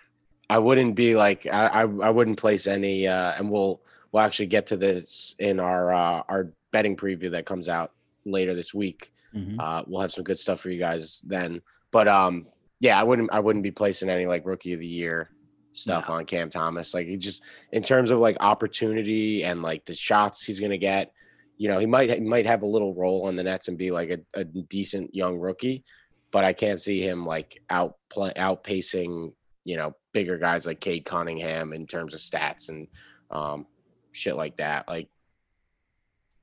I 0.48 0.58
wouldn't 0.58 0.94
be 0.94 1.16
like 1.16 1.48
I 1.48 1.66
I, 1.66 1.80
I 1.80 2.10
wouldn't 2.10 2.38
place 2.38 2.68
any. 2.68 3.08
uh 3.08 3.32
And 3.36 3.50
we'll 3.50 3.82
we'll 4.12 4.22
actually 4.22 4.46
get 4.46 4.68
to 4.68 4.76
this 4.76 5.34
in 5.40 5.58
our 5.58 5.92
uh, 5.92 6.22
our 6.28 6.52
betting 6.70 6.96
preview 6.96 7.32
that 7.32 7.44
comes 7.44 7.68
out 7.68 7.90
later 8.24 8.54
this 8.54 8.72
week. 8.72 9.12
Mm-hmm. 9.34 9.58
Uh, 9.58 9.82
we'll 9.88 10.00
have 10.00 10.12
some 10.12 10.22
good 10.22 10.38
stuff 10.38 10.60
for 10.60 10.70
you 10.70 10.78
guys 10.78 11.24
then. 11.26 11.60
But 11.90 12.06
um, 12.06 12.46
yeah, 12.80 12.98
I 12.98 13.02
wouldn't 13.02 13.32
I 13.32 13.40
wouldn't 13.40 13.62
be 13.62 13.70
placing 13.70 14.08
any 14.08 14.26
like 14.26 14.46
rookie 14.46 14.72
of 14.72 14.80
the 14.80 14.86
year 14.86 15.30
stuff 15.72 16.08
no. 16.08 16.14
on 16.14 16.24
Cam 16.24 16.50
Thomas. 16.50 16.94
Like 16.94 17.06
he 17.06 17.16
just 17.16 17.42
in 17.72 17.82
terms 17.82 18.10
of 18.10 18.18
like 18.18 18.36
opportunity 18.40 19.44
and 19.44 19.62
like 19.62 19.84
the 19.84 19.94
shots 19.94 20.44
he's 20.44 20.60
gonna 20.60 20.78
get, 20.78 21.12
you 21.56 21.68
know, 21.68 21.78
he 21.78 21.86
might 21.86 22.10
he 22.10 22.20
might 22.20 22.46
have 22.46 22.62
a 22.62 22.68
little 22.68 22.94
role 22.94 23.26
on 23.26 23.36
the 23.36 23.42
Nets 23.42 23.68
and 23.68 23.78
be 23.78 23.90
like 23.90 24.10
a, 24.10 24.20
a 24.34 24.44
decent 24.44 25.14
young 25.14 25.38
rookie, 25.38 25.84
but 26.30 26.44
I 26.44 26.52
can't 26.52 26.80
see 26.80 27.00
him 27.00 27.26
like 27.26 27.62
out 27.70 27.96
play, 28.10 28.32
outpacing 28.36 29.32
you 29.64 29.76
know 29.76 29.92
bigger 30.12 30.38
guys 30.38 30.66
like 30.66 30.80
Cade 30.80 31.04
Cunningham 31.04 31.72
in 31.72 31.86
terms 31.86 32.14
of 32.14 32.20
stats 32.20 32.68
and 32.68 32.88
um, 33.30 33.66
shit 34.12 34.36
like 34.36 34.56
that. 34.58 34.88
Like 34.88 35.08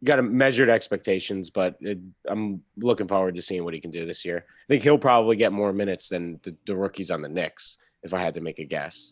got 0.05 0.19
a 0.19 0.23
measured 0.23 0.69
expectations, 0.69 1.49
but 1.49 1.75
it, 1.81 1.99
I'm 2.27 2.61
looking 2.77 3.07
forward 3.07 3.35
to 3.35 3.41
seeing 3.41 3.63
what 3.63 3.73
he 3.73 3.81
can 3.81 3.91
do 3.91 4.05
this 4.05 4.23
year. 4.23 4.45
I 4.47 4.67
think 4.67 4.83
he'll 4.83 4.97
probably 4.97 5.35
get 5.35 5.51
more 5.51 5.73
minutes 5.73 6.09
than 6.09 6.39
the, 6.43 6.55
the 6.65 6.75
rookies 6.75 7.11
on 7.11 7.21
the 7.21 7.29
Knicks, 7.29 7.77
if 8.03 8.13
I 8.13 8.21
had 8.21 8.35
to 8.35 8.41
make 8.41 8.59
a 8.59 8.65
guess. 8.65 9.11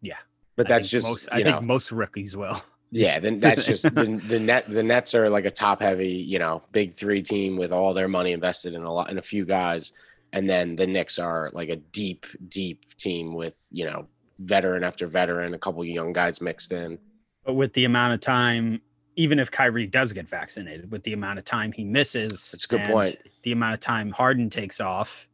Yeah, 0.00 0.16
but 0.56 0.66
I 0.66 0.68
that's 0.74 0.88
just 0.88 1.06
most, 1.06 1.28
I 1.30 1.38
know, 1.38 1.44
think 1.44 1.62
most 1.62 1.92
rookies 1.92 2.36
will. 2.36 2.60
Yeah, 2.90 3.18
then 3.18 3.40
that's 3.40 3.66
just 3.66 3.82
the, 3.82 4.20
the 4.26 4.38
net. 4.38 4.68
The 4.68 4.82
Nets 4.82 5.14
are 5.14 5.28
like 5.28 5.44
a 5.44 5.50
top 5.50 5.80
heavy, 5.80 6.08
you 6.08 6.38
know, 6.38 6.62
big 6.72 6.92
three 6.92 7.22
team 7.22 7.56
with 7.56 7.72
all 7.72 7.94
their 7.94 8.08
money 8.08 8.32
invested 8.32 8.74
in 8.74 8.82
a 8.82 8.92
lot 8.92 9.10
in 9.10 9.18
a 9.18 9.22
few 9.22 9.44
guys, 9.44 9.92
and 10.32 10.48
then 10.48 10.76
the 10.76 10.86
Knicks 10.86 11.18
are 11.18 11.50
like 11.52 11.68
a 11.68 11.76
deep, 11.76 12.26
deep 12.48 12.96
team 12.96 13.34
with 13.34 13.66
you 13.70 13.84
know 13.84 14.06
veteran 14.38 14.84
after 14.84 15.06
veteran, 15.06 15.54
a 15.54 15.58
couple 15.58 15.84
young 15.84 16.12
guys 16.12 16.40
mixed 16.40 16.72
in. 16.72 16.98
But 17.44 17.54
with 17.54 17.72
the 17.72 17.84
amount 17.84 18.12
of 18.12 18.20
time, 18.20 18.80
even 19.18 19.40
if 19.40 19.50
Kyrie 19.50 19.88
does 19.88 20.12
get 20.12 20.28
vaccinated, 20.28 20.92
with 20.92 21.02
the 21.02 21.12
amount 21.12 21.40
of 21.40 21.44
time 21.44 21.72
he 21.72 21.82
misses, 21.82 22.52
that's 22.52 22.64
a 22.66 22.68
good 22.68 22.88
point. 22.88 23.18
The 23.42 23.50
amount 23.50 23.74
of 23.74 23.80
time 23.80 24.12
Harden 24.12 24.48
takes 24.48 24.80
off, 24.80 25.26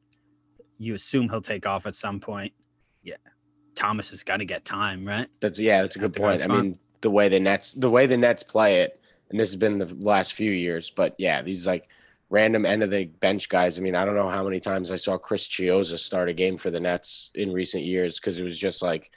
you 0.79 0.95
assume 0.95 1.29
he'll 1.29 1.43
take 1.43 1.67
off 1.67 1.85
at 1.85 1.95
some 1.95 2.19
point. 2.19 2.55
Yeah, 3.03 3.17
Thomas 3.75 4.09
has 4.09 4.23
got 4.23 4.39
to 4.39 4.47
get 4.47 4.65
time, 4.65 5.05
right? 5.05 5.29
That's 5.41 5.61
yeah, 5.61 5.83
that's 5.83 5.97
a 5.97 5.99
good 5.99 6.15
point. 6.15 6.43
I 6.43 6.47
mean, 6.47 6.79
the 7.03 7.11
way 7.11 7.29
the 7.29 7.39
Nets, 7.39 7.75
the 7.75 7.91
way 7.91 8.07
the 8.07 8.17
Nets 8.17 8.43
play 8.43 8.81
it, 8.81 9.03
and 9.29 9.39
this 9.39 9.51
has 9.51 9.57
been 9.57 9.77
the 9.77 9.95
last 10.01 10.33
few 10.33 10.51
years, 10.51 10.89
but 10.89 11.15
yeah, 11.19 11.43
these 11.43 11.67
like 11.67 11.87
random 12.31 12.65
end 12.65 12.83
of 12.83 12.91
the 12.91 13.05
bench 13.05 13.51
guys. 13.51 13.79
I 13.79 13.83
mean, 13.83 13.95
I 13.95 14.07
don't 14.07 14.17
know 14.17 14.31
how 14.31 14.45
many 14.45 14.61
times 14.61 14.93
I 14.93 14.97
saw 14.97 15.19
Chris 15.19 15.47
Chiozza 15.47 15.99
start 15.99 16.31
a 16.31 16.33
game 16.33 16.57
for 16.57 16.71
the 16.71 16.81
Nets 16.81 17.31
in 17.35 17.53
recent 17.53 17.85
years 17.85 18.19
because 18.19 18.39
it 18.39 18.45
was 18.45 18.59
just 18.59 18.81
like, 18.81 19.11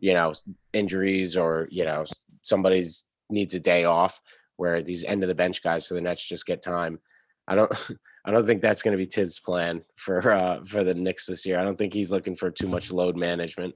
you 0.00 0.14
know, 0.14 0.32
injuries 0.72 1.36
or 1.36 1.68
you 1.70 1.84
know 1.84 2.06
somebody's 2.40 3.04
needs 3.30 3.54
a 3.54 3.60
day 3.60 3.84
off. 3.84 4.20
Where 4.56 4.82
these 4.82 5.04
end 5.04 5.22
of 5.22 5.28
the 5.28 5.34
bench 5.34 5.62
guys 5.62 5.86
for 5.86 5.94
the 5.94 6.00
Nets 6.00 6.26
just 6.26 6.46
get 6.46 6.62
time. 6.62 7.00
I 7.46 7.54
don't. 7.54 7.72
I 8.24 8.30
don't 8.30 8.44
think 8.44 8.60
that's 8.60 8.82
going 8.82 8.92
to 8.92 8.98
be 8.98 9.06
Thibs' 9.06 9.40
plan 9.40 9.82
for 9.96 10.30
uh, 10.30 10.62
for 10.64 10.84
the 10.84 10.94
Knicks 10.94 11.24
this 11.26 11.46
year. 11.46 11.58
I 11.58 11.64
don't 11.64 11.78
think 11.78 11.94
he's 11.94 12.10
looking 12.10 12.36
for 12.36 12.50
too 12.50 12.66
much 12.66 12.92
load 12.92 13.16
management. 13.16 13.74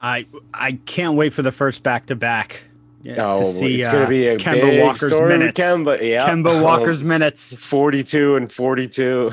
I 0.00 0.26
I 0.52 0.72
can't 0.84 1.14
wait 1.14 1.32
for 1.32 1.42
the 1.42 1.52
first 1.52 1.82
back 1.82 2.06
to 2.06 2.16
back 2.16 2.64
yeah, 3.04 3.14
oh, 3.18 3.40
to 3.40 3.46
see 3.46 3.80
it's 3.80 3.88
uh, 3.88 3.92
gonna 3.92 4.08
be 4.08 4.28
a 4.28 4.38
Kemba 4.38 4.60
big 4.62 4.82
Walker's 4.82 5.12
story 5.12 5.38
minutes. 5.38 5.60
Kemba, 5.60 6.00
yeah, 6.00 6.26
Kemba 6.26 6.62
Walker's 6.62 7.02
oh, 7.02 7.06
minutes, 7.06 7.54
forty-two 7.60 8.36
and 8.36 8.50
forty-two. 8.50 9.30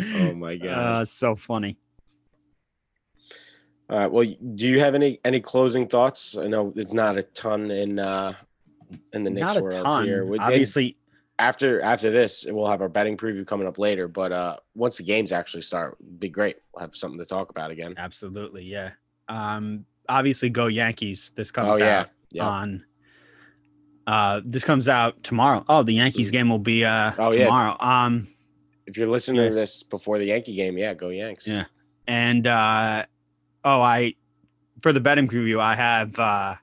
oh 0.00 0.34
my 0.34 0.56
god, 0.56 0.68
uh, 0.68 1.04
so 1.04 1.36
funny. 1.36 1.76
All 3.90 3.98
right. 3.98 4.10
Well, 4.10 4.24
do 4.54 4.68
you 4.68 4.78
have 4.78 4.94
any 4.94 5.18
any 5.24 5.40
closing 5.40 5.88
thoughts? 5.88 6.36
I 6.36 6.46
know 6.46 6.72
it's 6.76 6.92
not 6.92 7.18
a 7.18 7.24
ton 7.24 7.72
in 7.72 7.98
uh 7.98 8.34
in 9.12 9.24
the 9.24 9.30
Knicks 9.30 9.56
world 9.56 9.72
ton. 9.72 10.04
here. 10.04 10.32
Obviously, 10.38 10.96
after 11.40 11.80
after 11.80 12.08
this, 12.08 12.44
we'll 12.48 12.68
have 12.68 12.82
our 12.82 12.88
betting 12.88 13.16
preview 13.16 13.44
coming 13.44 13.66
up 13.66 13.78
later. 13.78 14.06
But 14.06 14.30
uh 14.30 14.56
once 14.76 14.98
the 14.98 15.02
games 15.02 15.32
actually 15.32 15.62
start, 15.62 15.96
be 16.20 16.28
great. 16.28 16.58
We'll 16.72 16.82
have 16.82 16.94
something 16.94 17.18
to 17.18 17.24
talk 17.24 17.50
about 17.50 17.72
again. 17.72 17.94
Absolutely, 17.96 18.62
yeah. 18.64 18.92
Um, 19.28 19.86
obviously 20.08 20.50
go 20.50 20.68
Yankees. 20.68 21.32
This 21.34 21.50
comes 21.50 21.80
oh, 21.80 21.84
yeah. 21.84 22.00
out 22.00 22.08
yeah. 22.30 22.46
on 22.46 22.84
uh 24.06 24.40
this 24.44 24.62
comes 24.62 24.88
out 24.88 25.20
tomorrow. 25.24 25.64
Oh, 25.68 25.82
the 25.82 25.94
Yankees 25.94 26.28
mm. 26.28 26.34
game 26.34 26.48
will 26.48 26.60
be 26.60 26.84
uh 26.84 27.10
oh, 27.18 27.32
tomorrow. 27.32 27.76
Yeah. 27.80 28.04
Um 28.04 28.28
if 28.86 28.96
you're 28.96 29.08
listening 29.08 29.42
yeah. 29.42 29.48
to 29.48 29.54
this 29.54 29.82
before 29.82 30.18
the 30.18 30.26
Yankee 30.26 30.54
game, 30.54 30.78
yeah, 30.78 30.94
go 30.94 31.08
Yanks. 31.08 31.48
Yeah. 31.48 31.64
And 32.06 32.46
uh 32.46 33.06
oh, 33.64 33.80
I 33.80 34.14
for 34.80 34.92
the 34.92 35.00
betting 35.00 35.28
preview, 35.28 35.60
I 35.60 35.74
have 35.74 36.18
uh 36.18 36.54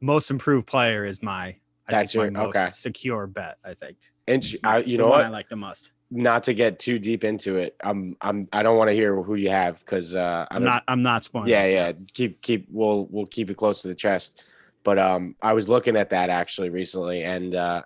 most 0.00 0.30
improved 0.30 0.66
player 0.66 1.04
is 1.04 1.22
my 1.22 1.44
I 1.44 1.56
that's 1.88 2.14
your 2.14 2.26
okay 2.36 2.70
secure 2.72 3.26
bet, 3.26 3.58
I 3.64 3.74
think. 3.74 3.96
And 4.26 4.44
I, 4.62 4.78
you 4.78 4.98
know 4.98 5.08
what 5.08 5.24
I 5.24 5.28
like 5.28 5.48
the 5.48 5.56
most 5.56 5.90
not 6.10 6.42
to 6.44 6.54
get 6.54 6.78
too 6.78 6.98
deep 6.98 7.24
into 7.24 7.56
it. 7.56 7.76
I'm 7.80 8.16
I'm 8.20 8.48
I 8.52 8.62
don't 8.62 8.76
want 8.76 8.88
to 8.88 8.94
hear 8.94 9.20
who 9.22 9.36
you 9.36 9.50
have 9.50 9.78
because 9.80 10.14
uh, 10.14 10.46
I'm 10.50 10.64
not 10.64 10.82
I'm 10.88 11.02
not 11.02 11.24
spoiling. 11.24 11.48
Yeah, 11.48 11.66
yeah. 11.66 11.92
Keep 12.14 12.42
keep 12.42 12.66
we'll 12.70 13.06
we'll 13.10 13.26
keep 13.26 13.50
it 13.50 13.56
close 13.56 13.82
to 13.82 13.88
the 13.88 13.94
chest. 13.94 14.42
But 14.82 14.98
um, 14.98 15.36
I 15.42 15.52
was 15.52 15.68
looking 15.68 15.96
at 15.96 16.10
that 16.10 16.30
actually 16.30 16.70
recently, 16.70 17.22
and 17.22 17.54
uh, 17.54 17.82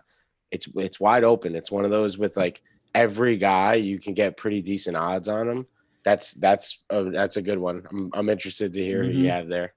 it's 0.50 0.68
it's 0.76 0.98
wide 0.98 1.24
open. 1.24 1.54
It's 1.54 1.70
one 1.70 1.84
of 1.84 1.90
those 1.90 2.16
with 2.16 2.36
like 2.36 2.62
every 2.94 3.36
guy 3.36 3.74
you 3.74 3.98
can 3.98 4.14
get 4.14 4.36
pretty 4.36 4.62
decent 4.62 4.96
odds 4.96 5.28
on 5.28 5.46
them. 5.46 5.66
That's 6.04 6.34
that's 6.34 6.80
a, 6.90 7.04
that's 7.04 7.36
a 7.36 7.42
good 7.42 7.58
one. 7.58 7.82
I'm 7.90 8.10
I'm 8.14 8.28
interested 8.28 8.72
to 8.74 8.84
hear 8.84 9.02
mm-hmm. 9.02 9.12
who 9.12 9.18
you 9.18 9.30
have 9.30 9.48
there. 9.48 9.74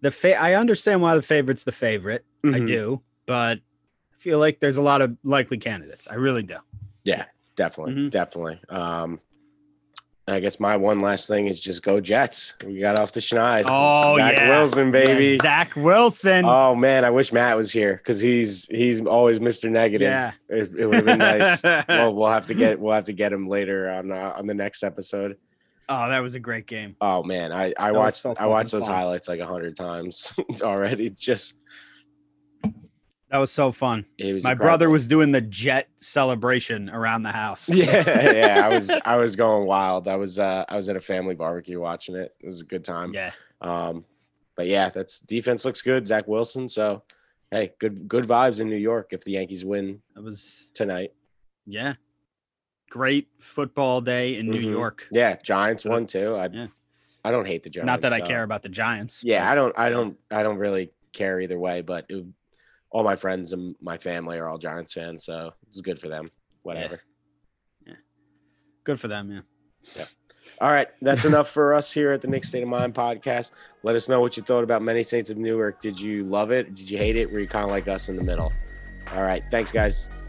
The 0.00 0.10
fa- 0.10 0.40
I 0.40 0.54
understand 0.54 1.02
why 1.02 1.14
the 1.14 1.22
favorite's 1.22 1.64
the 1.64 1.72
favorite. 1.72 2.24
Mm-hmm. 2.42 2.54
I 2.54 2.66
do, 2.66 3.02
but 3.26 3.58
I 3.58 4.16
feel 4.16 4.38
like 4.38 4.60
there's 4.60 4.76
a 4.76 4.82
lot 4.82 5.02
of 5.02 5.16
likely 5.22 5.58
candidates. 5.58 6.08
I 6.08 6.14
really 6.14 6.42
do. 6.42 6.56
Yeah, 7.04 7.26
definitely, 7.56 7.94
mm-hmm. 7.94 8.08
definitely. 8.08 8.60
Um, 8.68 9.20
I 10.26 10.40
guess 10.40 10.60
my 10.60 10.76
one 10.76 11.00
last 11.00 11.26
thing 11.26 11.46
is 11.46 11.58
just 11.58 11.82
go 11.82 12.00
Jets. 12.00 12.54
We 12.64 12.80
got 12.80 12.98
off 12.98 13.12
the 13.12 13.20
schneid. 13.20 13.64
Oh 13.66 14.16
Zach 14.16 14.34
yeah. 14.34 14.48
Wilson, 14.48 14.90
baby. 14.90 15.26
Yeah, 15.32 15.42
Zach 15.42 15.74
Wilson. 15.74 16.44
Oh 16.44 16.74
man, 16.74 17.04
I 17.04 17.10
wish 17.10 17.32
Matt 17.32 17.56
was 17.56 17.72
here 17.72 17.96
because 17.96 18.20
he's 18.20 18.66
he's 18.66 19.00
always 19.00 19.38
Mr. 19.38 19.70
Negative. 19.70 20.06
Yeah, 20.06 20.32
it, 20.48 20.70
it 20.76 20.86
would 20.86 20.96
have 20.96 21.04
been 21.04 21.18
nice. 21.18 21.62
well, 21.88 22.14
we'll 22.14 22.28
have 22.28 22.46
to 22.46 22.54
get 22.54 22.78
we'll 22.78 22.94
have 22.94 23.04
to 23.04 23.12
get 23.12 23.32
him 23.32 23.46
later 23.46 23.90
on 23.90 24.12
uh, 24.12 24.34
on 24.36 24.46
the 24.46 24.54
next 24.54 24.82
episode. 24.82 25.36
Oh, 25.88 26.08
that 26.08 26.20
was 26.20 26.34
a 26.34 26.40
great 26.40 26.66
game. 26.66 26.96
Oh 27.00 27.22
man, 27.22 27.50
I 27.52 27.72
I 27.78 27.92
that 27.92 27.94
watched 27.94 28.16
so 28.18 28.34
I 28.38 28.46
watched 28.46 28.72
those 28.72 28.84
fun. 28.86 28.94
highlights 28.94 29.28
like 29.28 29.40
a 29.40 29.46
hundred 29.46 29.74
times 29.76 30.32
already. 30.62 31.10
Just 31.10 31.54
that 33.30 33.38
was 33.38 33.50
so 33.50 33.70
fun. 33.72 34.06
Was 34.18 34.26
My 34.44 34.52
incredible. 34.52 34.64
brother 34.64 34.90
was 34.90 35.06
doing 35.06 35.32
the 35.32 35.40
jet 35.42 35.88
celebration 35.98 36.88
around 36.88 37.22
the 37.24 37.32
house. 37.32 37.68
Yeah, 37.74 38.32
yeah. 38.32 38.66
I 38.66 38.74
was 38.74 38.90
I 39.04 39.16
was 39.16 39.36
going 39.36 39.66
wild. 39.66 40.08
I 40.08 40.16
was 40.16 40.38
uh 40.38 40.64
I 40.68 40.76
was 40.76 40.88
at 40.88 40.96
a 40.96 41.00
family 41.00 41.34
barbecue 41.34 41.78
watching 41.80 42.16
it. 42.16 42.34
It 42.40 42.46
was 42.46 42.60
a 42.62 42.64
good 42.64 42.84
time. 42.84 43.12
Yeah. 43.14 43.32
Um, 43.60 44.04
but 44.56 44.66
yeah, 44.66 44.88
that's 44.88 45.20
defense 45.20 45.64
looks 45.64 45.82
good. 45.82 46.06
Zach 46.06 46.26
Wilson. 46.26 46.68
So 46.68 47.02
hey, 47.50 47.70
good 47.78 48.08
good 48.08 48.24
vibes 48.26 48.60
in 48.60 48.68
New 48.68 48.76
York 48.76 49.08
if 49.12 49.24
the 49.24 49.32
Yankees 49.32 49.64
win. 49.64 50.00
That 50.14 50.24
was 50.24 50.70
tonight. 50.74 51.12
Yeah. 51.66 51.92
Great 52.90 53.28
football 53.38 54.00
day 54.00 54.36
in 54.36 54.46
mm-hmm. 54.46 54.60
New 54.60 54.70
York. 54.70 55.08
Yeah, 55.10 55.36
Giants 55.42 55.84
won 55.84 56.06
too. 56.06 56.34
I 56.34 56.48
yeah. 56.52 56.66
I 57.24 57.30
don't 57.30 57.46
hate 57.46 57.62
the 57.62 57.70
Giants. 57.70 57.86
Not 57.86 58.00
that 58.02 58.12
I 58.12 58.20
care 58.20 58.42
about 58.42 58.62
the 58.62 58.68
Giants. 58.68 59.22
Yeah, 59.22 59.50
I 59.50 59.54
don't 59.54 59.78
I 59.78 59.90
don't 59.90 60.16
I 60.30 60.42
don't 60.42 60.58
really 60.58 60.90
care 61.12 61.40
either 61.40 61.58
way, 61.58 61.82
but 61.82 62.06
it, 62.08 62.24
all 62.90 63.04
my 63.04 63.16
friends 63.16 63.52
and 63.52 63.74
my 63.82 63.98
family 63.98 64.38
are 64.38 64.48
all 64.48 64.58
Giants 64.58 64.92
fans, 64.92 65.24
so 65.24 65.52
it's 65.66 65.80
good 65.80 65.98
for 65.98 66.08
them. 66.08 66.26
Whatever. 66.62 67.00
Yeah. 67.84 67.92
yeah. 67.92 67.98
Good 68.84 68.98
for 68.98 69.08
them. 69.08 69.44
Yeah. 69.94 70.04
All 70.60 70.70
right, 70.70 70.88
that's 71.02 71.24
enough 71.26 71.50
for 71.50 71.74
us 71.74 71.92
here 71.92 72.12
at 72.12 72.22
the 72.22 72.28
Knicks 72.28 72.48
State 72.48 72.62
of 72.62 72.68
Mind 72.68 72.94
podcast. 72.94 73.52
Let 73.82 73.94
us 73.94 74.08
know 74.08 74.20
what 74.20 74.36
you 74.36 74.42
thought 74.42 74.64
about 74.64 74.82
Many 74.82 75.02
Saints 75.02 75.30
of 75.30 75.36
Newark. 75.36 75.80
Did 75.80 76.00
you 76.00 76.24
love 76.24 76.50
it? 76.50 76.74
Did 76.74 76.90
you 76.90 76.98
hate 76.98 77.16
it? 77.16 77.30
Were 77.30 77.40
you 77.40 77.48
kind 77.48 77.64
of 77.64 77.70
like 77.70 77.88
us 77.88 78.08
in 78.08 78.16
the 78.16 78.24
middle? 78.24 78.52
All 79.12 79.22
right, 79.22 79.42
thanks, 79.44 79.72
guys. 79.72 80.27